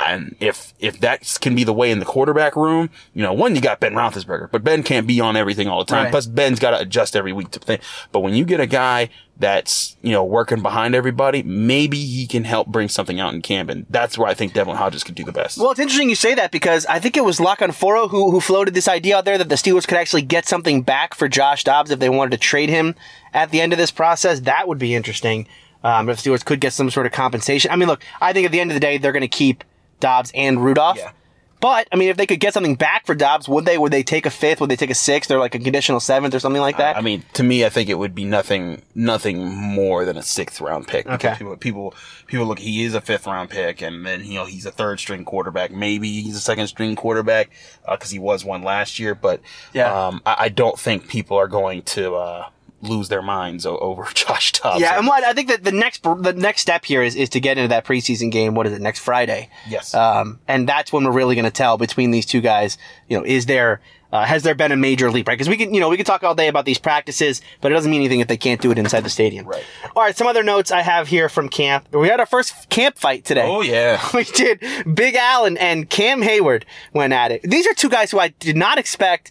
And 0.00 0.36
if, 0.38 0.74
if 0.78 1.00
that 1.00 1.38
can 1.40 1.56
be 1.56 1.64
the 1.64 1.72
way 1.72 1.90
in 1.90 1.98
the 1.98 2.04
quarterback 2.04 2.54
room, 2.54 2.88
you 3.14 3.22
know, 3.22 3.32
one, 3.32 3.56
you 3.56 3.60
got 3.60 3.80
Ben 3.80 3.94
Roethlisberger, 3.94 4.50
but 4.50 4.62
Ben 4.62 4.82
can't 4.82 5.06
be 5.06 5.20
on 5.20 5.36
everything 5.36 5.66
all 5.66 5.80
the 5.80 5.84
time. 5.84 6.04
Right. 6.04 6.10
Plus 6.10 6.26
Ben's 6.26 6.60
got 6.60 6.70
to 6.70 6.78
adjust 6.78 7.16
every 7.16 7.32
week 7.32 7.50
to 7.50 7.58
think. 7.58 7.82
But 8.12 8.20
when 8.20 8.34
you 8.34 8.44
get 8.44 8.60
a 8.60 8.66
guy 8.66 9.10
that's, 9.38 9.96
you 10.02 10.12
know, 10.12 10.24
working 10.24 10.62
behind 10.62 10.94
everybody, 10.94 11.42
maybe 11.42 11.98
he 11.98 12.26
can 12.26 12.44
help 12.44 12.68
bring 12.68 12.88
something 12.88 13.18
out 13.18 13.34
in 13.34 13.42
camp. 13.42 13.70
And 13.70 13.86
that's 13.90 14.16
where 14.16 14.28
I 14.28 14.34
think 14.34 14.52
Devlin 14.52 14.76
Hodges 14.76 15.02
could 15.02 15.16
do 15.16 15.24
the 15.24 15.32
best. 15.32 15.58
Well, 15.58 15.70
it's 15.72 15.80
interesting 15.80 16.08
you 16.08 16.14
say 16.14 16.34
that 16.34 16.52
because 16.52 16.86
I 16.86 17.00
think 17.00 17.16
it 17.16 17.24
was 17.24 17.40
La 17.40 17.56
Canfora 17.56 18.08
who 18.10 18.30
who 18.30 18.40
floated 18.40 18.74
this 18.74 18.88
idea 18.88 19.16
out 19.18 19.24
there 19.24 19.38
that 19.38 19.48
the 19.48 19.54
Steelers 19.56 19.86
could 19.86 19.98
actually 19.98 20.22
get 20.22 20.46
something 20.46 20.82
back 20.82 21.14
for 21.14 21.28
Josh 21.28 21.64
Dobbs 21.64 21.90
if 21.90 21.98
they 21.98 22.08
wanted 22.08 22.32
to 22.32 22.38
trade 22.38 22.68
him 22.68 22.94
at 23.34 23.50
the 23.50 23.60
end 23.60 23.72
of 23.72 23.78
this 23.78 23.90
process. 23.90 24.40
That 24.40 24.68
would 24.68 24.78
be 24.78 24.94
interesting. 24.94 25.48
Um, 25.84 26.08
if 26.08 26.20
the 26.20 26.30
Steelers 26.30 26.44
could 26.44 26.60
get 26.60 26.72
some 26.72 26.90
sort 26.90 27.06
of 27.06 27.12
compensation. 27.12 27.70
I 27.70 27.76
mean, 27.76 27.88
look, 27.88 28.02
I 28.20 28.32
think 28.32 28.46
at 28.46 28.52
the 28.52 28.58
end 28.58 28.70
of 28.72 28.74
the 28.74 28.80
day 28.80 28.98
they're 28.98 29.12
going 29.12 29.20
to 29.20 29.28
keep 29.28 29.62
Dobbs 30.00 30.30
and 30.34 30.62
Rudolph. 30.64 30.98
Yeah. 30.98 31.12
But 31.60 31.88
I 31.90 31.96
mean, 31.96 32.08
if 32.08 32.16
they 32.16 32.26
could 32.26 32.38
get 32.38 32.54
something 32.54 32.76
back 32.76 33.04
for 33.04 33.16
Dobbs, 33.16 33.48
would 33.48 33.64
they? 33.64 33.78
Would 33.78 33.92
they 33.92 34.04
take 34.04 34.26
a 34.26 34.30
fifth? 34.30 34.60
Would 34.60 34.70
they 34.70 34.76
take 34.76 34.90
a 34.90 34.94
sixth? 34.94 35.28
Or 35.28 35.40
like 35.40 35.56
a 35.56 35.58
conditional 35.58 35.98
seventh 35.98 36.32
or 36.32 36.38
something 36.38 36.62
like 36.62 36.76
that? 36.76 36.96
I 36.96 37.00
mean, 37.00 37.24
to 37.32 37.42
me, 37.42 37.64
I 37.64 37.68
think 37.68 37.88
it 37.88 37.94
would 37.98 38.14
be 38.14 38.24
nothing, 38.24 38.82
nothing 38.94 39.44
more 39.44 40.04
than 40.04 40.16
a 40.16 40.22
sixth 40.22 40.60
round 40.60 40.86
pick. 40.86 41.08
Okay. 41.08 41.34
People, 41.36 41.56
people, 41.56 41.94
people 42.28 42.46
look. 42.46 42.60
He 42.60 42.84
is 42.84 42.94
a 42.94 43.00
fifth 43.00 43.26
round 43.26 43.50
pick, 43.50 43.82
and 43.82 44.06
then 44.06 44.24
you 44.24 44.34
know 44.34 44.44
he's 44.44 44.66
a 44.66 44.70
third 44.70 45.00
string 45.00 45.24
quarterback. 45.24 45.72
Maybe 45.72 46.22
he's 46.22 46.36
a 46.36 46.40
second 46.40 46.68
string 46.68 46.94
quarterback 46.94 47.50
because 47.90 48.10
he 48.12 48.20
was 48.20 48.44
one 48.44 48.62
last 48.62 49.00
year. 49.00 49.16
But 49.16 49.40
Yeah. 49.72 49.92
um, 50.06 50.22
I, 50.24 50.36
I 50.44 50.48
don't 50.50 50.78
think 50.78 51.08
people 51.08 51.36
are 51.38 51.48
going 51.48 51.82
to 51.82 52.14
uh, 52.14 52.48
lose 52.82 53.08
their 53.08 53.22
minds 53.22 53.66
over 53.66 54.04
Josh 54.14 54.52
Dobbs. 54.52 54.80
yeah, 54.80 54.98
and 54.98 55.06
what 55.06 55.24
I 55.24 55.32
think 55.32 55.48
that 55.48 55.64
the 55.64 55.72
next 55.72 56.02
the 56.02 56.34
next 56.36 56.62
step 56.62 56.84
here 56.84 57.02
is 57.02 57.14
is 57.16 57.28
to 57.30 57.40
get 57.40 57.58
into 57.58 57.68
that 57.68 57.84
preseason 57.84 58.30
game. 58.30 58.54
What 58.54 58.66
is 58.66 58.72
it 58.72 58.80
next 58.80 59.00
Friday? 59.00 59.50
Yes. 59.68 59.94
Um, 59.94 60.38
and 60.48 60.68
that's 60.68 60.92
when 60.92 61.04
we're 61.04 61.12
really 61.12 61.34
going 61.34 61.44
to 61.44 61.50
tell 61.50 61.76
between 61.78 62.10
these 62.10 62.26
two 62.26 62.40
guys. 62.40 62.78
You 63.08 63.18
know, 63.18 63.24
is 63.24 63.46
there 63.46 63.80
uh, 64.12 64.24
has 64.24 64.42
there 64.42 64.54
been 64.54 64.72
a 64.72 64.76
major 64.76 65.10
leap? 65.10 65.28
Right? 65.28 65.34
Because 65.34 65.48
we 65.48 65.56
can 65.56 65.74
you 65.74 65.80
know 65.80 65.88
we 65.88 65.96
can 65.96 66.06
talk 66.06 66.22
all 66.22 66.34
day 66.34 66.48
about 66.48 66.64
these 66.64 66.78
practices, 66.78 67.42
but 67.60 67.72
it 67.72 67.74
doesn't 67.74 67.90
mean 67.90 68.00
anything 68.00 68.20
if 68.20 68.28
they 68.28 68.36
can't 68.36 68.60
do 68.60 68.70
it 68.70 68.78
inside 68.78 69.04
the 69.04 69.10
stadium. 69.10 69.46
Right. 69.46 69.64
All 69.96 70.02
right. 70.02 70.16
Some 70.16 70.26
other 70.26 70.42
notes 70.42 70.70
I 70.70 70.82
have 70.82 71.08
here 71.08 71.28
from 71.28 71.48
camp. 71.48 71.92
We 71.92 72.08
had 72.08 72.20
our 72.20 72.26
first 72.26 72.70
camp 72.70 72.96
fight 72.96 73.24
today. 73.24 73.46
oh 73.46 73.60
yeah. 73.60 74.00
We 74.14 74.24
did. 74.24 74.62
Big 74.94 75.14
Al 75.16 75.44
and, 75.44 75.58
and 75.58 75.88
Cam 75.90 76.22
Heyward 76.22 76.62
went 76.92 77.12
at 77.12 77.32
it. 77.32 77.42
These 77.42 77.66
are 77.66 77.74
two 77.74 77.88
guys 77.88 78.10
who 78.10 78.18
I 78.18 78.28
did 78.28 78.56
not 78.56 78.78
expect 78.78 79.30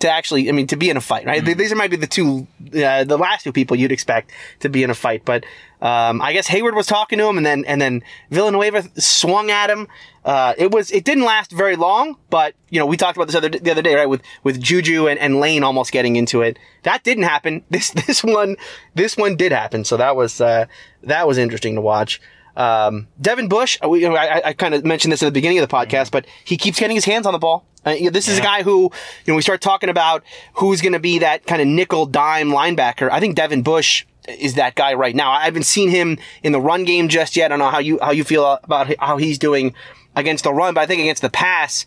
to 0.00 0.10
actually, 0.10 0.48
I 0.48 0.52
mean, 0.52 0.66
to 0.68 0.76
be 0.76 0.90
in 0.90 0.96
a 0.96 1.00
fight, 1.00 1.24
right? 1.24 1.44
These 1.44 1.72
are 1.72 1.76
might 1.76 1.90
be 1.90 1.96
the 1.96 2.06
two, 2.06 2.46
uh, 2.74 3.04
the 3.04 3.16
last 3.16 3.44
two 3.44 3.52
people 3.52 3.76
you'd 3.76 3.92
expect 3.92 4.32
to 4.60 4.68
be 4.68 4.82
in 4.82 4.90
a 4.90 4.94
fight. 4.94 5.24
But, 5.24 5.44
um, 5.80 6.20
I 6.20 6.32
guess 6.32 6.48
Heyward 6.48 6.74
was 6.74 6.86
talking 6.86 7.18
to 7.18 7.28
him 7.28 7.36
and 7.36 7.46
then, 7.46 7.64
and 7.64 7.80
then 7.80 8.02
Villanueva 8.30 8.88
swung 9.00 9.50
at 9.50 9.70
him. 9.70 9.88
Uh, 10.24 10.54
it 10.58 10.70
was, 10.72 10.90
it 10.90 11.04
didn't 11.04 11.24
last 11.24 11.52
very 11.52 11.76
long, 11.76 12.16
but, 12.28 12.54
you 12.70 12.78
know, 12.78 12.86
we 12.86 12.96
talked 12.96 13.16
about 13.16 13.26
this 13.26 13.36
other, 13.36 13.48
the 13.48 13.70
other 13.70 13.82
day, 13.82 13.94
right? 13.94 14.08
With, 14.08 14.22
with 14.42 14.60
Juju 14.60 15.08
and, 15.08 15.18
and 15.18 15.40
Layne 15.40 15.62
almost 15.62 15.92
getting 15.92 16.16
into 16.16 16.42
it. 16.42 16.58
That 16.82 17.04
didn't 17.04 17.24
happen. 17.24 17.62
This, 17.70 17.90
this 17.90 18.22
one, 18.22 18.56
this 18.94 19.16
one 19.16 19.36
did 19.36 19.52
happen. 19.52 19.84
So 19.84 19.96
that 19.96 20.16
was, 20.16 20.40
uh, 20.40 20.66
that 21.02 21.26
was 21.26 21.38
interesting 21.38 21.74
to 21.74 21.80
watch. 21.80 22.20
Um, 22.56 23.08
Devin 23.20 23.48
Bush, 23.48 23.78
we, 23.86 24.02
you 24.02 24.08
know, 24.08 24.16
I, 24.16 24.48
I 24.48 24.52
kind 24.52 24.74
of 24.74 24.84
mentioned 24.84 25.12
this 25.12 25.22
at 25.22 25.26
the 25.26 25.32
beginning 25.32 25.58
of 25.58 25.68
the 25.68 25.74
podcast, 25.74 26.10
but 26.10 26.26
he 26.44 26.56
keeps 26.56 26.78
getting 26.78 26.96
his 26.96 27.04
hands 27.04 27.26
on 27.26 27.32
the 27.32 27.38
ball. 27.38 27.66
Uh, 27.84 27.94
this 28.10 28.28
is 28.28 28.38
a 28.38 28.42
guy 28.42 28.62
who, 28.62 28.84
you 29.24 29.32
know, 29.32 29.34
we 29.34 29.42
start 29.42 29.60
talking 29.60 29.90
about 29.90 30.22
who's 30.54 30.80
going 30.80 30.92
to 30.94 30.98
be 31.00 31.18
that 31.18 31.46
kind 31.46 31.60
of 31.60 31.68
nickel 31.68 32.06
dime 32.06 32.48
linebacker. 32.50 33.10
I 33.10 33.20
think 33.20 33.34
Devin 33.36 33.62
Bush 33.62 34.06
is 34.26 34.54
that 34.54 34.74
guy 34.74 34.94
right 34.94 35.14
now. 35.14 35.30
I 35.32 35.44
haven't 35.44 35.64
seen 35.64 35.90
him 35.90 36.18
in 36.42 36.52
the 36.52 36.60
run 36.60 36.84
game 36.84 37.08
just 37.08 37.36
yet. 37.36 37.46
I 37.46 37.48
don't 37.48 37.58
know 37.58 37.70
how 37.70 37.80
you, 37.80 37.98
how 38.00 38.12
you 38.12 38.24
feel 38.24 38.58
about 38.62 38.94
how 38.98 39.18
he's 39.18 39.38
doing 39.38 39.74
against 40.16 40.44
the 40.44 40.54
run, 40.54 40.72
but 40.74 40.80
I 40.80 40.86
think 40.86 41.00
against 41.00 41.20
the 41.22 41.28
pass, 41.30 41.84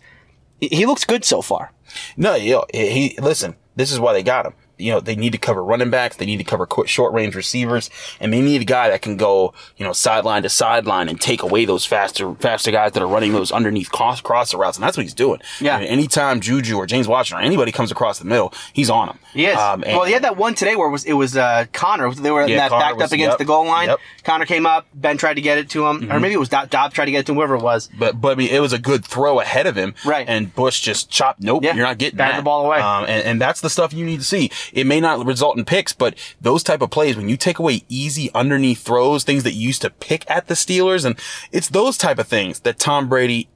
he- 0.60 0.86
looks 0.86 1.04
good 1.04 1.24
so 1.24 1.42
far. 1.42 1.72
No, 2.16 2.34
you 2.36 2.52
know, 2.52 2.66
he, 2.72 3.08
he- 3.08 3.20
listen. 3.20 3.56
This 3.74 3.90
is 3.90 3.98
why 3.98 4.12
they 4.12 4.22
got 4.22 4.44
him 4.46 4.52
you 4.78 4.92
know, 4.92 5.00
they 5.00 5.16
need 5.16 5.32
to 5.32 5.38
cover 5.38 5.62
running 5.64 5.90
backs. 5.90 6.16
They 6.16 6.26
need 6.26 6.38
to 6.38 6.44
cover 6.44 6.66
short 6.86 7.12
range 7.12 7.34
receivers 7.34 7.90
and 8.20 8.32
they 8.32 8.40
need 8.40 8.62
a 8.62 8.64
guy 8.64 8.88
that 8.90 9.02
can 9.02 9.16
go, 9.16 9.52
you 9.76 9.84
know, 9.84 9.92
sideline 9.92 10.42
to 10.44 10.48
sideline 10.48 11.08
and 11.08 11.20
take 11.20 11.42
away 11.42 11.64
those 11.64 11.84
faster, 11.84 12.34
faster 12.36 12.70
guys 12.70 12.92
that 12.92 13.02
are 13.02 13.06
running 13.08 13.32
those 13.32 13.50
underneath 13.52 13.90
cross, 13.90 14.20
crosser 14.20 14.56
routes. 14.58 14.76
And 14.78 14.84
that's 14.84 14.96
what 14.96 15.02
he's 15.04 15.14
doing. 15.14 15.40
Yeah. 15.60 15.76
I 15.76 15.80
mean, 15.80 15.88
anytime 15.88 16.40
Juju 16.40 16.76
or 16.76 16.86
James 16.86 17.08
Washington 17.08 17.42
or 17.42 17.46
anybody 17.46 17.72
comes 17.72 17.90
across 17.90 18.18
the 18.18 18.24
middle, 18.24 18.52
he's 18.72 18.90
on 18.90 19.08
them. 19.08 19.18
He 19.34 19.46
is. 19.46 19.56
Um, 19.56 19.82
well, 19.86 20.04
he 20.04 20.12
had 20.12 20.24
that 20.24 20.36
one 20.36 20.54
today 20.54 20.74
where 20.76 20.88
it 20.88 20.92
was 20.92 21.04
it 21.04 21.12
was 21.12 21.36
uh, 21.36 21.66
Connor. 21.72 22.12
They 22.12 22.30
were 22.30 22.46
Yeah, 22.46 22.56
that 22.56 22.70
Connor 22.70 22.84
backed 22.84 22.96
was- 22.96 23.04
up 23.04 23.12
against 23.12 23.32
yep, 23.32 23.38
the 23.38 23.44
goal 23.44 23.66
line. 23.66 23.88
yep. 23.88 23.98
Connor 24.24 24.46
came 24.46 24.66
up. 24.66 24.86
Ben 24.94 25.16
tried 25.18 25.34
to 25.34 25.40
get 25.40 25.58
it 25.58 25.68
to 25.70 25.86
him, 25.86 26.10
or 26.10 26.18
maybe 26.20 26.34
it 26.34 26.38
was 26.38 26.48
Dob 26.48 26.70
Dob 26.70 26.92
tried 26.92 27.06
to 27.06 27.10
get 27.10 27.20
it 27.20 27.26
to 27.26 27.32
him, 27.32 27.36
whoever 27.36 27.54
it 27.56 27.62
was. 27.62 27.88
But 27.98 28.20
but 28.20 28.32
I 28.32 28.34
mean, 28.36 28.48
it 28.50 28.60
was 28.60 28.72
a 28.72 28.78
good 28.78 29.04
throw 29.04 29.40
ahead 29.40 29.66
of 29.66 29.76
him, 29.76 29.94
Right. 30.04 30.26
And 30.28 30.54
Bush 30.54 30.80
just 30.80 31.10
chopped. 31.10 31.40
Nope, 31.40 31.62
Yeah. 31.62 31.74
you're 31.74 31.84
not 31.86 31.98
getting 31.98 32.16
Batted 32.16 32.34
that. 32.34 32.40
the 32.40 32.44
ball 32.44 32.66
away. 32.66 32.78
Um, 32.80 33.04
and, 33.04 33.24
and 33.24 33.40
that's 33.40 33.60
the 33.60 33.70
stuff 33.70 33.92
you 33.92 34.04
need 34.04 34.18
to 34.18 34.24
see. 34.24 34.50
It 34.72 34.86
may 34.86 35.00
not 35.00 35.24
result 35.24 35.56
in 35.58 35.64
picks, 35.64 35.92
but 35.92 36.14
those 36.40 36.62
type 36.62 36.82
of 36.82 36.90
plays 36.90 37.16
when 37.16 37.28
you 37.28 37.36
take 37.36 37.58
away 37.58 37.82
easy 37.88 38.30
underneath 38.34 38.82
throws, 38.82 39.24
things 39.24 39.44
that 39.44 39.54
you 39.54 39.66
used 39.68 39.82
to 39.82 39.90
pick 39.90 40.28
at 40.30 40.46
the 40.48 40.54
Steelers, 40.54 41.04
and 41.04 41.18
it's 41.52 41.68
those 41.68 41.96
type 41.98 42.18
of 42.18 42.26
things 42.28 42.60
that 42.60 42.78
Tom 42.78 43.08
Brady 43.08 43.48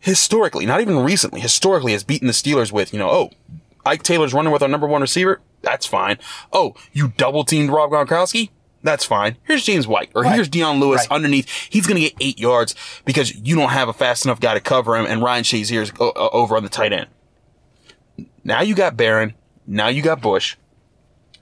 historically, 0.00 0.66
not 0.66 0.80
even 0.80 0.98
recently, 0.98 1.40
historically 1.40 1.92
has 1.92 2.04
beaten 2.04 2.26
the 2.26 2.32
Steelers 2.32 2.72
with. 2.72 2.92
You 2.92 2.98
know, 2.98 3.10
oh, 3.10 3.30
Ike 3.84 4.02
Taylor's 4.02 4.34
running 4.34 4.52
with 4.52 4.62
our 4.62 4.68
number 4.68 4.86
one 4.86 5.00
receiver. 5.02 5.40
That's 5.62 5.86
fine. 5.86 6.18
Oh, 6.52 6.74
you 6.92 7.08
double 7.16 7.44
teamed 7.44 7.70
Rob 7.70 7.90
Gronkowski. 7.90 8.50
That's 8.82 9.04
fine. 9.04 9.36
Here's 9.44 9.64
James 9.64 9.88
White 9.88 10.10
or 10.14 10.22
here's 10.22 10.48
Dion 10.48 10.78
Lewis 10.78 11.00
Right. 11.00 11.10
underneath. 11.16 11.48
He's 11.70 11.88
going 11.88 11.96
to 12.00 12.08
get 12.08 12.14
eight 12.20 12.38
yards 12.38 12.74
because 13.04 13.34
you 13.34 13.56
don't 13.56 13.70
have 13.70 13.88
a 13.88 13.92
fast 13.92 14.24
enough 14.24 14.38
guy 14.38 14.54
to 14.54 14.60
cover 14.60 14.96
him 14.96 15.06
and 15.06 15.22
Ryan 15.22 15.42
Shazier's 15.42 15.90
o- 15.98 16.10
uh, 16.10 16.12
o- 16.14 16.26
uh, 16.26 16.28
over 16.30 16.56
on 16.56 16.62
the 16.62 16.68
tight 16.68 16.92
end. 16.92 17.08
Now 18.44 18.60
you 18.60 18.76
got 18.76 18.96
Barron. 18.96 19.34
Now 19.66 19.88
you 19.88 20.02
got 20.02 20.20
Bush. 20.20 20.56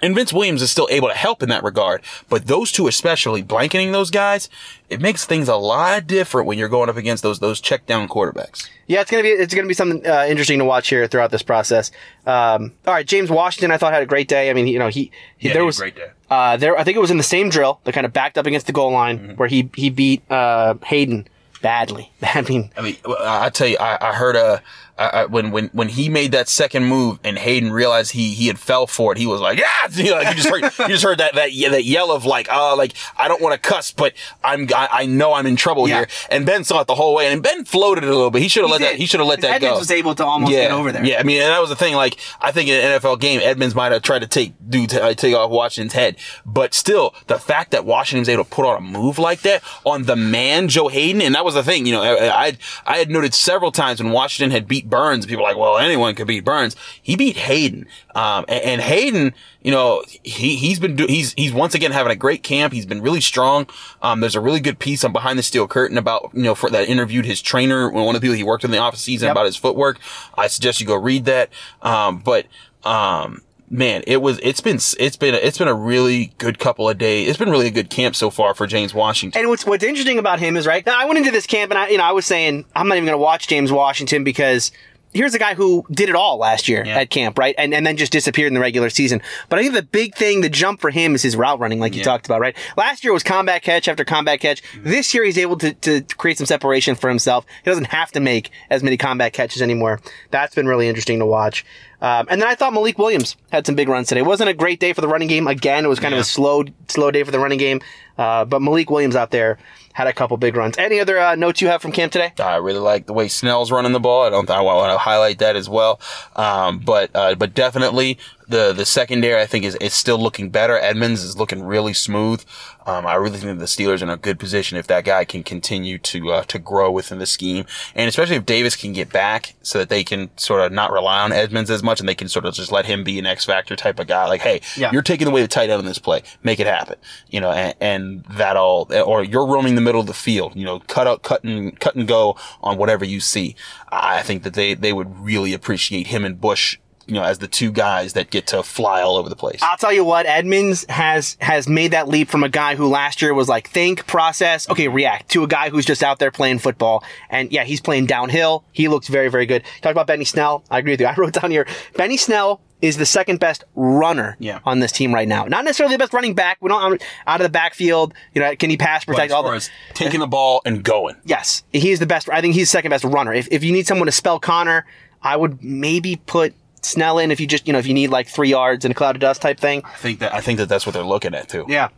And 0.03 0.15
Vince 0.15 0.33
Williams 0.35 0.61
is 0.61 0.71
still 0.71 0.89
able 0.91 1.09
to 1.09 1.15
help 1.15 1.43
in 1.43 1.49
that 1.49 1.63
regard. 1.63 2.03
But 2.29 2.47
those 2.47 2.71
two, 2.73 2.89
especially 2.89 3.43
blanketing 3.43 3.93
those 3.93 4.11
guys, 4.11 4.51
it 4.91 5.01
makes 5.01 5.25
things 5.25 5.49
a 5.49 5.57
lot 5.57 6.07
different 6.07 6.47
when 6.47 6.59
you're 6.59 6.69
going 6.69 6.91
up 6.91 6.97
against 6.99 7.23
those, 7.23 7.39
those 7.39 7.59
check 7.59 7.87
down 7.87 8.07
quarterbacks. 8.09 8.69
Yeah, 8.87 9.01
it's 9.01 9.11
gonna 9.11 9.23
be 9.23 9.31
it's 9.31 9.55
gonna 9.55 9.69
be 9.69 9.73
something 9.73 10.07
uh, 10.07 10.27
interesting 10.29 10.59
to 10.59 10.65
watch 10.67 10.89
here 10.89 11.07
throughout 11.07 11.31
this 11.31 11.43
process. 11.43 11.91
Um, 12.27 12.73
all 12.87 12.93
right, 12.93 13.07
James 13.07 13.31
Washington, 13.31 13.71
I 13.71 13.79
thought 13.79 13.95
had 13.95 14.03
a 14.03 14.07
great 14.07 14.29
day. 14.29 14.51
I 14.51 14.53
mean, 14.53 14.67
you 14.67 14.79
know, 14.79 14.89
he, 14.89 15.11
he 15.39 15.49
there 15.51 15.65
was 15.65 15.79
day. 15.79 15.93
uh, 16.29 16.59
there. 16.59 16.77
I 16.77 16.85
think 16.85 16.97
it 16.97 17.01
was 17.01 17.11
in 17.13 17.17
the 17.17 17.23
same 17.23 17.49
drill. 17.49 17.81
They 17.85 17.93
kind 17.93 18.05
of 18.05 18.13
backed 18.13 18.37
up 18.37 18.45
against 18.45 18.67
the 18.67 18.73
goal 18.73 18.91
line 18.91 19.19
Mm-hmm. 19.21 19.33
where 19.37 19.49
he 19.49 19.71
he 19.75 19.89
beat 19.89 20.23
uh, 20.31 20.75
Haden 20.85 21.29
badly. 21.63 22.13
I 22.23 22.43
mean, 22.43 22.71
I 22.77 22.83
mean, 22.83 22.97
I 23.07 23.47
I 23.47 23.49
tell 23.51 23.69
you, 23.69 23.79
I, 23.79 23.97
I 24.11 24.13
heard 24.13 24.37
a 24.37 24.61
I, 24.97 25.25
when 25.27 25.51
when 25.51 25.71
when 25.73 25.89
he 25.89 26.09
made 26.09 26.31
that 26.33 26.49
second 26.49 26.85
move 26.85 27.19
and 27.25 27.37
Haden 27.37 27.73
realized 27.73 28.13
he 28.13 28.33
he 28.35 28.47
had 28.47 28.59
fell 28.61 28.87
for 28.87 29.11
it, 29.13 29.19
he 29.19 29.27
was 29.27 29.41
like, 29.41 29.59
yeah, 29.59 29.65
you, 29.91 30.11
know, 30.11 30.17
like, 30.19 30.29
you 30.29 30.43
just 30.43 30.49
heard 30.49 30.63
you 30.63 30.95
just 30.95 31.03
heard 31.03 31.19
that 31.19 31.35
that 31.35 31.51
that 31.71 31.85
yell 31.85 32.13
of 32.13 32.25
like, 32.25 32.49
uh, 32.53 32.77
like 32.77 32.95
I 33.17 33.27
don't 33.27 33.43
want 33.43 33.61
to 33.61 33.69
cuss, 33.69 33.91
but 33.91 34.13
I'm 34.45 34.69
I, 34.75 34.89
I 34.93 35.07
know 35.07 35.33
I'm 35.33 35.47
in 35.47 35.57
trouble 35.57 35.89
Yeah. 35.89 35.97
here. 35.99 36.07
And 36.31 36.47
Ben 36.47 36.63
saw 36.63 36.81
it 36.81 36.87
the 36.87 36.95
whole 36.95 37.15
way, 37.15 37.27
and 37.33 37.43
Ben 37.43 37.65
floated 37.65 38.05
it 38.05 38.11
a 38.11 38.15
little 38.15 38.31
bit. 38.31 38.43
He 38.43 38.49
should 38.49 38.63
have 38.63 38.71
let 38.71 38.83
that 38.83 38.95
he 38.97 39.07
should 39.07 39.19
have 39.21 39.29
let 39.29 39.41
that 39.41 39.57
Edmunds 39.57 39.75
go. 39.75 39.79
was 39.81 39.91
able 39.91 40.15
to 40.15 40.25
almost 40.25 40.53
get 40.53 40.71
over 40.71 40.93
there. 40.93 41.05
Yeah, 41.05 41.19
I 41.19 41.25
mean, 41.25 41.41
and 41.43 41.51
that 41.51 41.61
was 41.61 41.71
the 41.71 41.77
thing. 41.77 41.95
Like, 41.97 42.17
I 42.41 42.53
think 42.53 42.69
in 42.69 42.75
an 42.81 43.01
NFL 43.01 43.19
game, 43.21 43.41
Edmunds 43.43 43.75
might 43.75 43.91
have 43.91 44.03
tried 44.03 44.21
to 44.21 44.29
take 44.29 44.55
do 44.69 44.87
t- 44.87 44.99
uh, 45.01 45.13
take 45.15 45.35
off 45.35 45.51
Washington's 45.51 45.93
head, 45.95 46.17
but 46.47 46.73
still, 46.73 47.15
the 47.27 47.39
fact 47.41 47.73
that 47.73 47.85
Washington 47.85 48.21
was 48.21 48.29
able 48.29 48.45
to 48.45 48.51
put 48.51 48.65
on 48.65 48.77
a 48.77 48.81
move 48.81 49.19
like 49.19 49.41
that 49.43 49.63
on 49.85 50.05
the 50.05 50.15
man 50.15 50.69
Joe 50.69 50.87
Haden, 50.87 51.21
and 51.21 51.35
that 51.35 51.45
was 51.45 51.55
the 51.55 51.65
thing. 51.65 51.85
You 51.87 51.95
know, 51.95 52.03
I 52.03 52.45
I, 52.47 52.59
I 52.87 52.97
had 52.99 53.11
noted 53.11 53.35
several 53.35 53.73
times 53.73 54.03
when 54.03 54.13
Washington 54.13 54.53
had 54.53 54.69
beat 54.69 54.84
Burns, 54.89 55.27
people 55.27 55.43
were 55.43 55.49
like, 55.51 55.57
well, 55.59 55.79
anyone 55.79 56.15
could 56.15 56.27
beat 56.27 56.45
Burns. 56.45 56.77
He 57.03 57.17
beat 57.17 57.37
Haden, 57.37 57.87
um, 58.15 58.45
and, 58.49 58.65
and 58.65 58.81
Haden, 58.81 59.35
you 59.63 59.71
know, 59.71 60.03
he 60.23 60.57
he's 60.57 60.79
been 60.79 60.97
do- 60.97 61.07
he's 61.07 61.33
he's 61.35 61.53
once 61.53 61.75
again 61.75 61.93
having 61.93 62.13
a 62.13 62.17
great 62.17 62.43
camp. 62.43 62.73
He's 62.73 62.87
been 62.87 63.01
really 63.03 63.21
strong. 63.21 63.67
Um, 64.03 64.21
there's 64.21 64.35
a 64.37 64.41
really 64.41 64.61
good 64.61 64.79
piece 64.79 65.05
on 65.05 65.13
behind 65.13 65.39
the 65.39 65.43
steel 65.43 65.67
curtain 65.67 65.97
about 65.99 66.31
you 66.35 66.43
know 66.43 66.55
for 66.55 66.69
that 66.71 66.89
interviewed 66.89 67.25
his 67.25 67.41
trainer, 67.41 67.91
one 67.91 68.15
of 68.15 68.21
the 68.21 68.25
people 68.25 68.37
he 68.37 68.43
worked 68.43 68.65
in 68.65 68.71
the 68.71 68.79
office 68.79 69.01
season 69.01 69.27
Yep. 69.27 69.33
about 69.35 69.47
his 69.47 69.57
footwork. 69.57 69.99
I 70.37 70.49
suggest 70.49 70.81
you 70.81 70.87
go 70.87 70.97
read 70.97 71.25
that. 71.27 71.51
Um, 71.83 72.19
but, 72.19 72.47
um, 72.85 73.43
man, 73.71 74.03
it 74.07 74.19
was, 74.19 74.39
it's 74.43 74.61
been, 74.61 74.77
it's 74.77 75.17
been, 75.17 75.35
it's 75.35 75.59
been 75.59 75.69
a 75.69 75.75
really 75.75 76.33
good 76.39 76.59
couple 76.59 76.89
of 76.89 76.99
days. 76.99 77.29
It's 77.29 77.39
been 77.39 77.51
really 77.51 77.67
a 77.69 77.71
good 77.71 77.91
camp 77.91 78.15
so 78.17 78.31
far 78.31 78.55
for 78.55 78.67
James 78.67 78.95
Washington. 78.95 79.41
And 79.41 79.49
what's 79.49 79.67
what's 79.67 79.85
interesting 79.85 80.19
about 80.19 80.39
him 80.41 80.57
is 80.57 80.67
right 80.67 80.85
now 80.85 81.01
I 81.01 81.05
went 81.07 81.19
into 81.19 81.31
this 81.31 81.47
camp 81.47 81.71
and 81.71 81.79
I 81.79 81.89
you 81.89 81.99
know 81.99 82.05
I 82.05 82.13
was 82.13 82.27
saying 82.27 82.65
I'm 82.77 82.89
not 82.89 82.97
even 82.97 83.07
going 83.07 83.15
to 83.19 83.23
watch 83.23 83.49
James 83.49 83.73
Washington 83.73 84.25
because 84.25 84.71
here's 85.13 85.33
a 85.33 85.39
guy 85.39 85.55
who 85.55 85.85
did 85.93 86.09
it 86.09 86.17
all 86.17 86.39
last 86.39 86.67
year 86.67 86.83
Yeah. 86.85 86.99
at 86.99 87.09
camp 87.11 87.39
right 87.39 87.55
and 87.57 87.73
and 87.73 87.87
then 87.87 87.97
just 87.97 88.11
disappeared 88.13 88.49
in 88.49 88.55
the 88.55 88.61
regular 88.61 88.91
season. 88.91 89.23
But 89.49 89.59
I 89.59 89.63
think 89.63 89.75
the 89.75 89.83
big 89.83 90.15
thing 90.17 90.41
the 90.41 90.49
jump 90.49 90.81
for 90.81 90.91
him 90.91 91.15
is 91.15 91.23
his 91.23 91.37
route 91.37 91.61
running 91.61 91.79
like 91.81 91.93
you 91.95 91.99
Yeah. 92.01 92.05
talked 92.05 92.27
about 92.27 92.41
right. 92.41 92.57
Last 92.77 93.05
year 93.05 93.13
was 93.13 93.23
combat 93.23 93.63
catch 93.63 93.87
after 93.89 94.05
combat 94.05 94.41
catch. 94.41 94.63
Mm-hmm. 94.63 94.91
This 94.91 95.15
year 95.15 95.25
he's 95.25 95.39
able 95.39 95.57
to 95.59 95.73
to 95.73 96.03
create 96.17 96.37
some 96.39 96.47
separation 96.47 96.95
for 96.97 97.09
himself. 97.09 97.47
He 97.65 97.71
doesn't 97.71 97.87
have 97.89 98.11
to 98.13 98.21
make 98.21 98.51
as 98.71 98.83
many 98.83 98.97
combat 98.97 99.33
catches 99.33 99.63
anymore. 99.63 100.01
That's 100.31 100.55
been 100.55 100.67
really 100.67 100.89
interesting 100.89 101.19
to 101.21 101.27
watch. 101.27 101.65
Um, 102.05 102.27
and 102.29 102.39
then 102.39 102.47
I 102.47 102.55
thought 102.55 102.75
Malik 102.75 102.99
Williams 102.99 103.35
had 103.51 103.65
some 103.65 103.77
big 103.77 103.89
runs 103.89 104.09
today. 104.09 104.21
It 104.21 104.27
wasn't 104.27 104.51
a 104.51 104.55
great 104.55 104.79
day 104.79 104.93
for 104.93 105.01
the 105.01 105.09
running 105.09 105.27
game. 105.27 105.47
Again, 105.47 105.87
it 105.87 105.89
was 105.89 105.99
kind 105.99 106.13
of 106.13 106.21
a 106.21 106.25
slow, 106.25 106.65
slow 106.87 107.11
day 107.11 107.23
for 107.23 107.31
the 107.31 107.39
running 107.39 107.59
game. 107.59 107.81
Uh, 108.19 108.45
but 108.45 108.61
Malik 108.61 108.91
Williams 108.91 109.17
out 109.17 109.31
there 109.31 109.57
had 109.95 110.07
a 110.07 110.13
couple 110.13 110.37
big 110.37 110.55
runs. 110.55 110.77
Any 110.77 111.01
other 111.01 111.19
uh, 111.19 111.35
notes 111.35 111.63
you 111.63 111.69
have 111.69 111.81
from 111.81 111.93
camp 111.93 112.13
today? 112.13 112.35
I 112.39 112.57
really 112.57 112.79
like 112.79 113.07
the 113.07 113.15
way 113.15 113.29
Snell's 113.29 113.73
running 113.73 113.93
the 113.93 114.01
ball. 114.01 114.27
I 114.27 114.29
don't. 114.29 114.51
I 114.51 114.61
want 114.61 114.93
to 114.93 114.99
highlight 114.99 115.39
that 115.39 115.57
as 115.57 115.67
well. 115.67 115.99
Um, 116.37 116.79
but 116.79 117.11
uh, 117.15 117.37
but 117.37 117.55
definitely 117.55 118.19
the 118.49 118.73
the 118.73 118.85
secondary 118.85 119.41
I 119.41 119.47
think 119.47 119.65
is 119.65 119.75
is 119.77 119.95
still 119.95 120.19
looking 120.19 120.51
better. 120.51 120.79
Edmunds 120.79 121.23
is 121.23 121.37
looking 121.39 121.63
really 121.63 121.95
smooth. 121.95 122.45
Um, 122.87 123.07
I 123.07 123.15
really 123.15 123.39
think 123.39 123.59
the 123.59 123.65
Steelers 123.65 124.01
are 124.03 124.05
in 124.05 124.11
a 124.11 124.17
good 124.19 124.39
position 124.39 124.77
if 124.77 124.87
that 124.89 125.05
guy 125.07 125.25
can 125.25 125.43
continue 125.43 125.97
to 125.99 126.33
uh, 126.33 126.45
to 126.45 126.59
grow 126.59 126.91
within 126.91 127.19
the 127.19 127.25
scheme, 127.27 127.65
and 127.95 128.09
especially 128.09 128.37
if 128.37 128.45
Davis 128.45 128.77
can 128.77 128.93
get 128.93 129.11
back 129.11 129.55
so 129.63 129.79
that 129.79 129.89
they 129.89 130.05
can 130.05 130.31
sort 130.37 130.61
of 130.61 130.71
not 130.73 130.93
rely 130.93 131.21
on 131.23 131.33
Edmunds 131.33 131.71
as 131.71 131.83
much 131.83 132.01
and 132.01 132.09
they 132.09 132.15
can 132.15 132.29
sort 132.29 132.45
of 132.45 132.53
just 132.55 132.71
let 132.71 132.85
him 132.85 133.03
be 133.03 133.19
an 133.19 133.25
X 133.27 133.47
factor 133.47 133.75
type 133.75 133.99
of 133.99 134.07
guy. 134.07 134.27
Like, 134.27 134.43
hey, 134.43 134.61
Yeah. 134.77 134.91
you're 134.93 135.01
taking 135.03 135.27
away 135.27 135.41
the 135.41 135.49
tight 135.49 135.71
end 135.71 135.81
in 135.81 135.87
this 135.87 135.99
play, 135.99 136.23
make 136.43 136.61
it 136.61 136.67
happen. 136.67 136.97
You 137.31 137.41
know, 137.41 137.51
and, 137.53 137.75
and 137.81 138.25
that 138.31 138.57
all, 138.57 138.87
or 138.93 139.25
you're 139.25 139.47
roaming 139.47 139.75
the 139.77 139.81
middle 139.81 140.01
of 140.03 140.07
the 140.07 140.13
field. 140.15 140.55
You 140.55 140.67
know, 140.67 140.81
cut 140.81 141.07
out, 141.07 141.23
cut 141.23 141.43
and 141.45 141.79
cut 141.81 141.95
and 141.95 142.07
go 142.07 142.37
on 142.63 142.77
whatever 142.77 143.05
you 143.07 143.21
see. 143.21 143.57
I 143.91 144.23
think 144.23 144.43
that 144.43 144.53
they 144.55 144.75
they 144.75 144.93
would 144.93 145.19
really 145.21 145.55
appreciate 145.55 146.09
him 146.09 146.25
and 146.27 146.39
Bush. 146.39 146.79
You 147.07 147.15
know, 147.15 147.23
as 147.23 147.39
the 147.39 147.49
two 147.49 147.71
guys 147.73 148.13
that 148.15 148.31
get 148.31 148.47
to 148.49 148.63
fly 148.63 149.03
all 149.03 149.17
over 149.17 149.29
the 149.29 149.37
place. 149.37 149.61
I'll 149.63 149.77
tell 149.77 149.93
you 149.93 150.05
what, 150.05 150.27
Edmunds 150.27 150.85
has 150.89 151.37
has 151.41 151.69
made 151.69 151.91
that 151.93 152.09
leap 152.09 152.29
from 152.29 152.45
a 152.45 152.49
guy 152.49 152.75
who 152.77 152.89
last 152.89 153.21
year 153.23 153.35
was 153.35 153.49
like 153.49 153.69
think, 153.69 154.07
process, 154.07 154.69
okay, 154.71 154.89
react 154.89 155.31
to 155.31 155.43
a 155.43 155.47
guy 155.47 155.71
who's 155.71 155.85
just 155.85 156.03
out 156.03 156.19
there 156.19 156.31
playing 156.31 156.59
football. 156.59 157.05
And 157.31 157.53
yeah, 157.53 157.65
he's 157.65 157.81
playing 157.81 158.07
downhill. 158.07 158.65
He 158.73 158.89
looks 158.89 159.09
very, 159.09 159.29
very 159.29 159.47
good. 159.47 159.63
Talk 159.83 159.93
about 159.93 160.07
Benny 160.07 160.25
Snell. 160.25 160.65
I 160.71 160.79
agree 160.79 160.93
with 160.93 161.01
you. 161.01 161.07
I 161.15 161.15
wrote 161.17 161.33
down 161.35 161.51
here, 161.51 161.67
Benny 161.97 162.17
Snell 162.17 162.61
is 162.83 162.99
the 162.99 163.07
second 163.07 163.41
best 163.41 163.65
runner 163.75 164.37
Yeah. 164.41 164.59
on 164.65 164.81
this 164.81 164.93
team 164.93 165.15
right 165.15 165.27
now. 165.27 165.45
Not 165.47 165.65
necessarily 165.65 165.95
the 165.95 165.99
best 165.99 166.13
running 166.13 166.35
back. 166.35 166.59
We 166.61 166.69
don't 166.69 167.03
out 167.27 167.41
of 167.41 167.45
the 167.45 167.49
backfield. 167.49 168.13
You 168.35 168.43
know, 168.43 168.55
can 168.57 168.69
he 168.69 168.77
pass 168.77 169.07
protect 169.07 169.33
all 169.33 169.43
the 169.43 169.69
taking 169.95 170.21
the 170.21 170.27
ball 170.27 170.61
and 170.67 170.83
going. 170.83 171.17
Yes, 171.25 171.63
he's 171.73 171.99
the 171.99 172.07
best. 172.07 172.29
I 172.29 172.43
think 172.43 172.55
he's 172.55 172.69
the 172.69 172.73
second 172.73 172.91
best 172.91 173.05
runner. 173.05 173.33
If, 173.33 173.49
if 173.51 173.65
you 173.65 173.73
need 173.73 173.87
someone 173.87 174.05
to 174.07 174.13
spell 174.13 174.39
Connor, 174.39 174.85
I 175.23 175.37
would 175.37 175.65
maybe 175.65 176.17
put 176.17 176.53
Snell 176.85 177.19
in 177.19 177.31
if 177.31 177.41
you 177.41 177.47
just, 177.47 177.67
you 177.67 177.73
know, 177.73 177.79
if 177.79 177.87
you 177.87 177.95
need 177.95 178.09
like 178.09 178.29
three 178.29 178.51
yards 178.51 178.85
in 178.85 178.91
a 178.91 178.95
cloud 178.95 179.17
of 179.17 179.21
dust 179.21 179.43
type 179.43 179.59
thing. 179.59 179.83
I 179.85 179.97
think 179.97 180.19
that 180.21 180.35
I 180.35 180.41
think 180.41 180.59
that 180.59 180.69
that's 180.69 180.87
what 180.87 180.93
they're 180.93 181.03
looking 181.03 181.35
at 181.35 181.49
too. 181.49 181.65
Yeah. 181.69 181.89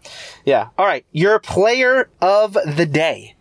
Yeah. 0.45 0.69
All 0.79 0.87
right. 0.87 1.05
Your 1.13 1.39
player 1.39 2.09
of 2.21 2.53
the 2.55 2.87
day. 2.87 3.35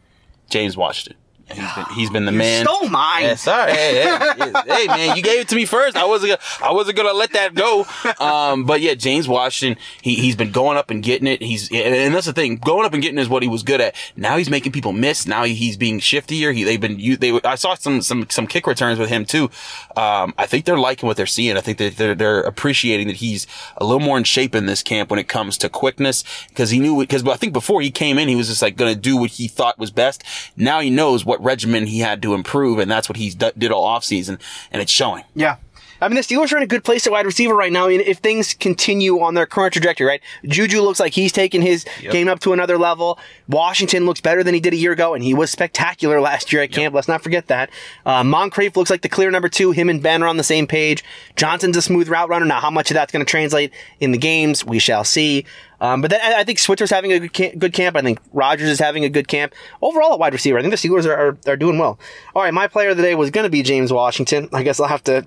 James 0.49 0.77
Washington. 0.77 1.17
He's 1.47 1.73
been, 1.75 1.85
he's 1.95 2.09
been 2.09 2.25
the 2.25 2.31
man. 2.31 2.65
stole 2.65 2.89
mine. 2.89 3.23
Yeah, 3.23 3.35
sorry. 3.35 3.71
Hey, 3.71 4.03
hey, 4.03 4.51
hey, 4.67 4.87
man, 4.87 5.15
you 5.15 5.23
gave 5.23 5.41
it 5.41 5.49
to 5.49 5.55
me 5.55 5.65
first. 5.65 5.95
I 5.95 6.05
wasn't. 6.05 6.31
Gonna, 6.31 6.69
I 6.69 6.73
wasn't 6.73 6.97
gonna 6.97 7.13
let 7.13 7.33
that 7.33 7.53
go. 7.53 7.85
Um, 8.19 8.65
but 8.65 8.81
yeah, 8.81 8.95
James 8.95 9.27
Washington. 9.27 9.81
He 10.01 10.15
he's 10.15 10.35
been 10.35 10.51
going 10.51 10.77
up 10.77 10.89
and 10.89 11.03
getting 11.03 11.27
it. 11.27 11.41
He's 11.41 11.69
and 11.71 12.13
that's 12.13 12.25
the 12.25 12.33
thing. 12.33 12.57
Going 12.57 12.85
up 12.85 12.93
and 12.93 13.01
getting 13.01 13.19
is 13.19 13.29
what 13.29 13.43
he 13.43 13.49
was 13.49 13.63
good 13.63 13.81
at. 13.81 13.95
Now 14.15 14.37
he's 14.37 14.49
making 14.49 14.71
people 14.71 14.91
miss. 14.91 15.27
Now 15.27 15.43
he's 15.43 15.77
being 15.77 15.99
shiftier. 15.99 16.53
He 16.53 16.63
they've 16.63 16.81
been 16.81 16.99
you 16.99 17.17
they. 17.17 17.39
I 17.43 17.55
saw 17.55 17.75
some 17.75 18.01
some 18.01 18.27
some 18.29 18.47
kick 18.47 18.67
returns 18.67 18.99
with 18.99 19.09
him 19.09 19.25
too. 19.25 19.49
Um, 19.95 20.33
I 20.37 20.45
think 20.45 20.65
they're 20.65 20.77
liking 20.77 21.07
what 21.07 21.17
they're 21.17 21.25
seeing. 21.25 21.57
I 21.57 21.61
think 21.61 21.77
that 21.77 21.97
they're 21.97 22.15
they're 22.15 22.41
appreciating 22.41 23.07
that 23.07 23.17
he's 23.17 23.47
a 23.77 23.85
little 23.85 23.99
more 23.99 24.17
in 24.17 24.23
shape 24.23 24.55
in 24.55 24.65
this 24.65 24.81
camp 24.81 25.09
when 25.09 25.19
it 25.19 25.27
comes 25.27 25.57
to 25.59 25.69
quickness 25.69 26.23
because 26.49 26.69
he 26.71 26.79
knew 26.79 26.99
because 26.99 27.23
I 27.25 27.35
think 27.35 27.53
before 27.53 27.81
he 27.81 27.91
came 27.91 28.17
in 28.17 28.27
he 28.27 28.35
was 28.35 28.47
just 28.47 28.61
like 28.61 28.75
gonna 28.77 28.95
do 28.95 29.17
what 29.17 29.31
he 29.31 29.47
thought 29.47 29.77
was 29.77 29.91
best. 29.91 30.23
Now 30.57 30.79
he 30.79 30.89
knows 30.89 31.25
what 31.25 31.34
regimen 31.39 31.87
he 31.87 31.99
had 31.99 32.21
to 32.21 32.33
improve, 32.33 32.79
and 32.79 32.89
that's 32.89 33.09
what 33.09 33.17
he's 33.17 33.35
d- 33.35 33.51
did 33.57 33.71
all 33.71 33.85
offseason, 33.87 34.39
and 34.71 34.81
it's 34.81 34.91
showing. 34.91 35.23
Yeah. 35.33 35.57
I 36.05 36.07
mean, 36.07 36.15
the 36.15 36.21
Steelers 36.21 36.53
are 36.53 36.57
in 36.57 36.63
a 36.63 36.67
good 36.67 36.83
place 36.83 37.07
at 37.07 37.11
wide 37.11 37.25
receiver 37.25 37.55
right 37.55 37.71
now. 37.71 37.87
And 37.87 37.99
if 38.01 38.19
things 38.19 38.53
continue 38.53 39.19
on 39.21 39.33
their 39.33 39.47
current 39.47 39.73
trajectory, 39.73 40.05
right? 40.05 40.21
Juju 40.45 40.79
looks 40.81 40.99
like 40.99 41.13
he's 41.13 41.31
taken 41.31 41.61
his 41.63 41.83
Yep. 42.01 42.11
game 42.11 42.27
up 42.27 42.39
to 42.41 42.53
another 42.53 42.77
level. 42.77 43.17
Washington 43.49 44.05
looks 44.05 44.21
better 44.21 44.43
than 44.43 44.53
he 44.53 44.59
did 44.59 44.73
a 44.73 44.77
year 44.77 44.91
ago, 44.91 45.13
and 45.15 45.23
he 45.23 45.33
was 45.33 45.49
spectacular 45.51 46.21
last 46.21 46.53
year 46.53 46.61
at 46.61 46.71
camp. 46.71 46.93
Let's 46.93 47.07
not 47.07 47.23
forget 47.23 47.47
that. 47.47 47.69
Uh, 48.05 48.23
Moncrief 48.23 48.77
looks 48.77 48.89
like 48.91 49.01
the 49.01 49.09
clear 49.09 49.31
number 49.31 49.49
two. 49.49 49.71
Him 49.71 49.89
and 49.89 50.01
Ben 50.03 50.21
are 50.21 50.27
on 50.27 50.37
the 50.37 50.43
same 50.43 50.67
page. 50.67 51.03
Johnson's 51.35 51.75
a 51.75 51.81
smooth 51.81 52.07
route 52.07 52.29
runner. 52.29 52.45
Now, 52.45 52.59
how 52.59 52.69
much 52.69 52.91
of 52.91 52.95
that's 52.95 53.11
going 53.11 53.25
to 53.25 53.29
translate 53.29 53.71
in 53.99 54.11
the 54.11 54.17
games, 54.19 54.63
we 54.63 54.77
shall 54.77 55.03
see. 55.03 55.45
Um, 55.81 56.01
but 56.01 56.09
then 56.11 56.21
I 56.23 56.39
I 56.39 56.43
think 56.43 56.59
Switzer's 56.59 56.89
having 56.89 57.11
a 57.11 57.19
good 57.19 57.33
camp, 57.33 57.57
good 57.57 57.73
camp. 57.73 57.95
I 57.97 58.01
think 58.01 58.19
Rogers 58.31 58.69
is 58.69 58.79
having 58.79 59.03
a 59.03 59.09
good 59.09 59.27
camp. 59.27 59.53
Overall, 59.81 60.13
at 60.13 60.19
wide 60.19 60.33
receiver, 60.33 60.57
I 60.57 60.61
think 60.61 60.71
the 60.71 60.87
Steelers 60.87 61.05
are, 61.05 61.13
are, 61.15 61.37
are 61.47 61.57
doing 61.57 61.77
well. 61.77 61.99
All 62.33 62.43
right, 62.43 62.53
my 62.53 62.67
player 62.67 62.89
of 62.91 62.97
the 62.97 63.03
day 63.03 63.15
was 63.15 63.29
going 63.29 63.43
to 63.43 63.49
be 63.49 63.61
James 63.63 63.91
Washington. 63.91 64.47
I 64.53 64.63
guess 64.63 64.79
I'll 64.79 64.87
have 64.87 65.03
to. 65.05 65.25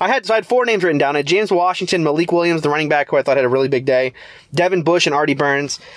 I 0.00 0.08
had 0.08 0.26
so 0.26 0.34
I 0.34 0.36
had 0.36 0.46
four 0.46 0.64
names 0.64 0.84
written 0.84 0.98
down. 0.98 1.16
I 1.16 1.22
James 1.22 1.50
Washington, 1.50 2.04
Malik 2.04 2.32
Williams, 2.32 2.62
the 2.62 2.68
running 2.70 2.88
back 2.88 3.08
who 3.10 3.16
I 3.16 3.22
thought 3.22 3.36
had 3.36 3.44
a 3.44 3.48
really 3.48 3.68
big 3.68 3.84
day, 3.84 4.12
Devin 4.54 4.82
Bush, 4.82 5.06
and 5.06 5.14
Artie 5.14 5.34
Burns. 5.34 5.78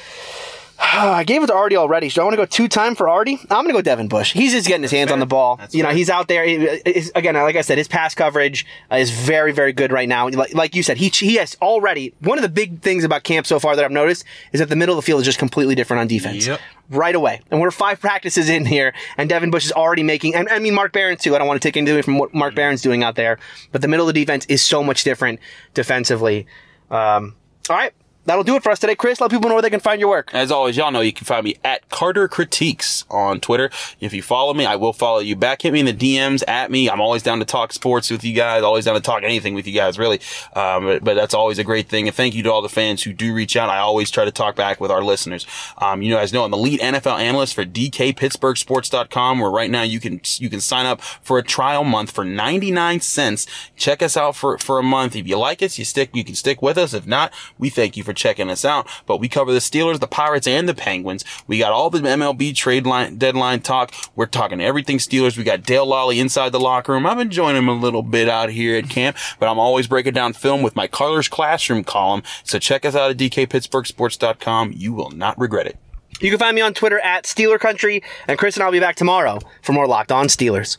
I 0.81 1.25
gave 1.25 1.43
it 1.43 1.47
to 1.47 1.53
Artie 1.53 1.75
already. 1.75 2.07
So 2.09 2.21
I 2.21 2.23
want 2.23 2.33
to 2.33 2.37
go 2.37 2.45
two 2.45 2.69
time 2.69 2.95
for 2.95 3.09
Artie. 3.09 3.37
I'm 3.51 3.63
going 3.63 3.67
to 3.67 3.73
go 3.73 3.81
Devin 3.81 4.07
Bush. 4.07 4.31
He's 4.31 4.53
just 4.53 4.65
getting 4.65 4.81
his 4.81 4.91
hands 4.91 5.11
on 5.11 5.19
the 5.19 5.25
ball. 5.25 5.57
That's 5.57 5.75
you 5.75 5.83
know, 5.83 5.89
fair. 5.89 5.97
he's 5.97 6.09
out 6.09 6.29
there. 6.29 6.45
He- 6.45 6.57
he's- 6.85 7.11
again, 7.15 7.35
like 7.35 7.57
I 7.57 7.61
said, 7.61 7.77
his 7.77 7.89
pass 7.89 8.15
coverage 8.15 8.65
uh, 8.89 8.95
is 8.95 9.11
very, 9.11 9.51
very 9.51 9.73
good 9.73 9.91
right 9.91 10.07
now. 10.07 10.29
Like, 10.29 10.53
like 10.53 10.75
you 10.75 10.81
said, 10.83 10.97
he 10.97 11.09
he 11.09 11.35
has 11.35 11.57
already 11.61 12.13
one 12.21 12.37
of 12.37 12.43
the 12.43 12.49
big 12.49 12.81
things 12.81 13.03
about 13.03 13.23
camp 13.23 13.45
so 13.45 13.59
far 13.59 13.75
that 13.75 13.83
I've 13.83 13.91
noticed 13.91 14.23
is 14.53 14.61
that 14.61 14.69
the 14.69 14.75
middle 14.77 14.97
of 14.97 15.03
the 15.03 15.05
field 15.05 15.19
is 15.19 15.25
just 15.25 15.37
completely 15.37 15.75
different 15.75 15.99
on 15.99 16.07
defense. 16.07 16.47
Yep. 16.47 16.61
Right 16.91 17.13
away, 17.13 17.41
and 17.51 17.61
we're 17.61 17.69
five 17.69 17.99
practices 17.99 18.49
in 18.49 18.65
here, 18.65 18.95
and 19.15 19.29
Devin 19.29 19.51
Bush 19.51 19.63
is 19.63 19.71
already 19.71 20.01
making. 20.01 20.33
And 20.33 20.49
I 20.49 20.57
mean, 20.57 20.73
Mark 20.73 20.91
Barron 20.91 21.17
too. 21.17 21.35
I 21.35 21.37
don't 21.37 21.47
want 21.47 21.61
to 21.61 21.67
take 21.67 21.77
anything 21.77 22.01
from 22.01 22.17
what 22.17 22.33
Mark 22.33 22.55
Barron's 22.55 22.81
doing 22.81 23.03
out 23.03 23.15
there, 23.15 23.37
but 23.71 23.81
the 23.83 23.87
middle 23.87 24.09
of 24.09 24.15
the 24.15 24.19
defense 24.19 24.47
is 24.47 24.63
so 24.63 24.81
much 24.81 25.03
different 25.03 25.39
defensively. 25.75 26.47
Um, 26.89 27.35
all 27.69 27.75
right, 27.75 27.93
that'll 28.29 28.43
do 28.43 28.55
it 28.55 28.61
for 28.61 28.71
us 28.71 28.77
today. 28.77 28.95
Chris, 28.95 29.19
let 29.19 29.31
people 29.31 29.49
know 29.49 29.55
where 29.55 29.61
they 29.63 29.71
can 29.71 29.79
find 29.79 29.99
your 29.99 30.09
work. 30.09 30.29
As 30.33 30.51
always, 30.51 30.77
y'all 30.77 30.91
know 30.91 31.01
you 31.01 31.11
can 31.11 31.25
find 31.25 31.43
me 31.43 31.57
at 31.63 31.89
Carter 31.89 32.27
Critiques 32.27 33.03
on 33.09 33.39
Twitter. 33.39 33.71
If 33.99 34.13
you 34.13 34.21
follow 34.21 34.53
me, 34.53 34.67
I 34.67 34.75
will 34.75 34.93
follow 34.93 35.17
you 35.17 35.35
back. 35.35 35.63
Hit 35.63 35.73
me 35.73 35.79
in 35.79 35.87
the 35.87 35.93
DMs 35.93 36.43
at 36.47 36.69
me. 36.69 36.89
I'm 36.89 37.01
always 37.01 37.23
down 37.23 37.39
to 37.39 37.45
talk 37.45 37.73
sports 37.73 38.11
with 38.11 38.23
you 38.23 38.35
guys. 38.35 38.61
Always 38.61 38.85
down 38.85 38.93
to 38.93 39.01
talk 39.01 39.23
anything 39.23 39.55
with 39.55 39.65
you 39.65 39.73
guys, 39.73 39.97
really. 39.97 40.21
Um, 40.55 40.85
but, 40.85 41.03
but 41.03 41.15
that's 41.15 41.33
always 41.33 41.57
a 41.57 41.63
great 41.63 41.89
thing. 41.89 42.07
And 42.07 42.15
thank 42.15 42.35
you 42.35 42.43
to 42.43 42.51
all 42.51 42.61
the 42.61 42.69
fans 42.69 43.01
who 43.01 43.13
do 43.13 43.33
reach 43.33 43.57
out. 43.57 43.69
I 43.69 43.79
always 43.79 44.11
try 44.11 44.25
to 44.25 44.31
talk 44.31 44.55
back 44.55 44.79
with 44.79 44.91
our 44.91 45.03
listeners. 45.03 45.47
Um, 45.79 46.03
you 46.03 46.13
guys 46.13 46.31
know 46.31 46.43
I'm 46.43 46.51
the 46.51 46.57
lead 46.57 46.81
NFL 46.81 47.19
analyst 47.19 47.55
for 47.55 47.65
DKPittsburghSports.com, 47.65 49.39
where 49.39 49.49
right 49.49 49.71
now 49.71 49.81
you 49.81 49.99
can 49.99 50.21
you 50.37 50.51
can 50.51 50.61
sign 50.61 50.85
up 50.85 51.01
for 51.01 51.39
a 51.39 51.43
trial 51.43 51.83
month 51.83 52.11
for 52.11 52.23
99 52.23 53.01
cents. 53.01 53.47
Check 53.75 54.03
us 54.03 54.15
out 54.15 54.35
for 54.35 54.59
for 54.59 54.77
a 54.77 54.83
month. 54.83 55.15
If 55.15 55.27
you 55.27 55.37
like 55.37 55.63
us, 55.63 55.79
you 55.79 55.85
stick 55.85 56.11
you 56.13 56.23
can 56.23 56.35
stick 56.35 56.61
with 56.61 56.77
us. 56.77 56.93
If 56.93 57.07
not, 57.07 57.33
we 57.57 57.69
thank 57.69 57.97
you 57.97 58.03
for 58.03 58.13
checking 58.19 58.49
us 58.49 58.65
out. 58.65 58.87
But 59.05 59.17
we 59.17 59.29
cover 59.29 59.51
the 59.51 59.59
Steelers, 59.59 59.99
the 59.99 60.07
Pirates, 60.07 60.45
and 60.45 60.67
the 60.67 60.73
Penguins. 60.73 61.23
We 61.47 61.57
got 61.57 61.71
all 61.71 61.89
the 61.89 61.99
MLB 61.99 62.55
trade 62.55 62.85
line 62.85 63.17
deadline 63.17 63.61
talk. 63.61 63.93
We're 64.15 64.27
talking 64.27 64.61
everything 64.61 64.97
Steelers. 64.97 65.37
We 65.37 65.43
got 65.43 65.63
Dale 65.63 65.87
Lolley 65.87 66.19
inside 66.19 66.51
the 66.51 66.59
locker 66.59 66.91
room. 66.91 67.05
I've 67.05 67.17
been 67.17 67.31
joining 67.31 67.63
him 67.63 67.69
a 67.69 67.73
little 67.73 68.03
bit 68.03 68.29
out 68.29 68.49
here 68.49 68.77
at 68.77 68.89
camp, 68.89 69.17
but 69.39 69.49
I'm 69.49 69.59
always 69.59 69.87
breaking 69.87 70.13
down 70.13 70.33
film 70.33 70.61
with 70.61 70.75
my 70.75 70.87
Colors 70.87 71.27
Classroom 71.27 71.83
column. 71.83 72.23
So 72.43 72.59
check 72.59 72.85
us 72.85 72.95
out 72.95 73.11
at 73.11 73.17
DKPittsburghSports.com. 73.17 74.73
You 74.75 74.93
will 74.93 75.11
not 75.11 75.39
regret 75.39 75.67
it. 75.67 75.77
You 76.21 76.29
can 76.29 76.39
find 76.39 76.53
me 76.53 76.61
on 76.61 76.73
Twitter 76.73 76.99
at 76.99 77.23
Steeler 77.23 77.59
Country, 77.59 78.03
and 78.27 78.37
Chris 78.37 78.57
and 78.57 78.63
I'll 78.63 78.71
be 78.71 78.79
back 78.79 78.97
tomorrow 78.97 79.39
for 79.61 79.71
more 79.71 79.87
Locked 79.87 80.11
On 80.11 80.27
Steelers. 80.27 80.77